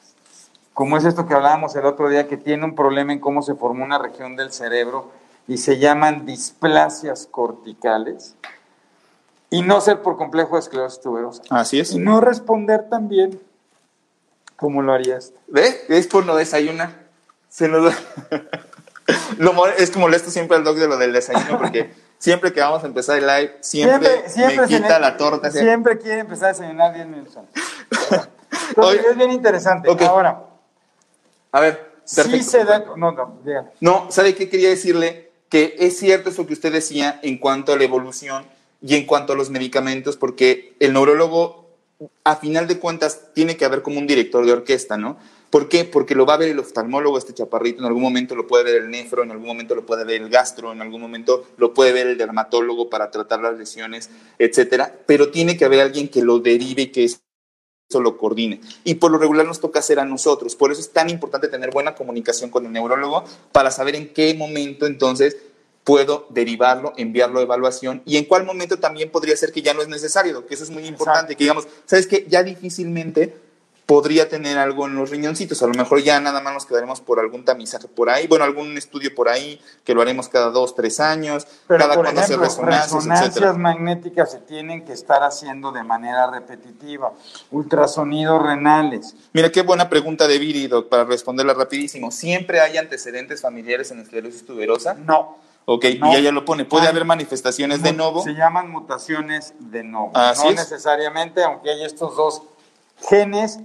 como 0.73 0.97
es 0.97 1.05
esto 1.05 1.27
que 1.27 1.35
hablábamos 1.35 1.77
el 1.77 1.85
otro 1.85 2.09
día, 2.09 2.27
que 2.29 2.39
tiene 2.39 2.65
un 2.65 2.75
problema 2.75 3.13
en 3.13 3.21
cómo 3.21 3.43
se 3.43 3.55
formó 3.55 3.85
una 3.85 3.99
región 3.99 4.37
del 4.37 4.53
cerebro 4.53 5.11
y 5.47 5.59
se 5.59 5.79
llaman 5.79 6.25
displasias 6.25 7.29
corticales, 7.31 8.37
y 9.57 9.63
no 9.63 9.81
ser 9.81 10.03
por 10.03 10.17
complejo 10.17 10.57
de 10.57 10.61
esclerosis 10.61 11.01
tuberosa. 11.01 11.43
Así 11.51 11.81
es. 11.81 11.93
Y 11.93 11.99
no 11.99 12.21
responder 12.21 12.89
tan 12.91 13.09
bien 13.09 13.41
como 14.57 14.83
lo 14.83 14.93
haría 14.93 15.17
este. 15.17 15.39
¿Ve? 15.49 15.85
Es 15.89 16.07
por 16.07 16.27
no 16.27 16.37
desayunar. 16.37 17.07
Se 17.49 17.69
nos 17.69 17.85
da- 17.85 17.99
lo 19.39 19.67
es 19.69 19.91
que 19.91 19.99
molesto 19.99 20.31
siempre 20.31 20.57
al 20.57 20.65
doc 20.65 20.77
de 20.77 20.89
lo 20.89 20.99
del 20.99 21.13
desayuno 21.13 21.59
porque 21.59 21.95
siempre 22.19 22.53
que 22.53 22.61
vamos 22.61 22.85
a 22.85 22.87
empezar 22.87 23.17
el 23.19 23.27
live, 23.27 23.57
siempre, 23.61 24.25
me 24.37 24.67
quita 24.67 24.99
la 24.99 25.17
torta. 25.17 25.51
Siempre 25.51 25.99
quiere 25.99 26.21
empezar 26.21 26.51
a 26.51 26.53
desayunar 26.53 26.93
10 26.95 27.07
minutos. 27.07 27.37
Entonces, 28.69 29.01
Oye. 29.01 29.11
es 29.11 29.17
bien 29.17 29.31
interesante. 29.31 29.89
Ahora, 30.07 30.43
A 31.53 31.61
ver, 31.61 31.93
sí 32.05 32.43
se 32.43 32.65
da. 32.65 32.85
No, 32.97 33.13
no, 33.13 33.39
dígame. 33.43 33.71
No, 33.81 34.11
¿sabe 34.11 34.35
qué 34.35 34.51
quería 34.51 34.69
decirle? 34.69 35.31
Que 35.49 35.77
es 35.79 35.99
cierto 35.99 36.31
eso 36.31 36.47
que 36.47 36.53
usted 36.53 36.73
decía 36.73 37.21
en 37.23 37.39
cuanto 37.39 37.73
a 37.73 37.77
la 37.77 37.85
evolución 37.85 38.45
y 38.81 38.95
en 38.95 39.07
cuanto 39.07 39.33
a 39.33 39.37
los 39.37 39.51
medicamentos, 39.51 40.17
porque 40.17 40.75
el 40.81 40.93
neurólogo, 40.93 41.71
a 42.25 42.37
final 42.37 42.67
de 42.69 42.79
cuentas, 42.79 43.33
tiene 43.35 43.57
que 43.57 43.65
haber 43.65 43.83
como 43.83 43.99
un 43.99 44.07
director 44.07 44.45
de 44.45 44.53
orquesta, 44.53 44.97
¿no? 44.97 45.17
¿Por 45.51 45.69
qué? 45.69 45.85
Porque 45.85 46.15
lo 46.15 46.27
va 46.27 46.35
a 46.35 46.39
ver 46.39 46.51
el 46.51 46.59
oftalmólogo, 46.59 47.19
este 47.19 47.33
chaparrito, 47.33 47.79
en 47.79 47.87
algún 47.87 48.03
momento 48.03 48.35
lo 48.35 48.47
puede 48.47 48.65
ver 48.65 48.75
el 48.77 48.91
nefro, 48.91 49.23
en 49.23 49.31
algún 49.31 49.47
momento 49.47 49.75
lo 49.75 49.87
puede 49.87 50.05
ver 50.05 50.21
el 50.21 50.29
gastro, 50.29 50.73
en 50.73 50.83
algún 50.83 51.01
momento 51.01 51.47
lo 51.57 51.73
puede 51.73 51.93
ver 51.93 52.09
el 52.09 52.19
dermatólogo 52.19 52.91
para 52.91 53.11
tratar 53.11 53.41
las 53.41 53.57
lesiones, 53.57 54.11
etcétera. 54.39 54.99
Pero 55.07 55.31
tiene 55.31 55.57
que 55.57 55.65
haber 55.65 55.81
alguien 55.81 56.09
que 56.09 56.23
lo 56.23 56.41
derive 56.41 56.83
y 56.83 56.87
que 56.89 57.05
eso 57.05 57.21
lo 58.01 58.19
coordine. 58.19 58.61
Y 58.83 58.97
por 58.97 59.13
lo 59.13 59.19
regular 59.19 59.47
nos 59.47 59.61
toca 59.61 59.79
hacer 59.79 60.01
a 60.01 60.05
nosotros. 60.05 60.57
Por 60.57 60.73
eso 60.73 60.81
es 60.81 60.93
tan 60.93 61.09
importante 61.11 61.49
tener 61.49 61.71
buena 61.71 61.95
comunicación 61.95 62.51
con 62.51 62.67
el 62.67 62.73
neurólogo 62.73 63.25
para 63.53 63.71
saber 63.71 63.95
en 63.95 64.13
qué 64.13 64.35
momento 64.35 64.87
entonces 64.87 65.37
puedo 65.87 66.27
derivarlo, 66.31 66.93
enviarlo 66.97 67.39
a 67.39 67.43
evaluación 67.43 68.03
y 68.05 68.17
en 68.17 68.25
cuál 68.25 68.45
momento 68.45 68.81
también 68.81 69.09
podría 69.09 69.37
ser 69.37 69.53
que 69.53 69.63
ya 69.63 69.73
no 69.73 69.83
es 69.83 69.89
necesario, 69.89 70.45
que 70.45 70.55
eso 70.55 70.65
es 70.65 70.71
muy 70.71 70.85
importante, 70.85 71.37
que 71.37 71.45
digamos, 71.45 71.69
¿sabes 71.85 72.09
qué? 72.09 72.27
Ya 72.29 72.43
difícilmente 72.43 73.37
podría 73.87 74.29
tener 74.29 74.59
algo 74.59 74.87
en 74.89 74.97
los 74.97 75.11
riñoncitos, 75.11 75.63
a 75.63 75.69
lo 75.69 75.75
mejor 75.75 76.03
ya 76.03 76.19
nada 76.19 76.41
más 76.41 76.53
nos 76.55 76.67
quedaremos 76.67 77.01
por 77.01 77.21
algún 77.21 77.45
tamizaje 77.45 77.87
por 77.87 78.11
ahí, 78.11 78.27
bueno, 78.27 78.45
algún 78.45 78.77
estudio 78.77 79.15
por 79.15 79.29
ahí, 79.29 79.61
que 79.85 79.95
lo 79.95 80.03
haremos 80.03 80.29
cada 80.29 80.51
dos, 80.51 80.75
tres 80.75 80.99
años, 80.99 81.47
Pero, 81.69 81.79
cada 81.79 81.95
por 81.95 82.07
cuando 82.07 82.21
hacer 82.21 82.35
ejemplo, 82.35 82.49
resonancias, 82.49 82.93
resonancias 82.93 83.29
etcétera. 83.29 83.53
magnéticas 83.53 84.33
se 84.33 84.39
tienen 84.39 84.85
que 84.85 84.93
estar 84.93 85.23
haciendo 85.23 85.71
de 85.71 85.85
manera 85.85 86.29
repetitiva. 86.29 87.13
Ultrasonidos 87.53 88.43
renales. 88.43 89.15
Mira, 89.33 89.53
qué 89.53 89.63
buena 89.63 89.89
pregunta 89.89 90.27
de 90.27 90.37
Viri, 90.41 90.69
para 90.91 91.05
responderla 91.05 91.55
rapidísimo. 91.55 92.11
¿Siempre 92.11 92.59
hay 92.59 92.79
antecedentes 92.79 93.41
familiares 93.41 93.93
en 93.93 94.01
esclerosis 94.01 94.45
tuberosa? 94.45 94.95
No. 94.95 95.46
Ok, 95.69 95.85
No. 96.01 96.13
y 96.13 96.17
ella 96.17 96.31
lo 96.33 96.45
pone. 96.45 96.65
¿Puede 96.65 96.85
Hay- 96.85 96.91
haber 96.91 97.05
manifestaciones 97.05 97.83
de 97.83 97.93
novo? 97.93 98.23
Se 98.23 98.35
llaman 98.35 98.71
mutaciones 98.71 99.53
de 99.59 99.83
novo. 99.83 100.13
Así 100.15 100.45
no 100.45 100.51
es. 100.51 100.57
necesariamente, 100.57 101.43
aunque 101.43 101.71
hay 101.71 101.85
estos 101.85 102.17
dos 102.17 102.43
genes, 103.09 103.59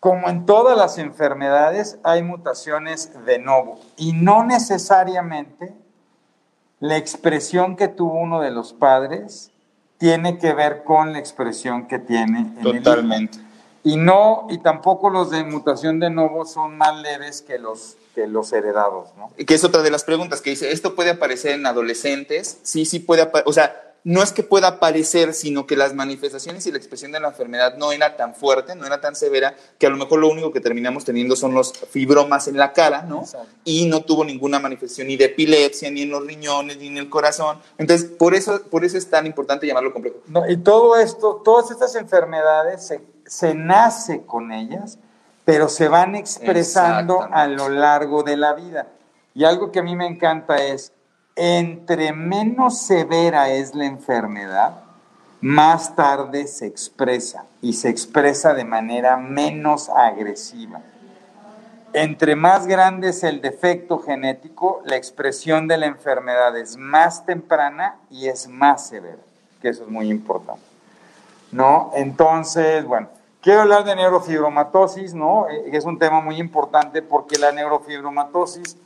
como 0.00 0.28
en 0.28 0.46
todas 0.46 0.76
las 0.76 0.96
enfermedades, 0.98 1.98
hay 2.02 2.22
mutaciones 2.22 3.12
de 3.26 3.38
novo. 3.38 3.78
Y 3.98 4.12
no 4.14 4.42
necesariamente 4.44 5.74
la 6.80 6.96
expresión 6.96 7.76
que 7.76 7.88
tuvo 7.88 8.14
uno 8.18 8.40
de 8.40 8.50
los 8.50 8.72
padres 8.72 9.50
tiene 9.98 10.38
que 10.38 10.52
ver 10.54 10.82
con 10.84 11.12
la 11.12 11.18
expresión 11.18 11.86
que 11.86 11.98
tiene 11.98 12.40
en 12.40 12.66
el. 12.66 12.82
Totalmente. 12.82 13.38
Y 13.84 13.98
no, 13.98 14.46
y 14.48 14.58
tampoco 14.58 15.10
los 15.10 15.30
de 15.30 15.44
mutación 15.44 16.00
de 16.00 16.08
novo 16.08 16.46
son 16.46 16.78
más 16.78 16.96
leves 17.02 17.42
que 17.42 17.58
los, 17.58 17.96
que 18.14 18.26
los 18.26 18.50
heredados, 18.54 19.10
¿no? 19.18 19.30
Que 19.36 19.54
es 19.54 19.62
otra 19.62 19.82
de 19.82 19.90
las 19.90 20.04
preguntas 20.04 20.40
que 20.40 20.50
dice, 20.50 20.72
¿esto 20.72 20.94
puede 20.94 21.10
aparecer 21.10 21.52
en 21.52 21.66
adolescentes? 21.66 22.60
Sí, 22.62 22.86
sí 22.86 22.98
puede 22.98 23.22
aparecer. 23.22 23.48
O 23.48 23.52
sea, 23.52 23.83
no 24.04 24.22
es 24.22 24.32
que 24.32 24.42
pueda 24.42 24.68
aparecer, 24.68 25.32
sino 25.32 25.66
que 25.66 25.76
las 25.76 25.94
manifestaciones 25.94 26.66
y 26.66 26.70
la 26.70 26.76
expresión 26.76 27.10
de 27.10 27.20
la 27.20 27.28
enfermedad 27.28 27.78
no 27.78 27.90
era 27.90 28.16
tan 28.16 28.34
fuerte, 28.34 28.76
no 28.76 28.84
era 28.84 29.00
tan 29.00 29.16
severa, 29.16 29.54
que 29.78 29.86
a 29.86 29.90
lo 29.90 29.96
mejor 29.96 30.20
lo 30.20 30.28
único 30.28 30.52
que 30.52 30.60
terminamos 30.60 31.06
teniendo 31.06 31.34
son 31.36 31.54
los 31.54 31.72
fibromas 31.72 32.46
en 32.46 32.58
la 32.58 32.74
cara, 32.74 33.02
¿no? 33.02 33.22
Exacto. 33.22 33.48
Y 33.64 33.86
no 33.86 34.02
tuvo 34.02 34.22
ninguna 34.22 34.58
manifestación 34.58 35.08
ni 35.08 35.16
de 35.16 35.24
epilepsia, 35.24 35.90
ni 35.90 36.02
en 36.02 36.10
los 36.10 36.26
riñones, 36.26 36.76
ni 36.76 36.88
en 36.88 36.98
el 36.98 37.08
corazón. 37.08 37.58
Entonces, 37.78 38.06
por 38.06 38.34
eso, 38.34 38.62
por 38.70 38.84
eso 38.84 38.98
es 38.98 39.08
tan 39.08 39.24
importante 39.24 39.66
llamarlo 39.66 39.92
complejo. 39.94 40.18
No, 40.26 40.48
y 40.48 40.58
todo 40.58 40.96
esto, 40.96 41.40
todas 41.42 41.70
estas 41.70 41.94
enfermedades 41.94 42.86
se, 42.86 43.00
se 43.24 43.54
nace 43.54 44.26
con 44.26 44.52
ellas, 44.52 44.98
pero 45.46 45.70
se 45.70 45.88
van 45.88 46.14
expresando 46.14 47.26
a 47.32 47.46
lo 47.46 47.70
largo 47.70 48.22
de 48.22 48.36
la 48.36 48.52
vida. 48.52 48.88
Y 49.34 49.44
algo 49.44 49.72
que 49.72 49.78
a 49.78 49.82
mí 49.82 49.96
me 49.96 50.06
encanta 50.06 50.62
es, 50.62 50.92
entre 51.36 52.12
menos 52.12 52.78
severa 52.78 53.50
es 53.50 53.74
la 53.74 53.86
enfermedad, 53.86 54.84
más 55.40 55.94
tarde 55.94 56.46
se 56.46 56.66
expresa 56.66 57.44
y 57.60 57.74
se 57.74 57.88
expresa 57.88 58.54
de 58.54 58.64
manera 58.64 59.16
menos 59.16 59.88
agresiva. 59.90 60.80
Entre 61.92 62.34
más 62.34 62.66
grande 62.66 63.10
es 63.10 63.22
el 63.22 63.40
defecto 63.40 63.98
genético, 63.98 64.82
la 64.84 64.96
expresión 64.96 65.68
de 65.68 65.78
la 65.78 65.86
enfermedad 65.86 66.56
es 66.56 66.76
más 66.76 67.24
temprana 67.24 67.96
y 68.10 68.26
es 68.28 68.48
más 68.48 68.88
severa, 68.88 69.22
que 69.60 69.68
eso 69.68 69.84
es 69.84 69.90
muy 69.90 70.10
importante. 70.10 70.64
¿No? 71.52 71.92
Entonces, 71.94 72.84
bueno, 72.84 73.08
quiero 73.40 73.60
hablar 73.60 73.84
de 73.84 73.94
neurofibromatosis, 73.94 75.14
¿no? 75.14 75.48
Eh, 75.48 75.70
es 75.72 75.84
un 75.84 75.98
tema 75.98 76.20
muy 76.20 76.38
importante 76.38 77.00
porque 77.00 77.38
la 77.38 77.52
neurofibromatosis 77.52 78.76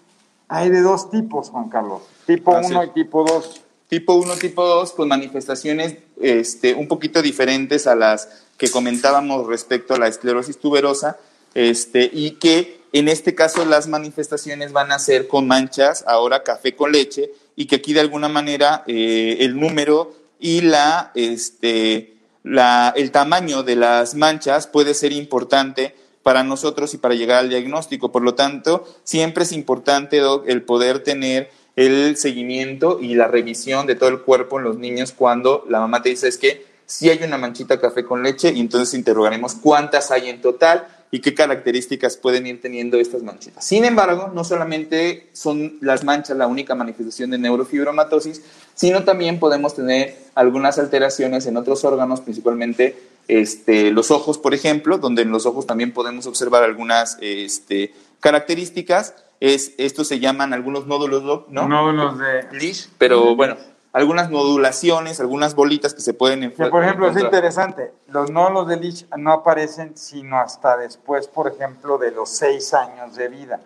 hay 0.48 0.70
de 0.70 0.80
dos 0.80 1.10
tipos, 1.10 1.50
Juan 1.50 1.68
Carlos. 1.68 2.02
Tipo 2.26 2.56
Así 2.56 2.72
1 2.72 2.82
es. 2.82 2.88
y 2.88 2.92
tipo 2.92 3.24
2. 3.24 3.60
Tipo 3.88 4.14
1, 4.14 4.36
tipo 4.36 4.66
2, 4.66 4.92
pues 4.92 5.08
manifestaciones 5.08 5.96
este, 6.20 6.74
un 6.74 6.88
poquito 6.88 7.22
diferentes 7.22 7.86
a 7.86 7.94
las 7.94 8.28
que 8.58 8.70
comentábamos 8.70 9.46
respecto 9.46 9.94
a 9.94 9.98
la 9.98 10.08
esclerosis 10.08 10.58
tuberosa, 10.58 11.18
este, 11.54 12.10
y 12.12 12.32
que 12.32 12.80
en 12.92 13.08
este 13.08 13.34
caso 13.34 13.64
las 13.64 13.88
manifestaciones 13.88 14.72
van 14.72 14.92
a 14.92 14.98
ser 14.98 15.28
con 15.28 15.46
manchas, 15.46 16.04
ahora 16.06 16.42
café 16.42 16.74
con 16.74 16.92
leche, 16.92 17.30
y 17.56 17.66
que 17.66 17.76
aquí 17.76 17.92
de 17.92 18.00
alguna 18.00 18.28
manera 18.28 18.84
eh, 18.86 19.38
el 19.40 19.58
número 19.58 20.14
y 20.38 20.60
la, 20.62 21.12
este, 21.14 22.16
la, 22.42 22.92
el 22.96 23.10
tamaño 23.10 23.62
de 23.62 23.76
las 23.76 24.14
manchas 24.14 24.66
puede 24.66 24.94
ser 24.94 25.12
importante 25.12 25.94
para 26.28 26.44
nosotros 26.44 26.92
y 26.92 26.98
para 26.98 27.14
llegar 27.14 27.38
al 27.38 27.48
diagnóstico. 27.48 28.12
Por 28.12 28.20
lo 28.20 28.34
tanto, 28.34 28.84
siempre 29.02 29.44
es 29.44 29.52
importante, 29.52 30.20
el 30.46 30.60
poder 30.60 31.02
tener 31.02 31.50
el 31.74 32.18
seguimiento 32.18 32.98
y 33.00 33.14
la 33.14 33.28
revisión 33.28 33.86
de 33.86 33.94
todo 33.94 34.10
el 34.10 34.20
cuerpo 34.20 34.58
en 34.58 34.64
los 34.64 34.76
niños 34.76 35.12
cuando 35.12 35.64
la 35.70 35.80
mamá 35.80 36.02
te 36.02 36.10
dice 36.10 36.28
es 36.28 36.36
que 36.36 36.66
si 36.84 37.08
hay 37.08 37.22
una 37.22 37.38
manchita 37.38 37.80
café 37.80 38.04
con 38.04 38.22
leche 38.22 38.52
y 38.52 38.60
entonces 38.60 38.92
interrogaremos 38.92 39.54
cuántas 39.54 40.10
hay 40.10 40.28
en 40.28 40.42
total 40.42 40.86
y 41.10 41.20
qué 41.20 41.32
características 41.32 42.18
pueden 42.18 42.46
ir 42.46 42.60
teniendo 42.60 42.98
estas 42.98 43.22
manchitas. 43.22 43.64
Sin 43.64 43.86
embargo, 43.86 44.30
no 44.34 44.44
solamente 44.44 45.30
son 45.32 45.78
las 45.80 46.04
manchas 46.04 46.36
la 46.36 46.46
única 46.46 46.74
manifestación 46.74 47.30
de 47.30 47.38
neurofibromatosis, 47.38 48.42
sino 48.74 49.04
también 49.04 49.38
podemos 49.38 49.74
tener 49.74 50.14
algunas 50.34 50.78
alteraciones 50.78 51.46
en 51.46 51.56
otros 51.56 51.86
órganos, 51.86 52.20
principalmente 52.20 52.96
este, 53.28 53.90
los 53.90 54.10
ojos, 54.10 54.38
por 54.38 54.54
ejemplo, 54.54 54.98
donde 54.98 55.22
en 55.22 55.30
los 55.30 55.46
ojos 55.46 55.66
también 55.66 55.92
podemos 55.92 56.26
observar 56.26 56.64
algunas 56.64 57.18
este, 57.20 57.94
características 58.20 59.14
es, 59.40 59.74
estos 59.78 60.08
se 60.08 60.18
llaman 60.18 60.52
algunos 60.52 60.86
nódulos, 60.86 61.48
¿no? 61.48 61.68
Nódulos 61.68 62.18
de... 62.18 62.48
Leash, 62.52 62.86
pero 62.98 63.36
bueno, 63.36 63.56
algunas 63.92 64.30
nodulaciones, 64.30 65.20
algunas 65.20 65.54
bolitas 65.54 65.94
que 65.94 66.00
se 66.00 66.14
pueden 66.14 66.52
que 66.52 66.66
por 66.66 66.82
ejemplo, 66.82 67.08
es 67.08 67.22
interesante, 67.22 67.92
los 68.08 68.30
nódulos 68.30 68.68
de 68.68 68.76
Leash 68.76 69.04
no 69.16 69.32
aparecen 69.32 69.96
sino 69.96 70.38
hasta 70.38 70.76
después, 70.76 71.28
por 71.28 71.48
ejemplo, 71.48 71.98
de 71.98 72.10
los 72.10 72.30
seis 72.30 72.74
años 72.74 73.14
de 73.14 73.28
vida. 73.28 73.60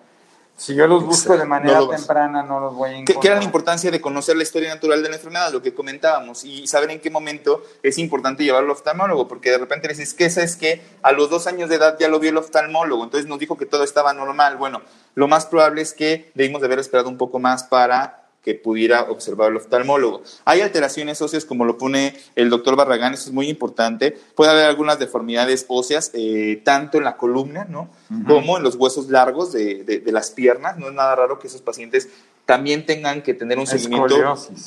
Si 0.62 0.76
yo 0.76 0.86
los 0.86 1.04
busco 1.04 1.36
de 1.36 1.44
manera 1.44 1.80
temprana, 1.88 2.44
no 2.44 2.60
los 2.60 2.76
voy 2.76 2.90
a 2.90 2.92
encontrar. 2.92 3.18
¿Qué, 3.20 3.26
era 3.26 3.36
la 3.36 3.42
importancia 3.42 3.90
de 3.90 4.00
conocer 4.00 4.36
la 4.36 4.44
historia 4.44 4.72
natural 4.72 5.02
de 5.02 5.08
la 5.08 5.16
enfermedad? 5.16 5.52
Lo 5.52 5.60
que 5.60 5.74
comentábamos, 5.74 6.44
y 6.44 6.68
saber 6.68 6.92
en 6.92 7.00
qué 7.00 7.10
momento 7.10 7.64
es 7.82 7.98
importante 7.98 8.44
llevarlo 8.44 8.70
al 8.70 8.76
oftalmólogo, 8.76 9.26
porque 9.26 9.50
de 9.50 9.58
repente 9.58 9.88
le 9.88 9.94
dices, 9.94 10.14
¿qué 10.14 10.26
es 10.26 10.54
que 10.54 10.80
a 11.02 11.10
los 11.10 11.30
dos 11.30 11.48
años 11.48 11.68
de 11.68 11.74
edad 11.74 11.96
ya 11.98 12.06
lo 12.06 12.20
vio 12.20 12.30
el 12.30 12.36
oftalmólogo, 12.36 13.02
entonces 13.02 13.28
nos 13.28 13.40
dijo 13.40 13.56
que 13.56 13.66
todo 13.66 13.82
estaba 13.82 14.14
normal. 14.14 14.56
Bueno, 14.56 14.82
lo 15.16 15.26
más 15.26 15.46
probable 15.46 15.82
es 15.82 15.94
que 15.94 16.30
debimos 16.36 16.60
de 16.60 16.68
haber 16.68 16.78
esperado 16.78 17.08
un 17.08 17.18
poco 17.18 17.40
más 17.40 17.64
para 17.64 18.21
que 18.42 18.54
pudiera 18.54 19.02
observar 19.04 19.50
el 19.50 19.56
oftalmólogo. 19.56 20.22
Hay 20.44 20.60
alteraciones 20.60 21.22
óseas, 21.22 21.44
como 21.44 21.64
lo 21.64 21.78
pone 21.78 22.16
el 22.34 22.50
doctor 22.50 22.74
Barragán, 22.74 23.14
eso 23.14 23.28
es 23.28 23.32
muy 23.32 23.48
importante. 23.48 24.18
Puede 24.34 24.50
haber 24.50 24.64
algunas 24.64 24.98
deformidades 24.98 25.64
óseas, 25.68 26.10
eh, 26.12 26.60
tanto 26.64 26.98
en 26.98 27.04
la 27.04 27.16
columna, 27.16 27.66
¿no? 27.68 27.88
Como 28.26 28.58
en 28.58 28.62
los 28.62 28.74
huesos 28.74 29.08
largos 29.08 29.52
de, 29.52 29.84
de, 29.84 30.12
las 30.12 30.30
piernas. 30.32 30.76
No 30.76 30.88
es 30.88 30.94
nada 30.94 31.14
raro 31.14 31.38
que 31.38 31.46
esos 31.46 31.62
pacientes 31.62 32.08
también 32.44 32.84
tengan 32.84 33.22
que 33.22 33.32
tener 33.32 33.58
un 33.58 33.66
seguimiento 33.66 34.16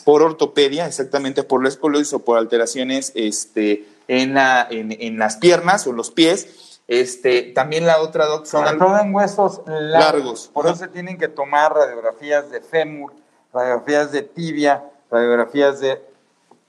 por 0.06 0.24
ortopedia, 0.24 0.88
exactamente 0.88 1.44
por 1.44 1.62
la 1.62 1.70
escoliosis 1.70 2.14
o 2.14 2.20
por 2.20 2.38
alteraciones 2.38 3.12
este, 3.14 3.86
en, 4.08 4.34
la, 4.34 4.66
en, 4.70 4.96
en 5.00 5.20
las 5.20 5.36
piernas 5.36 5.86
o 5.86 5.92
en 5.92 5.98
los 5.98 6.12
pies. 6.12 6.80
Este, 6.88 7.42
también 7.54 7.86
la 7.86 8.00
otra 8.00 8.26
doc 8.26 8.46
son 8.46 8.78
todo 8.78 8.98
en 9.00 9.14
huesos 9.14 9.62
largos. 9.68 10.50
Por 10.54 10.68
eso 10.68 10.76
se 10.76 10.88
tienen 10.88 11.18
que 11.18 11.28
tomar 11.28 11.74
radiografías 11.74 12.50
de 12.50 12.62
fémur 12.62 13.12
radiografías 13.56 14.12
de 14.12 14.22
tibia, 14.22 14.84
radiografías 15.10 15.80
de 15.80 16.04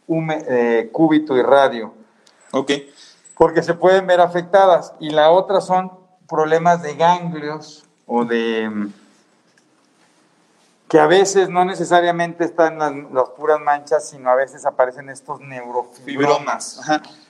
eh, 0.08 0.88
cúbito 0.92 1.36
y 1.36 1.42
radio. 1.42 1.92
Ok. 2.52 2.70
Porque 3.36 3.62
se 3.62 3.74
pueden 3.74 4.06
ver 4.06 4.20
afectadas. 4.20 4.94
Y 5.00 5.10
la 5.10 5.30
otra 5.30 5.60
son 5.60 5.90
problemas 6.28 6.82
de 6.82 6.94
ganglios 6.94 7.84
o 8.06 8.24
de 8.24 8.88
que 10.88 11.00
a 11.00 11.06
veces 11.06 11.48
no 11.48 11.64
necesariamente 11.64 12.44
están 12.44 12.78
las, 12.78 12.92
las, 13.12 13.28
puras 13.30 13.60
manchas, 13.60 14.08
sino 14.08 14.30
a 14.30 14.36
veces 14.36 14.64
aparecen 14.64 15.08
estos 15.08 15.40
neurofibromas. 15.40 16.80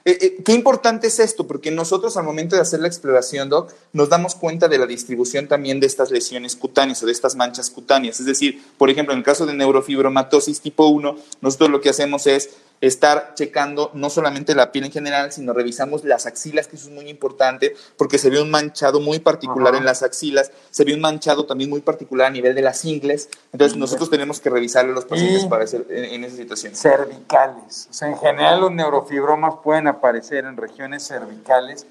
Eh, 0.04 0.18
eh, 0.20 0.42
qué 0.44 0.52
importante 0.52 1.06
es 1.06 1.18
esto, 1.18 1.46
porque 1.46 1.70
nosotros 1.70 2.18
al 2.18 2.24
momento 2.24 2.54
de 2.54 2.62
hacer 2.62 2.80
la 2.80 2.88
exploración, 2.88 3.48
Doc, 3.48 3.72
nos 3.94 4.10
damos 4.10 4.34
cuenta 4.34 4.68
de 4.68 4.78
la 4.78 4.86
distribución 4.86 5.48
también 5.48 5.80
de 5.80 5.86
estas 5.86 6.10
lesiones 6.10 6.54
cutáneas 6.54 7.02
o 7.02 7.06
de 7.06 7.12
estas 7.12 7.34
manchas 7.34 7.70
cutáneas. 7.70 8.20
Es 8.20 8.26
decir, 8.26 8.62
por 8.76 8.90
ejemplo, 8.90 9.14
en 9.14 9.20
el 9.20 9.24
caso 9.24 9.46
de 9.46 9.54
neurofibromatosis 9.54 10.60
tipo 10.60 10.88
1, 10.88 11.16
nosotros 11.40 11.70
lo 11.70 11.80
que 11.80 11.88
hacemos 11.88 12.26
es 12.26 12.50
estar 12.80 13.34
checando 13.34 13.90
no 13.94 14.10
solamente 14.10 14.54
la 14.54 14.72
piel 14.72 14.84
en 14.86 14.92
general, 14.92 15.32
sino 15.32 15.52
revisamos 15.52 16.04
las 16.04 16.26
axilas, 16.26 16.66
que 16.66 16.76
eso 16.76 16.88
es 16.88 16.94
muy 16.94 17.08
importante, 17.08 17.74
porque 17.96 18.18
se 18.18 18.30
ve 18.30 18.40
un 18.40 18.50
manchado 18.50 19.00
muy 19.00 19.18
particular 19.18 19.74
en 19.74 19.84
las 19.84 20.02
axilas, 20.02 20.52
se 20.70 20.84
ve 20.84 20.94
un 20.94 21.00
manchado 21.00 21.46
también 21.46 21.70
muy 21.70 21.80
particular 21.80 22.28
a 22.28 22.30
nivel 22.30 22.54
de 22.54 22.62
las 22.62 22.84
ingles, 22.84 23.28
entonces 23.52 23.78
nosotros 23.78 24.10
tenemos 24.10 24.40
que 24.40 24.50
revisarle 24.50 24.92
a 24.92 24.94
los 24.94 25.04
pacientes 25.04 25.46
para 25.46 25.64
hacer 25.64 25.86
en, 25.88 26.24
esa 26.24 26.36
situación. 26.36 26.74
Cervicales, 26.74 27.88
o 27.90 27.92
sea, 27.92 28.08
en 28.08 28.18
general 28.18 28.60
los 28.60 28.72
neurofibromas 28.72 29.54
pueden 29.62 29.88
aparecer 29.88 30.44
en 30.44 30.56
regiones 30.56 31.06
cervicales, 31.06 31.86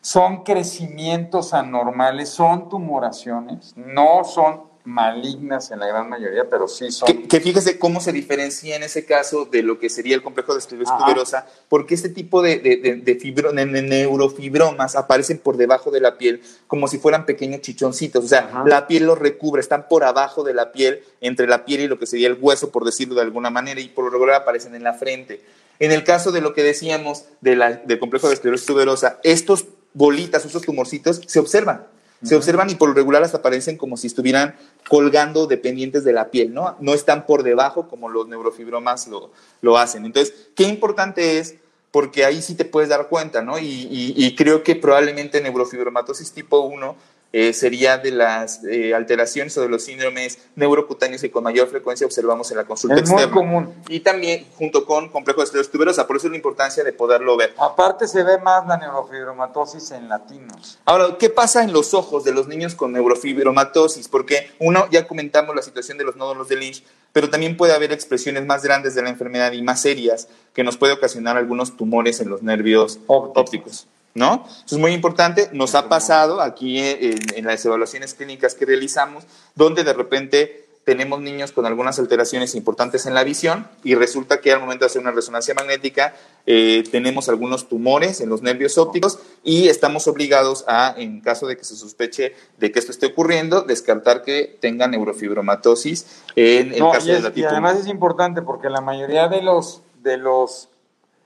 son 0.00 0.42
crecimientos 0.42 1.54
anormales, 1.54 2.28
son 2.28 2.68
tumoraciones, 2.68 3.74
no 3.76 4.24
son 4.24 4.73
malignas 4.84 5.70
en 5.70 5.80
la 5.80 5.86
gran 5.86 6.08
mayoría, 6.08 6.48
pero 6.48 6.68
sí 6.68 6.90
son. 6.90 7.26
Que, 7.26 7.40
fíjese 7.40 7.78
cómo 7.78 8.00
se 8.00 8.12
diferencia 8.12 8.76
en 8.76 8.82
ese 8.82 9.06
caso 9.06 9.46
de 9.46 9.62
lo 9.62 9.78
que 9.78 9.88
sería 9.88 10.14
el 10.14 10.22
complejo 10.22 10.52
de 10.52 10.58
esclerosis 10.58 10.94
tuberosa, 10.98 11.46
porque 11.68 11.94
este 11.94 12.10
tipo 12.10 12.42
de, 12.42 12.58
de, 12.58 13.82
neurofibromas 13.82 14.94
aparecen 14.94 15.38
por 15.38 15.56
debajo 15.56 15.90
de 15.90 16.00
la 16.00 16.18
piel 16.18 16.42
como 16.66 16.86
si 16.86 16.98
fueran 16.98 17.24
pequeños 17.24 17.62
chichoncitos, 17.62 18.24
o 18.24 18.28
sea, 18.28 18.62
la 18.66 18.86
piel 18.86 19.06
los 19.06 19.18
recubre, 19.18 19.60
están 19.60 19.88
por 19.88 20.04
abajo 20.04 20.44
de 20.44 20.52
la 20.52 20.70
piel, 20.70 21.02
entre 21.20 21.46
la 21.46 21.64
piel 21.64 21.80
y 21.80 21.88
lo 21.88 21.98
que 21.98 22.06
sería 22.06 22.28
el 22.28 22.38
hueso, 22.38 22.70
por 22.70 22.84
decirlo 22.84 23.14
de 23.14 23.22
alguna 23.22 23.50
manera, 23.50 23.80
y 23.80 23.88
por 23.88 24.04
lo 24.04 24.10
regular 24.10 24.36
aparecen 24.36 24.74
en 24.74 24.82
la 24.82 24.92
frente. 24.92 25.42
En 25.78 25.92
el 25.92 26.04
caso 26.04 26.30
de 26.30 26.40
lo 26.40 26.52
que 26.52 26.62
decíamos 26.62 27.24
de 27.40 27.56
la, 27.56 27.72
del 27.72 27.98
complejo 27.98 28.28
de 28.28 28.34
esclerosis 28.34 28.66
tuberosa, 28.66 29.18
estos 29.22 29.64
bolitas, 29.94 30.44
estos 30.44 30.62
tumorcitos, 30.62 31.22
se 31.26 31.38
observan 31.38 31.86
se 32.24 32.36
observan 32.36 32.70
y 32.70 32.74
por 32.74 32.88
lo 32.88 32.94
regular 32.94 33.22
hasta 33.22 33.38
aparecen 33.38 33.76
como 33.76 33.96
si 33.96 34.06
estuvieran 34.08 34.56
colgando 34.88 35.46
dependientes 35.46 36.04
de 36.04 36.12
la 36.12 36.30
piel, 36.30 36.52
¿no? 36.52 36.76
No 36.80 36.94
están 36.94 37.26
por 37.26 37.42
debajo 37.42 37.88
como 37.88 38.08
los 38.08 38.26
neurofibromas 38.26 39.06
lo, 39.08 39.30
lo 39.60 39.78
hacen. 39.78 40.04
Entonces, 40.04 40.34
qué 40.56 40.64
importante 40.64 41.38
es, 41.38 41.56
porque 41.90 42.24
ahí 42.24 42.42
sí 42.42 42.54
te 42.54 42.64
puedes 42.64 42.88
dar 42.88 43.08
cuenta, 43.08 43.42
¿no? 43.42 43.58
Y, 43.58 43.88
y 43.90 44.34
creo 44.34 44.64
que 44.64 44.74
probablemente 44.74 45.40
neurofibromatosis 45.40 46.32
tipo 46.32 46.60
1 46.60 46.96
eh, 47.36 47.52
sería 47.52 47.98
de 47.98 48.12
las 48.12 48.62
eh, 48.62 48.94
alteraciones 48.94 49.58
o 49.58 49.62
de 49.62 49.68
los 49.68 49.82
síndromes 49.82 50.38
neurocutáneos 50.54 51.20
que 51.20 51.32
con 51.32 51.42
mayor 51.42 51.66
frecuencia 51.66 52.06
observamos 52.06 52.48
en 52.52 52.58
la 52.58 52.64
consulta 52.64 52.94
es 52.94 53.10
Muy 53.10 53.28
común. 53.28 53.74
Y 53.88 53.98
también 54.00 54.46
junto 54.54 54.86
con 54.86 55.08
complejo 55.08 55.40
de 55.40 55.46
esclerosis 55.46 55.72
tuberosa, 55.72 56.06
por 56.06 56.16
eso 56.16 56.28
la 56.28 56.36
importancia 56.36 56.84
de 56.84 56.92
poderlo 56.92 57.36
ver. 57.36 57.52
Aparte 57.58 58.06
se 58.06 58.22
ve 58.22 58.38
más 58.38 58.64
la 58.68 58.76
neurofibromatosis 58.76 59.90
en 59.90 60.08
latinos. 60.08 60.78
Ahora, 60.84 61.16
¿qué 61.18 61.28
pasa 61.28 61.64
en 61.64 61.72
los 61.72 61.92
ojos 61.92 62.22
de 62.22 62.32
los 62.32 62.46
niños 62.46 62.76
con 62.76 62.92
neurofibromatosis? 62.92 64.06
Porque 64.06 64.52
uno, 64.60 64.86
ya 64.92 65.08
comentamos 65.08 65.56
la 65.56 65.62
situación 65.62 65.98
de 65.98 66.04
los 66.04 66.14
nódulos 66.14 66.48
de 66.48 66.54
Lynch, 66.54 66.84
pero 67.12 67.30
también 67.30 67.56
puede 67.56 67.74
haber 67.74 67.90
expresiones 67.90 68.46
más 68.46 68.62
grandes 68.62 68.94
de 68.94 69.02
la 69.02 69.08
enfermedad 69.08 69.50
y 69.50 69.60
más 69.60 69.82
serias 69.82 70.28
que 70.52 70.62
nos 70.62 70.76
puede 70.76 70.92
ocasionar 70.92 71.36
algunos 71.36 71.76
tumores 71.76 72.20
en 72.20 72.28
los 72.28 72.44
nervios 72.44 73.00
ópticos. 73.08 73.88
¿No? 74.14 74.46
Eso 74.64 74.76
es 74.76 74.80
muy 74.80 74.92
importante. 74.92 75.50
Nos 75.52 75.74
ha 75.74 75.88
pasado 75.88 76.40
aquí 76.40 76.78
en, 76.80 77.44
las 77.44 77.64
evaluaciones 77.64 78.14
clínicas 78.14 78.54
que 78.54 78.64
realizamos, 78.64 79.24
donde 79.54 79.84
de 79.84 79.92
repente 79.92 80.64
tenemos 80.84 81.20
niños 81.20 81.52
con 81.52 81.64
algunas 81.64 81.98
alteraciones 81.98 82.54
importantes 82.54 83.06
en 83.06 83.14
la 83.14 83.24
visión 83.24 83.66
y 83.82 83.94
resulta 83.94 84.42
que 84.42 84.52
al 84.52 84.60
momento 84.60 84.84
de 84.84 84.86
hacer 84.86 85.00
una 85.00 85.12
resonancia 85.12 85.54
magnética 85.54 86.14
eh, 86.44 86.84
tenemos 86.92 87.30
algunos 87.30 87.70
tumores 87.70 88.20
en 88.20 88.28
los 88.28 88.42
nervios 88.42 88.76
ópticos 88.76 89.18
y 89.42 89.68
estamos 89.68 90.06
obligados 90.08 90.62
a, 90.68 90.94
en 90.98 91.22
caso 91.22 91.46
de 91.46 91.56
que 91.56 91.64
se 91.64 91.74
sospeche 91.74 92.34
de 92.58 92.70
que 92.70 92.78
esto 92.78 92.92
esté 92.92 93.06
ocurriendo, 93.06 93.62
descartar 93.62 94.22
que 94.22 94.58
tenga 94.60 94.86
neurofibromatosis 94.86 96.22
en 96.36 96.74
el 96.74 96.80
caso 96.80 97.06
de 97.06 97.20
la 97.20 97.32
Y 97.34 97.44
además 97.44 97.78
es 97.78 97.86
importante 97.86 98.42
porque 98.42 98.68
la 98.68 98.82
mayoría 98.82 99.28
de 99.28 99.40
los, 99.40 99.80
de 100.02 100.18
los 100.18 100.68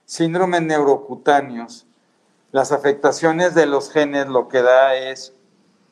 síndromes 0.06 0.62
neurocutáneos 0.62 1.87
las 2.50 2.72
afectaciones 2.72 3.54
de 3.54 3.66
los 3.66 3.90
genes 3.90 4.26
lo 4.26 4.48
que 4.48 4.62
da 4.62 4.94
es 4.94 5.34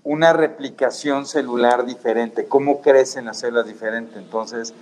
una 0.05 0.33
replicación 0.33 1.27
celular 1.27 1.85
diferente, 1.85 2.47
cómo 2.47 2.81
crecen 2.81 3.27
las 3.27 3.40
células 3.40 3.66
diferentes. 3.66 4.16
Entonces, 4.16 4.73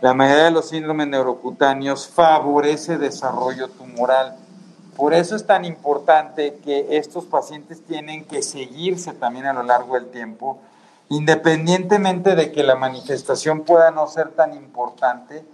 la 0.00 0.12
mayoría 0.12 0.44
de 0.44 0.50
los 0.50 0.68
síndromes 0.68 1.06
neurocutáneos 1.06 2.08
favorece 2.08 2.98
desarrollo 2.98 3.68
tumoral. 3.68 4.36
Por 4.96 5.14
eso 5.14 5.34
es 5.34 5.46
tan 5.46 5.64
importante 5.64 6.58
que 6.62 6.98
estos 6.98 7.24
pacientes 7.24 7.82
tienen 7.84 8.24
que 8.24 8.42
seguirse 8.42 9.12
también 9.12 9.46
a 9.46 9.52
lo 9.52 9.62
largo 9.62 9.94
del 9.94 10.10
tiempo, 10.10 10.58
independientemente 11.08 12.34
de 12.34 12.52
que 12.52 12.62
la 12.62 12.76
manifestación 12.76 13.62
pueda 13.62 13.90
no 13.92 14.06
ser 14.08 14.32
tan 14.32 14.54
importante, 14.54 15.44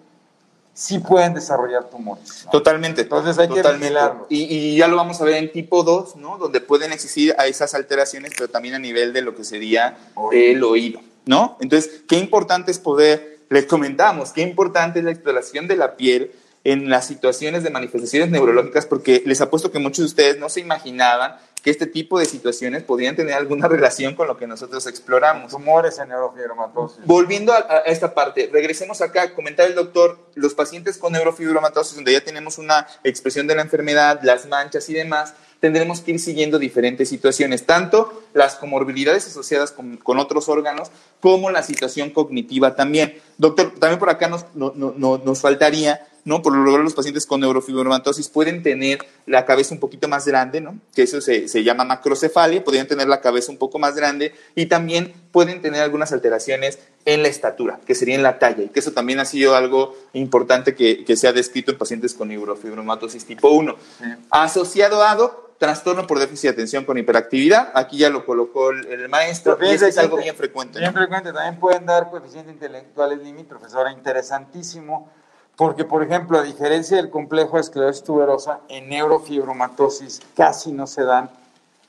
sí 0.75 0.99
pueden 0.99 1.35
desarrollar 1.35 1.91
tumores. 1.91 2.45
¿no? 2.47 2.51
Totalmente. 2.51 3.03
Entonces 3.03 3.39
hay 3.39 3.49
que 3.49 3.63
vigilarlos. 3.63 4.27
Y, 4.29 4.45
y 4.45 4.77
ya 4.77 4.89
lo 4.89 4.97
vamos 4.97 5.21
a 5.21 5.25
ver 5.25 5.35
en 5.35 5.53
tipo 5.53 5.83
2, 5.83 6.17
¿no? 6.17 6.39
Donde 6.39 6.61
pueden 6.61 6.93
existir 6.93 7.35
a 7.39 7.47
esas 7.47 7.75
alteraciones, 7.75 8.33
pero 8.37 8.49
también 8.49 8.75
a 8.75 8.79
nivel 8.79 9.13
de 9.13 9.23
lo 9.23 9.35
que 9.35 9.45
sería 9.45 9.99
Oído. 10.15 10.53
el 10.53 10.65
oído, 10.65 11.01
¿no? 11.27 11.57
Entonces, 11.61 12.03
qué 12.09 12.17
importante 12.17 12.71
es 12.71 12.79
poder, 12.79 13.41
les 13.49 13.67
comentamos, 13.67 14.33
qué 14.33 14.43
importante 14.43 15.01
es 15.01 15.05
la 15.05 15.11
exploración 15.11 15.69
de 15.69 15.77
la 15.77 15.97
piel 15.97 16.33
en 16.63 16.91
las 16.91 17.07
situaciones 17.07 17.63
de 17.63 17.71
manifestaciones 17.71 18.31
neurológicas, 18.31 18.87
porque 18.87 19.23
les 19.25 19.41
apuesto 19.41 19.71
que 19.71 19.79
muchos 19.79 19.99
de 19.99 20.07
ustedes 20.07 20.39
no 20.39 20.49
se 20.49 20.61
imaginaban 20.61 21.37
que 21.61 21.71
este 21.71 21.87
tipo 21.87 22.19
de 22.19 22.25
situaciones 22.25 22.83
podían 22.83 23.17
tener 23.17 23.35
alguna 23.35 23.69
relación 23.69 24.15
con 24.15 24.27
lo 24.27 24.37
que 24.37 24.47
nosotros 24.47 24.87
exploramos. 24.87 25.51
Tumores 25.53 25.99
en 25.99 26.09
neurofibromatosis. 26.09 27.05
Volviendo 27.05 27.53
a, 27.53 27.59
a 27.59 27.79
esta 27.87 28.15
parte, 28.15 28.49
regresemos 28.53 29.01
acá, 29.03 29.35
comentar 29.35 29.67
el 29.67 29.75
doctor, 29.75 30.19
los 30.35 30.55
pacientes 30.55 30.97
con 30.99 31.13
neurofibromatosis, 31.13 31.95
donde 31.97 32.13
ya 32.13 32.23
tenemos 32.25 32.59
una 32.59 32.87
expresión 33.05 33.47
de 33.47 33.55
la 33.55 33.63
enfermedad, 33.63 34.21
las 34.23 34.47
manchas 34.47 34.89
y 34.89 34.95
demás, 34.95 35.35
tendremos 35.61 36.01
que 36.01 36.13
ir 36.13 36.21
siguiendo 36.21 36.59
diferentes 36.59 37.11
situaciones, 37.11 37.67
tanto 37.67 38.23
las 38.33 38.55
comorbilidades 38.57 39.27
asociadas 39.27 39.73
con, 39.73 39.99
con 39.99 40.19
otros 40.19 40.49
órganos, 40.49 40.91
como 41.21 41.51
la 41.51 41.63
situación 41.63 42.09
cognitiva 42.11 42.75
también. 42.75 43.21
Doctor, 43.37 43.73
también 43.79 43.99
por 43.99 44.09
acá 44.09 44.29
nos, 44.29 44.47
no- 44.55 44.73
no- 44.75 44.95
no- 44.97 45.19
nos 45.19 45.41
faltaría, 45.43 46.07
¿no? 46.25 46.43
Por 46.43 46.55
lo 46.55 46.65
general 46.65 46.85
los 46.85 46.95
pacientes 46.95 47.27
con 47.27 47.41
neurofibromatosis 47.41 48.29
pueden 48.29 48.63
tener 48.63 48.99
la 49.27 49.45
cabeza 49.45 49.75
un 49.75 49.81
poquito 49.81 50.09
más 50.09 50.27
grande, 50.27 50.61
¿no? 50.61 50.79
Que 50.95 51.03
eso 51.03 51.21
se, 51.21 51.49
se 51.49 51.65
llama 51.65 51.85
macrocefalia, 51.85 52.63
podrían 52.63 52.87
tener 52.87 53.09
la 53.09 53.21
cabeza 53.21 53.53
un 53.53 53.59
poco 53.59 53.79
más 53.79 53.95
grande 53.95 54.35
y 54.55 54.67
también 54.67 55.13
pueden 55.33 55.63
tener 55.63 55.83
algunas 55.83 56.13
alteraciones 56.13 56.79
en 57.05 57.23
la 57.23 57.29
estatura, 57.29 57.81
que 57.87 57.95
sería 57.95 58.15
en 58.15 58.23
la 58.23 58.39
talla, 58.39 58.65
y 58.65 58.69
que 58.69 58.81
eso 58.81 58.93
también 58.93 59.21
ha 59.21 59.25
sido 59.25 59.55
algo 59.55 59.97
importante 60.13 60.75
que, 60.75 61.05
que 61.05 61.17
se 61.17 61.29
ha 61.29 61.33
descrito 61.33 61.71
en 61.71 61.79
pacientes 61.79 62.15
con 62.15 62.29
neurofibromatosis 62.29 63.25
tipo 63.25 63.51
1. 63.51 63.77
Sí. 63.99 64.05
Asociado 64.31 65.03
a 65.03 65.13
ADO, 65.13 65.55
trastorno 65.59 66.07
por 66.07 66.19
déficit 66.19 66.45
de 66.45 66.49
atención 66.51 66.85
con 66.85 66.99
hiperactividad, 66.99 67.71
aquí 67.75 67.99
ya 67.99 68.11
lo 68.11 68.25
colocó 68.25 68.71
el, 68.71 68.87
el 68.87 69.09
maestro, 69.09 69.59
y 69.61 69.69
es 69.69 69.99
algo 69.99 70.17
bien 70.17 70.35
frecuente. 70.35 70.79
¿no? 70.79 70.81
Bien 70.81 70.95
frecuente. 70.95 71.33
También 71.33 71.61
pueden 71.61 71.87
dar 71.87 72.11
coeficientes 72.11 72.55
intelectuales 72.55 73.19
limítrofes. 73.23 73.75
Ahora, 73.75 73.93
interesantísimo, 73.93 75.11
porque, 75.61 75.85
por 75.85 76.03
ejemplo, 76.03 76.39
a 76.39 76.43
diferencia 76.43 76.97
del 76.97 77.11
complejo 77.11 77.57
de 77.57 77.61
esclerosis 77.61 78.03
tuberosa, 78.03 78.61
en 78.71 78.89
neurofibromatosis 78.89 80.23
casi 80.35 80.73
no 80.73 80.87
se 80.87 81.03
dan. 81.03 81.29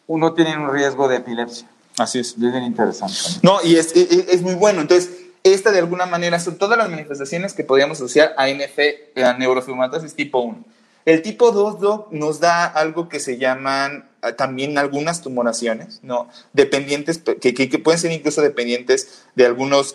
Uno 0.07 0.33
tiene 0.33 0.57
un 0.57 0.69
riesgo 0.73 1.07
de 1.07 1.15
epilepsia. 1.15 1.69
Así 1.97 2.19
es. 2.19 2.31
Es 2.31 2.37
bien 2.37 2.63
interesante. 2.63 3.15
No, 3.43 3.59
y 3.63 3.77
es, 3.77 3.95
es, 3.95 4.27
es 4.27 4.41
muy 4.41 4.55
bueno. 4.55 4.81
Entonces, 4.81 5.09
esta 5.45 5.71
de 5.71 5.79
alguna 5.79 6.05
manera 6.05 6.37
son 6.41 6.57
todas 6.57 6.77
las 6.77 6.89
manifestaciones 6.89 7.53
que 7.53 7.63
podríamos 7.63 7.97
asociar 7.97 8.33
a 8.35 8.49
NF, 8.49 8.77
a 9.23 9.37
neurofibromatosis 9.37 10.15
tipo 10.15 10.41
1. 10.41 10.65
El 11.05 11.21
tipo 11.21 11.51
2, 11.51 11.79
Doc, 11.79 12.11
nos 12.11 12.39
da 12.39 12.65
algo 12.65 13.09
que 13.09 13.19
se 13.19 13.37
llaman 13.37 14.09
ah, 14.21 14.33
también 14.33 14.77
algunas 14.77 15.21
tumoraciones, 15.21 15.99
¿no? 16.03 16.29
Dependientes, 16.53 17.19
que, 17.19 17.53
que, 17.53 17.69
que 17.69 17.79
pueden 17.79 17.99
ser 17.99 18.11
incluso 18.11 18.41
dependientes 18.41 19.23
de 19.35 19.45
algunas 19.45 19.93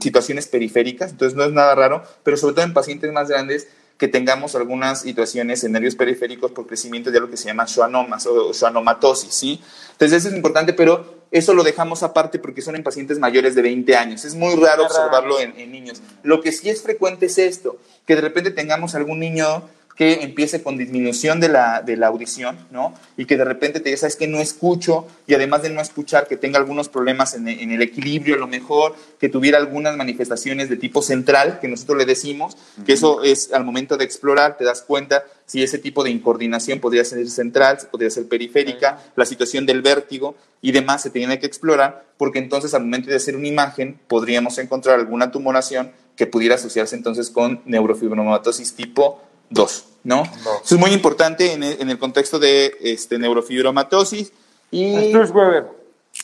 situaciones 0.00 0.46
periféricas, 0.46 1.10
entonces 1.10 1.36
no 1.36 1.44
es 1.44 1.52
nada 1.52 1.74
raro, 1.74 2.02
pero 2.22 2.36
sobre 2.36 2.54
todo 2.54 2.64
en 2.64 2.74
pacientes 2.74 3.12
más 3.12 3.28
grandes 3.28 3.68
que 3.98 4.08
tengamos 4.08 4.54
algunas 4.54 5.02
situaciones 5.02 5.64
en 5.64 5.72
nervios 5.72 5.94
periféricos 5.94 6.52
por 6.52 6.66
crecimiento 6.66 7.10
de 7.10 7.18
algo 7.18 7.30
que 7.30 7.36
se 7.36 7.46
llama 7.46 7.66
schwannomas 7.66 8.26
o 8.26 8.52
schwannomatosis, 8.52 9.32
¿sí? 9.32 9.62
Entonces 9.92 10.18
eso 10.18 10.28
es 10.28 10.34
importante, 10.34 10.74
pero 10.74 11.16
eso 11.30 11.54
lo 11.54 11.64
dejamos 11.64 12.02
aparte 12.02 12.38
porque 12.38 12.60
son 12.60 12.76
en 12.76 12.82
pacientes 12.82 13.18
mayores 13.18 13.54
de 13.54 13.62
20 13.62 13.96
años. 13.96 14.24
Es 14.24 14.34
muy 14.34 14.54
raro 14.56 14.84
observarlo 14.84 15.40
en, 15.40 15.58
en 15.58 15.72
niños. 15.72 16.02
Lo 16.22 16.40
que 16.40 16.52
sí 16.52 16.68
es 16.68 16.82
frecuente 16.82 17.26
es 17.26 17.38
esto, 17.38 17.78
que 18.06 18.14
de 18.14 18.20
repente 18.20 18.50
tengamos 18.50 18.94
algún 18.94 19.18
niño 19.18 19.62
que 19.96 20.22
empiece 20.22 20.62
con 20.62 20.76
disminución 20.76 21.40
de 21.40 21.48
la, 21.48 21.80
de 21.80 21.96
la 21.96 22.08
audición, 22.08 22.58
¿no? 22.70 22.94
Y 23.16 23.24
que 23.24 23.36
de 23.36 23.44
repente 23.44 23.80
te 23.80 23.88
diga, 23.88 23.96
sabes 23.96 24.16
que 24.16 24.28
no 24.28 24.38
escucho, 24.38 25.06
y 25.26 25.34
además 25.34 25.62
de 25.62 25.70
no 25.70 25.80
escuchar, 25.80 26.28
que 26.28 26.36
tenga 26.36 26.58
algunos 26.58 26.90
problemas 26.90 27.34
en, 27.34 27.48
en 27.48 27.72
el 27.72 27.80
equilibrio, 27.80 28.34
a 28.34 28.38
lo 28.38 28.46
mejor, 28.46 28.94
que 29.18 29.30
tuviera 29.30 29.56
algunas 29.56 29.96
manifestaciones 29.96 30.68
de 30.68 30.76
tipo 30.76 31.00
central, 31.00 31.58
que 31.60 31.68
nosotros 31.68 31.96
le 31.96 32.04
decimos, 32.04 32.56
que 32.84 32.92
eso 32.92 33.22
es 33.22 33.52
al 33.52 33.64
momento 33.64 33.96
de 33.96 34.04
explorar, 34.04 34.58
te 34.58 34.64
das 34.64 34.82
cuenta 34.82 35.24
si 35.46 35.62
ese 35.62 35.78
tipo 35.78 36.04
de 36.04 36.10
incoordinación 36.10 36.80
podría 36.80 37.04
ser 37.04 37.26
central, 37.30 37.78
podría 37.90 38.10
ser 38.10 38.28
periférica, 38.28 38.98
la 39.14 39.24
situación 39.24 39.64
del 39.64 39.80
vértigo 39.80 40.34
y 40.60 40.72
demás 40.72 41.02
se 41.02 41.10
tiene 41.10 41.38
que 41.38 41.46
explorar, 41.46 42.04
porque 42.18 42.40
entonces 42.40 42.74
al 42.74 42.82
momento 42.82 43.10
de 43.10 43.16
hacer 43.16 43.36
una 43.36 43.48
imagen 43.48 43.98
podríamos 44.08 44.58
encontrar 44.58 44.98
alguna 44.98 45.30
tumoración 45.30 45.92
que 46.16 46.26
pudiera 46.26 46.56
asociarse 46.56 46.96
entonces 46.96 47.30
con 47.30 47.60
neurofibromatosis 47.66 48.74
tipo 48.74 49.20
2, 49.50 49.84
¿no? 50.04 50.22
Eso 50.22 50.74
es 50.74 50.80
muy 50.80 50.92
importante 50.92 51.52
en 51.52 51.62
el, 51.62 51.80
en 51.80 51.90
el 51.90 51.98
contexto 51.98 52.38
de 52.38 52.76
este, 52.80 53.18
neurofibromatosis 53.18 54.32
y 54.70 55.12
Sturz-Weber. 55.12 55.68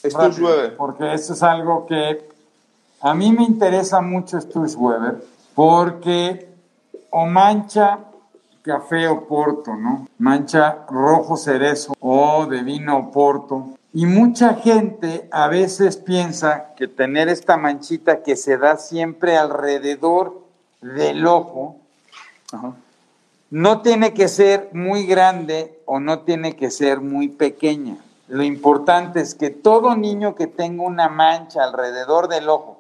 Sturz-Weber. 0.05 0.77
Porque 0.77 1.15
esto 1.15 1.35
es 1.35 1.43
algo 1.43 1.87
que 1.87 2.29
a 3.01 3.15
mí 3.15 3.33
me 3.33 3.45
interesa 3.45 4.01
mucho 4.01 4.41
Sturz-Weber 4.41 5.23
porque 5.55 6.49
o 7.11 7.27
mancha 7.27 7.99
café 8.63 9.09
o 9.09 9.27
porto, 9.27 9.75
¿no? 9.75 10.09
Mancha 10.19 10.85
rojo 10.89 11.37
cerezo 11.37 11.95
o 12.01 12.47
de 12.47 12.63
vino 12.63 12.97
o 12.97 13.11
porto. 13.11 13.71
Y 13.93 14.07
mucha 14.07 14.55
gente 14.55 15.29
a 15.31 15.49
veces 15.49 15.99
piensa 15.99 16.73
que 16.77 16.89
tener 16.89 17.29
esta 17.29 17.57
manchita 17.57 18.23
que 18.23 18.37
se 18.37 18.57
da 18.57 18.77
siempre 18.77 19.37
alrededor 19.37 20.41
del 20.81 21.27
ojo 21.27 21.77
Ajá. 22.53 22.75
No 23.53 23.83
tiene 23.83 24.15
que 24.15 24.29
ser 24.29 24.71
muy 24.73 25.05
grande 25.05 25.79
o 25.85 26.01
no 26.01 26.21
tiene 26.21 26.57
que 26.57 26.71
ser 26.71 27.03
muy 27.03 27.29
pequeña. 27.29 27.99
Lo 28.27 28.43
importante 28.45 29.21
es 29.21 29.35
que 29.35 29.51
todo 29.51 29.95
niño 29.95 30.35
que 30.35 30.47
tenga 30.47 30.85
una 30.85 31.11
mancha 31.11 31.63
alrededor 31.63 32.29
del 32.29 32.49
ojo, 32.49 32.79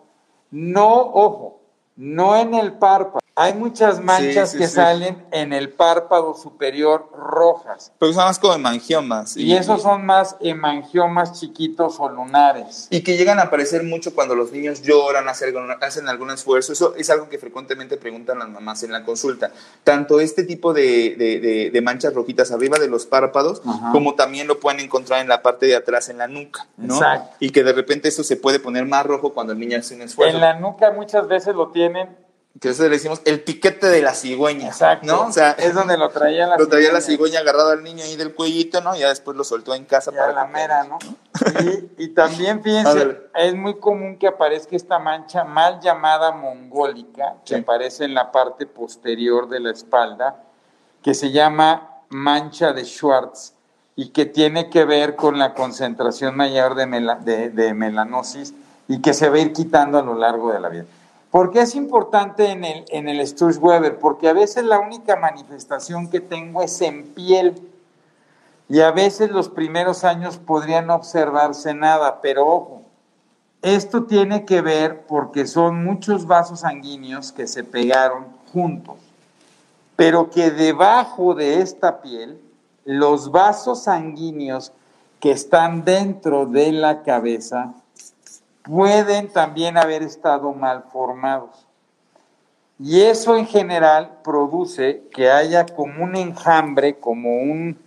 no 0.51 0.95
ojo, 0.95 1.61
no 1.97 2.37
en 2.37 2.55
el 2.55 2.73
párpado. 2.73 3.22
Hay 3.35 3.55
muchas 3.55 3.99
manchas 4.01 4.51
sí, 4.53 4.59
que 4.59 4.67
sí. 4.67 4.75
salen 4.75 5.25
en 5.31 5.55
el 5.55 5.71
párpado 5.71 6.35
superior 6.35 7.09
rojas. 7.17 7.91
Pero 7.99 8.13
son 8.13 8.25
más 8.27 8.39
como 8.39 8.53
hemangiomas. 8.53 9.37
Y 9.39 9.55
esos 9.57 9.81
son 9.83 10.05
más 10.05 10.37
hemangiomas 10.41 11.41
chiquitos 11.41 11.97
o 11.99 12.11
lunares. 12.11 12.89
Y 12.91 13.01
que 13.03 13.17
llegan 13.17 13.39
a 13.39 13.45
aparecer 13.45 13.85
mucho 13.85 14.15
cuando 14.15 14.35
los 14.35 14.53
niños 14.53 14.83
lloran, 14.83 15.27
hacen 15.31 15.49
algún, 15.57 15.71
hacen 15.81 16.09
algún 16.11 16.31
esfuerzo. 16.31 16.75
Eso 16.75 16.95
es 16.95 17.09
algo 17.09 17.31
que 17.31 17.39
frecuentemente 17.39 17.97
preguntan 17.97 18.39
las 18.39 18.51
mamás 18.51 18.83
en 18.83 18.93
la 18.93 19.03
consulta. 19.03 19.51
Tanto 19.83 20.21
este 20.21 20.45
tipo 20.45 20.75
de, 20.75 21.17
de- 21.17 21.41
de- 21.41 21.71
de 21.73 21.81
manchas 21.81 22.13
rojitas 22.13 22.53
arriba 22.53 22.79
de 22.79 22.89
los 22.89 23.07
párpados, 23.07 23.63
Ajá. 23.67 23.93
como 23.93 24.15
también 24.15 24.47
lo 24.47 24.61
pueden 24.61 24.81
encontrar 24.81 25.21
en 25.23 25.29
la 25.29 25.41
parte 25.41 25.65
de 25.65 25.77
atrás, 25.77 26.11
en 26.11 26.19
la 26.19 26.29
nuca. 26.29 26.67
¿no? 26.77 26.97
Exacto. 26.97 27.37
Y 27.41 27.49
que 27.49 27.65
de 27.65 27.73
repente 27.73 28.09
eso 28.09 28.23
se 28.25 28.37
puede 28.37 28.61
poner 28.61 28.85
más 28.85 29.07
rojo 29.07 29.33
cuando 29.33 29.55
el 29.55 29.59
niño 29.59 29.79
hace 29.79 29.95
un 29.95 30.03
esfuerzo. 30.03 30.35
En 30.35 30.41
la 30.43 30.61
nuca 30.61 30.91
muchas 30.91 31.27
veces 31.29 31.55
lo 31.55 31.69
tienen. 31.69 32.21
Que 32.61 32.69
eso 32.69 32.83
le 32.85 32.91
decimos 32.91 33.23
el 33.25 33.41
piquete 33.43 33.89
de 33.89 34.03
la 34.03 34.15
cigüeña. 34.15 34.69
Exacto. 34.69 35.07
¿no? 35.07 35.27
O 35.27 35.33
sea, 35.33 35.53
es 35.53 35.75
donde 35.75 35.97
lo 35.99 36.11
traía 36.11 36.47
la 36.47 36.57
lo 36.59 36.69
traía 36.69 36.93
la 36.93 37.01
cigüeña. 37.01 37.41
agarrado 37.41 37.71
al 37.71 37.83
niño 37.83 38.05
ahí 38.05 38.15
del 38.15 38.35
cuellito, 38.35 38.81
¿no? 38.81 38.95
Ya 38.95 39.09
después 39.09 39.37
lo 39.37 39.43
soltó 39.43 39.75
en 39.75 39.85
casa 39.85 40.13
Ya 40.13 40.29
la 40.33 40.47
que- 40.47 40.53
mera, 40.53 40.85
¿no? 40.85 40.99
Y, 41.99 42.05
y 42.05 42.09
también 42.09 42.63
fíjense, 42.63 43.21
es 43.35 43.55
muy 43.55 43.81
común 43.81 44.17
que 44.19 44.29
aparezca 44.29 44.77
esta 44.77 44.99
mancha 44.99 45.45
mal 45.45 45.81
llamada 45.81 46.31
mongólica, 46.33 47.35
que 47.45 47.55
Sí. 47.57 47.61
aparece 47.63 48.05
en 48.05 48.15
la 48.15 48.31
parte 48.31 48.67
posterior 48.67 49.49
de 49.49 49.59
la 49.59 49.71
espalda, 49.73 50.37
que 51.03 51.15
se 51.15 51.33
llama 51.33 51.89
mancha 52.11 52.73
de 52.73 52.85
Schwartz 52.85 53.55
y 53.97 54.11
que 54.11 54.27
tiene 54.27 54.69
que 54.71 54.85
ver 54.85 55.17
con 55.17 55.39
la 55.39 55.55
concentración 55.55 56.37
mayor 56.37 56.75
de, 56.75 56.87
mela- 56.87 57.19
de- 57.19 57.49
de 57.49 57.75
melanosis 57.75 58.55
y 58.89 59.01
que 59.01 59.15
se 59.15 59.29
va 59.31 59.37
a 59.37 59.41
ir 59.41 59.53
quitando 59.53 59.99
a 59.99 60.03
lo 60.03 60.15
largo 60.15 60.53
de 60.53 60.61
la 60.61 60.69
vida. 60.69 60.85
¿Por 61.33 61.51
qué 61.51 61.63
es 61.63 61.75
importante 61.75 62.51
en 62.51 62.63
el, 62.63 62.85
en 62.91 63.09
el 63.09 63.27
Sturz-Weber? 63.27 63.99
Porque 63.99 64.29
a 64.29 64.35
veces 64.35 64.65
la 64.65 64.79
única 64.79 65.17
manifestación 65.17 66.11
que 66.11 66.21
tengo 66.21 66.63
es 66.63 66.79
en 66.83 67.07
piel. 67.15 67.55
Y 68.69 68.81
a 68.81 68.91
veces 68.91 69.31
los 69.31 69.49
primeros 69.49 70.05
años 70.05 70.37
podrían 70.37 70.91
observarse 70.91 71.73
nada, 71.73 72.21
pero 72.21 72.47
ojo, 72.47 72.83
esto 73.63 74.05
tiene 74.05 74.45
que 74.45 74.61
ver 74.61 75.07
porque 75.07 75.47
son 75.47 75.83
muchos 75.83 76.27
vasos 76.27 76.61
sanguíneos 76.61 77.33
que 77.33 77.47
se 77.47 77.65
pegaron 77.65 78.27
juntos, 78.53 78.97
pero 79.97 80.29
que 80.29 80.51
debajo 80.51 81.35
de 81.35 81.63
esta 81.63 82.03
piel, 82.03 82.39
los 82.85 83.31
vasos 83.31 83.85
sanguíneos 83.85 84.73
que 85.19 85.31
están 85.31 85.85
dentro 85.85 86.45
de 86.45 86.73
la 86.73 87.03
cabeza 87.03 87.73
pueden 88.63 89.29
también 89.33 89.77
haber 89.77 90.03
estado 90.03 90.53
mal 90.53 90.85
formados. 90.93 91.67
Y 92.79 93.03
eso 93.03 93.37
en 93.37 93.47
general 93.47 94.19
produce 94.25 95.05
que 95.15 95.31
haya 95.31 95.67
como 95.67 96.05
un 96.05 96.17
enjambre, 96.17 96.99
como 96.99 97.37
un 97.43 97.79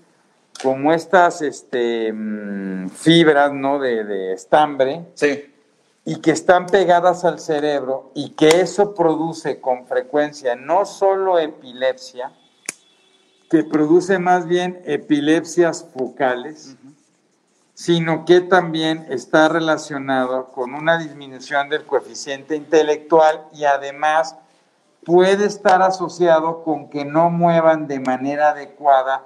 como 0.63 0.93
estas 0.93 1.41
este, 1.41 2.13
mm, 2.13 2.88
fibras 2.89 3.51
¿no? 3.53 3.78
de, 3.80 4.03
de 4.05 4.34
estambre 4.34 5.05
Sí. 5.13 5.53
y 6.05 6.21
que 6.21 6.32
están 6.32 6.67
pegadas 6.67 7.26
al 7.26 7.39
cerebro 7.39 8.11
y 8.15 8.30
que 8.32 8.61
eso 8.61 8.93
produce 8.95 9.59
con 9.59 9.86
frecuencia 9.86 10.55
no 10.55 10.86
solo 10.86 11.39
epilepsia, 11.39 12.32
que 13.49 13.63
produce 13.63 14.17
más 14.17 14.47
bien 14.47 14.82
epilepsias 14.86 15.86
focales, 15.95 16.78
sino 17.76 18.23
que 18.23 18.39
también 18.39 19.05
está 19.09 19.49
relacionado 19.49 20.47
con 20.47 20.73
una 20.73 20.97
disminución 20.97 21.69
del 21.69 21.86
coeficiente 21.86 22.55
intelectual 22.55 23.43
y 23.53 23.65
además 23.65 24.38
puede 25.05 25.45
estar 25.45 25.82
asociado 25.82 26.63
con 26.63 26.89
que 26.89 27.03
no 27.03 27.30
muevan 27.30 27.88
de 27.88 27.99
manera 27.99 28.51
adecuada 28.51 29.23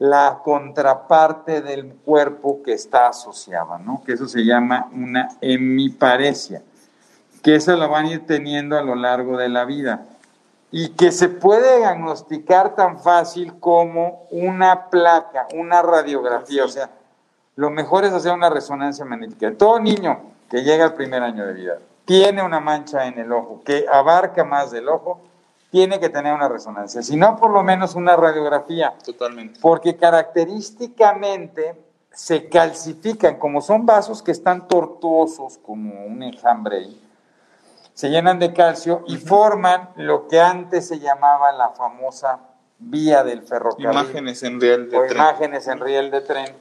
la 0.00 0.40
contraparte 0.42 1.62
del 1.62 1.94
cuerpo 1.94 2.60
que 2.64 2.72
está 2.72 3.06
asociada, 3.06 3.78
¿no? 3.78 4.02
Que 4.04 4.14
eso 4.14 4.26
se 4.26 4.44
llama 4.44 4.90
una 4.92 5.28
hemiparesia, 5.40 6.60
que 7.40 7.54
esa 7.54 7.76
la 7.76 7.86
van 7.86 8.06
a 8.06 8.10
ir 8.10 8.26
teniendo 8.26 8.76
a 8.76 8.82
lo 8.82 8.96
largo 8.96 9.36
de 9.36 9.48
la 9.48 9.64
vida 9.64 10.06
y 10.72 10.88
que 10.88 11.12
se 11.12 11.28
puede 11.28 11.78
diagnosticar 11.78 12.74
tan 12.74 12.98
fácil 12.98 13.60
como 13.60 14.26
una 14.32 14.90
placa, 14.90 15.46
una 15.54 15.82
radiografía, 15.82 16.64
o 16.64 16.68
sea, 16.68 16.90
lo 17.56 17.70
mejor 17.70 18.04
es 18.04 18.12
hacer 18.12 18.32
una 18.32 18.50
resonancia 18.50 19.04
magnética. 19.04 19.52
Todo 19.56 19.78
niño 19.78 20.20
que 20.50 20.62
llega 20.62 20.84
al 20.84 20.94
primer 20.94 21.22
año 21.22 21.46
de 21.46 21.52
vida 21.52 21.78
tiene 22.04 22.42
una 22.42 22.60
mancha 22.60 23.06
en 23.06 23.18
el 23.18 23.32
ojo 23.32 23.62
que 23.64 23.86
abarca 23.90 24.44
más 24.44 24.70
del 24.70 24.88
ojo, 24.88 25.20
tiene 25.70 26.00
que 26.00 26.08
tener 26.08 26.34
una 26.34 26.48
resonancia, 26.48 27.02
si 27.02 27.16
no 27.16 27.36
por 27.36 27.50
lo 27.50 27.62
menos 27.62 27.94
una 27.94 28.16
radiografía. 28.16 28.94
Totalmente. 29.04 29.58
Porque 29.60 29.96
característicamente 29.96 31.82
se 32.10 32.48
calcifican, 32.48 33.38
como 33.38 33.62
son 33.62 33.86
vasos 33.86 34.22
que 34.22 34.32
están 34.32 34.68
tortuosos, 34.68 35.58
como 35.58 36.04
un 36.04 36.22
enjambre 36.22 36.88
se 37.94 38.08
llenan 38.08 38.38
de 38.38 38.52
calcio 38.52 39.04
y 39.06 39.16
forman 39.16 39.90
lo 39.96 40.26
que 40.26 40.40
antes 40.40 40.88
se 40.88 40.98
llamaba 40.98 41.52
la 41.52 41.70
famosa 41.70 42.40
vía 42.78 43.22
del 43.22 43.42
ferrocarril. 43.42 43.90
Imágenes 43.90 44.42
en 44.42 44.60
riel 44.60 44.90
de 44.90 44.96
o 44.96 45.02
tren. 45.02 45.12
imágenes 45.12 45.68
en 45.68 45.80
riel 45.80 46.10
de 46.10 46.20
tren 46.22 46.56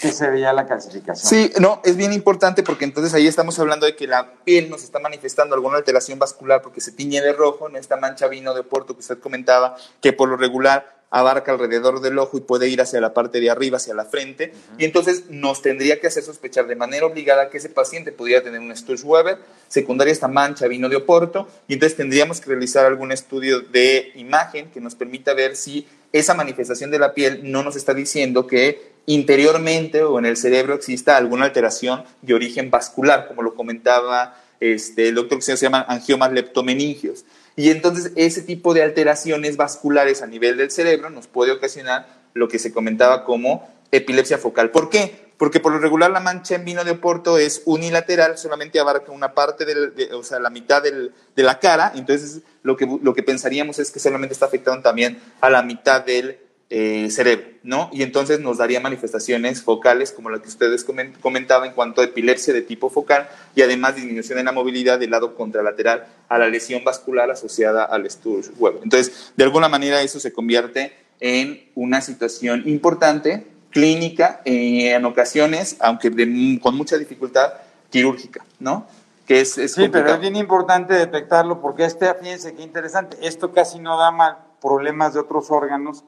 que 0.00 0.12
se 0.12 0.28
veía 0.28 0.52
la 0.52 0.66
calcificación. 0.66 1.28
Sí, 1.28 1.52
no, 1.60 1.80
es 1.84 1.96
bien 1.96 2.12
importante 2.12 2.62
porque 2.62 2.84
entonces 2.84 3.14
ahí 3.14 3.26
estamos 3.26 3.58
hablando 3.58 3.86
de 3.86 3.96
que 3.96 4.06
la 4.06 4.34
piel 4.44 4.68
nos 4.68 4.84
está 4.84 4.98
manifestando 4.98 5.54
alguna 5.54 5.78
alteración 5.78 6.18
vascular 6.18 6.62
porque 6.62 6.80
se 6.80 6.92
tiñe 6.92 7.20
de 7.20 7.32
rojo, 7.32 7.68
en 7.68 7.76
esta 7.76 7.96
mancha 7.96 8.28
vino 8.28 8.54
de 8.54 8.62
Porto 8.62 8.94
que 8.94 9.00
usted 9.00 9.18
comentaba, 9.18 9.76
que 10.00 10.12
por 10.12 10.28
lo 10.28 10.36
regular 10.36 10.96
abarca 11.10 11.52
alrededor 11.52 12.00
del 12.00 12.18
ojo 12.18 12.36
y 12.36 12.40
puede 12.40 12.68
ir 12.68 12.80
hacia 12.80 13.00
la 13.00 13.14
parte 13.14 13.40
de 13.40 13.48
arriba, 13.48 13.76
hacia 13.76 13.94
la 13.94 14.04
frente, 14.04 14.52
y 14.76 14.84
entonces 14.84 15.30
nos 15.30 15.62
tendría 15.62 16.00
que 16.00 16.08
hacer 16.08 16.22
sospechar 16.22 16.66
de 16.66 16.76
manera 16.76 17.06
obligada 17.06 17.48
que 17.48 17.58
ese 17.58 17.68
paciente 17.68 18.12
pudiera 18.12 18.42
tener 18.42 18.60
un 18.60 18.76
Sturge-Weber, 18.76 19.38
secundaria 19.68 20.12
esta 20.12 20.28
mancha 20.28 20.66
vino 20.66 20.88
de 20.88 20.96
Oporto, 20.96 21.48
y 21.68 21.74
entonces 21.74 21.96
tendríamos 21.96 22.40
que 22.40 22.50
realizar 22.50 22.84
algún 22.86 23.12
estudio 23.12 23.60
de 23.60 24.12
imagen 24.16 24.70
que 24.70 24.80
nos 24.80 24.94
permita 24.94 25.32
ver 25.32 25.56
si 25.56 25.86
esa 26.18 26.34
manifestación 26.34 26.90
de 26.90 26.98
la 26.98 27.14
piel 27.14 27.40
no 27.50 27.62
nos 27.62 27.76
está 27.76 27.94
diciendo 27.94 28.46
que 28.46 28.92
interiormente 29.06 30.02
o 30.02 30.18
en 30.18 30.26
el 30.26 30.36
cerebro 30.36 30.74
exista 30.74 31.16
alguna 31.16 31.44
alteración 31.44 32.04
de 32.22 32.34
origen 32.34 32.70
vascular, 32.70 33.28
como 33.28 33.42
lo 33.42 33.54
comentaba 33.54 34.36
este, 34.60 35.08
el 35.08 35.14
doctor 35.14 35.38
que 35.38 35.44
se 35.44 35.56
llama 35.56 35.84
angiomas 35.88 36.32
leptomeningios. 36.32 37.24
Y 37.56 37.70
entonces 37.70 38.12
ese 38.16 38.42
tipo 38.42 38.74
de 38.74 38.82
alteraciones 38.82 39.56
vasculares 39.56 40.22
a 40.22 40.26
nivel 40.26 40.56
del 40.56 40.70
cerebro 40.70 41.10
nos 41.10 41.26
puede 41.26 41.52
ocasionar 41.52 42.06
lo 42.34 42.48
que 42.48 42.58
se 42.58 42.72
comentaba 42.72 43.24
como 43.24 43.68
epilepsia 43.92 44.38
focal. 44.38 44.70
¿Por 44.70 44.90
qué? 44.90 45.25
Porque 45.38 45.60
por 45.60 45.72
lo 45.72 45.78
regular 45.78 46.10
la 46.10 46.20
mancha 46.20 46.54
en 46.54 46.64
vino 46.64 46.84
de 46.84 46.92
Oporto 46.92 47.38
es 47.38 47.62
unilateral, 47.66 48.38
solamente 48.38 48.80
abarca 48.80 49.12
una 49.12 49.34
parte, 49.34 49.64
del, 49.64 49.94
de, 49.94 50.14
o 50.14 50.22
sea, 50.22 50.40
la 50.40 50.50
mitad 50.50 50.82
del, 50.82 51.12
de 51.34 51.42
la 51.42 51.58
cara, 51.58 51.92
entonces 51.94 52.40
lo 52.62 52.76
que, 52.76 52.86
lo 53.02 53.14
que 53.14 53.22
pensaríamos 53.22 53.78
es 53.78 53.90
que 53.90 54.00
solamente 54.00 54.32
está 54.32 54.46
afectando 54.46 54.82
también 54.82 55.20
a 55.40 55.50
la 55.50 55.62
mitad 55.62 56.04
del 56.04 56.38
eh, 56.68 57.08
cerebro, 57.12 57.46
¿no? 57.62 57.90
Y 57.92 58.02
entonces 58.02 58.40
nos 58.40 58.58
daría 58.58 58.80
manifestaciones 58.80 59.62
focales 59.62 60.10
como 60.10 60.30
la 60.30 60.42
que 60.42 60.48
ustedes 60.48 60.84
comentaban 61.20 61.68
en 61.68 61.74
cuanto 61.74 62.00
a 62.00 62.04
epilepsia 62.04 62.52
de 62.52 62.62
tipo 62.62 62.90
focal 62.90 63.28
y 63.54 63.62
además 63.62 63.94
disminución 63.94 64.40
en 64.40 64.46
la 64.46 64.52
movilidad 64.52 64.98
del 64.98 65.10
lado 65.10 65.36
contralateral 65.36 66.08
a 66.28 66.38
la 66.38 66.48
lesión 66.48 66.82
vascular 66.82 67.30
asociada 67.30 67.84
al 67.84 68.10
Sturge-Weber. 68.10 68.80
Entonces, 68.82 69.32
de 69.36 69.44
alguna 69.44 69.68
manera 69.68 70.02
eso 70.02 70.18
se 70.18 70.32
convierte 70.32 70.92
en 71.20 71.70
una 71.76 72.00
situación 72.00 72.64
importante, 72.66 73.46
clínica, 73.76 74.40
eh, 74.46 74.94
en 74.94 75.04
ocasiones, 75.04 75.76
aunque 75.80 76.08
de, 76.08 76.58
con 76.62 76.74
mucha 76.74 76.96
dificultad, 76.96 77.52
quirúrgica, 77.90 78.42
¿no? 78.58 78.86
Que 79.26 79.42
es, 79.42 79.58
es 79.58 79.74
sí, 79.74 79.82
complicado. 79.82 80.04
pero 80.04 80.14
es 80.14 80.20
bien 80.22 80.36
importante 80.36 80.94
detectarlo 80.94 81.60
porque 81.60 81.84
este, 81.84 82.14
fíjense 82.14 82.54
qué 82.54 82.62
interesante, 82.62 83.18
esto 83.20 83.52
casi 83.52 83.78
no 83.78 83.98
da 83.98 84.10
mal 84.10 84.38
problemas 84.62 85.12
de 85.12 85.20
otros 85.20 85.50
órganos, 85.50 86.04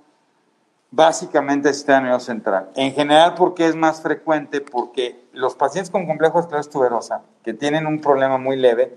básicamente 0.91 1.75
sistema 1.75 2.01
nervioso 2.01 2.25
central. 2.25 2.71
En 2.75 2.95
general, 2.95 3.35
porque 3.35 3.67
es 3.67 3.77
más 3.77 4.01
frecuente? 4.01 4.63
Porque 4.63 5.21
los 5.35 5.55
pacientes 5.55 5.91
con 5.91 6.07
complejo 6.07 6.39
de 6.39 6.45
esclerosis 6.45 6.73
tuberosa, 6.73 7.21
que 7.45 7.53
tienen 7.53 7.87
un 7.87 8.01
problema 8.01 8.39
muy 8.39 8.57
leve, 8.57 8.97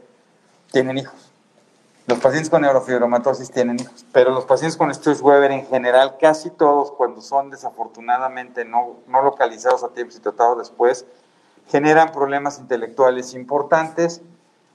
tienen 0.72 0.98
hijos. 0.98 1.31
Los 2.08 2.20
pacientes 2.20 2.50
con 2.50 2.64
neurofibromatosis 2.64 3.52
tienen 3.52 3.80
hijos, 3.80 4.06
pero 4.12 4.32
los 4.32 4.46
pacientes 4.46 4.76
con 4.76 4.94
Sturge-Weber 4.94 5.52
en 5.52 5.68
general, 5.68 6.18
casi 6.20 6.50
todos, 6.50 6.92
cuando 6.92 7.22
son 7.22 7.52
desafortunadamente 7.52 8.66
no, 8.66 8.98
no 9.08 9.22
localizados 9.22 9.84
a 9.84 9.90
tiempo 9.90 10.14
y 10.18 10.20
tratados 10.20 10.58
después, 10.58 11.06
generan 11.70 12.12
problemas 12.12 12.60
intelectuales 12.60 13.34
importantes. 13.34 14.22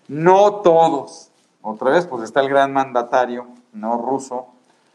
No 0.09 0.57
todos. 0.57 1.31
Otra 1.63 1.91
vez, 1.91 2.07
pues 2.07 2.23
está 2.23 2.41
el 2.41 2.49
gran 2.49 2.73
mandatario, 2.73 3.49
no 3.73 3.99
ruso, 3.99 4.47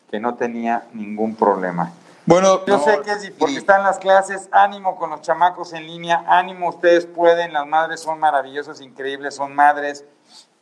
que 0.09 0.19
no 0.19 0.35
tenía 0.35 0.87
ningún 0.93 1.35
problema. 1.35 1.91
Bueno, 2.25 2.65
yo 2.65 2.77
no, 2.77 2.83
sé 2.83 3.01
que 3.03 3.11
es 3.11 3.31
porque 3.31 3.57
están 3.57 3.83
las 3.83 3.97
clases, 3.97 4.47
ánimo 4.51 4.95
con 4.95 5.09
los 5.09 5.21
chamacos 5.21 5.73
en 5.73 5.87
línea, 5.87 6.23
ánimo, 6.27 6.69
ustedes 6.69 7.05
pueden, 7.05 7.51
las 7.51 7.65
madres 7.65 7.99
son 7.99 8.19
maravillosas, 8.19 8.79
increíbles, 8.79 9.35
son 9.35 9.55
madres, 9.55 10.05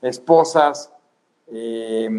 esposas, 0.02 0.92
eh, 1.52 2.10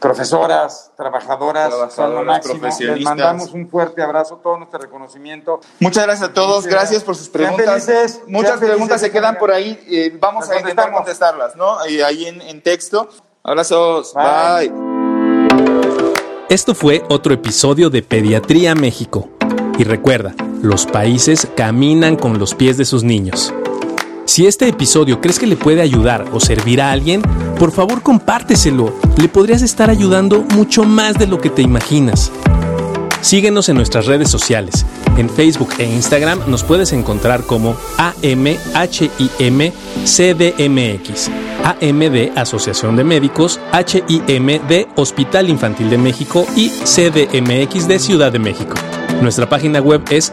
profesoras, 0.00 0.92
trabajadoras, 0.96 1.72
son 1.92 2.14
lo 2.14 2.24
máximo. 2.24 2.66
Les 2.78 3.04
mandamos 3.04 3.52
un 3.52 3.68
fuerte 3.68 4.02
abrazo, 4.02 4.40
todo 4.42 4.56
nuestro 4.56 4.78
reconocimiento. 4.78 5.60
Muchas 5.80 6.04
gracias 6.04 6.30
a 6.30 6.32
todos, 6.32 6.66
gracias 6.66 7.04
por 7.04 7.14
sus 7.14 7.28
preguntas. 7.28 7.84
Felices, 7.84 8.22
Muchas 8.26 8.58
preguntas 8.58 9.00
se 9.00 9.10
quedan 9.10 9.36
por 9.36 9.50
ahí, 9.50 9.78
eh, 9.88 10.16
vamos 10.18 10.48
a 10.50 10.58
intentar 10.58 10.92
contestarlas, 10.92 11.54
¿no? 11.56 11.78
Ahí 11.78 12.26
en, 12.26 12.40
en 12.40 12.62
texto. 12.62 13.08
Abrazos, 13.42 14.14
bye. 14.14 14.68
bye. 14.68 14.98
Esto 16.48 16.74
fue 16.74 17.04
otro 17.10 17.34
episodio 17.34 17.90
de 17.90 18.02
Pediatría 18.02 18.74
México. 18.74 19.28
Y 19.78 19.84
recuerda, 19.84 20.34
los 20.62 20.86
países 20.86 21.46
caminan 21.56 22.16
con 22.16 22.38
los 22.38 22.54
pies 22.54 22.78
de 22.78 22.86
sus 22.86 23.04
niños. 23.04 23.52
Si 24.38 24.46
este 24.46 24.68
episodio 24.68 25.20
crees 25.20 25.40
que 25.40 25.48
le 25.48 25.56
puede 25.56 25.80
ayudar 25.80 26.26
o 26.32 26.38
servir 26.38 26.80
a 26.80 26.92
alguien, 26.92 27.22
por 27.58 27.72
favor 27.72 28.04
compárteselo. 28.04 28.94
Le 29.20 29.26
podrías 29.26 29.62
estar 29.62 29.90
ayudando 29.90 30.42
mucho 30.54 30.84
más 30.84 31.18
de 31.18 31.26
lo 31.26 31.40
que 31.40 31.50
te 31.50 31.60
imaginas. 31.60 32.30
Síguenos 33.20 33.68
en 33.68 33.74
nuestras 33.74 34.06
redes 34.06 34.30
sociales. 34.30 34.86
En 35.16 35.28
Facebook 35.28 35.70
e 35.78 35.86
Instagram 35.86 36.42
nos 36.46 36.62
puedes 36.62 36.92
encontrar 36.92 37.42
como 37.42 37.76
AMHIMCDMX, 37.96 38.60
AM 41.64 41.98
de 41.98 42.32
Asociación 42.36 42.94
de 42.94 43.02
Médicos, 43.02 43.58
HIM 43.72 44.68
de 44.68 44.86
Hospital 44.94 45.50
Infantil 45.50 45.90
de 45.90 45.98
México 45.98 46.46
y 46.54 46.68
CDMX 46.68 47.88
de 47.88 47.98
Ciudad 47.98 48.30
de 48.30 48.38
México. 48.38 48.76
Nuestra 49.20 49.48
página 49.48 49.80
web 49.80 50.04
es 50.10 50.32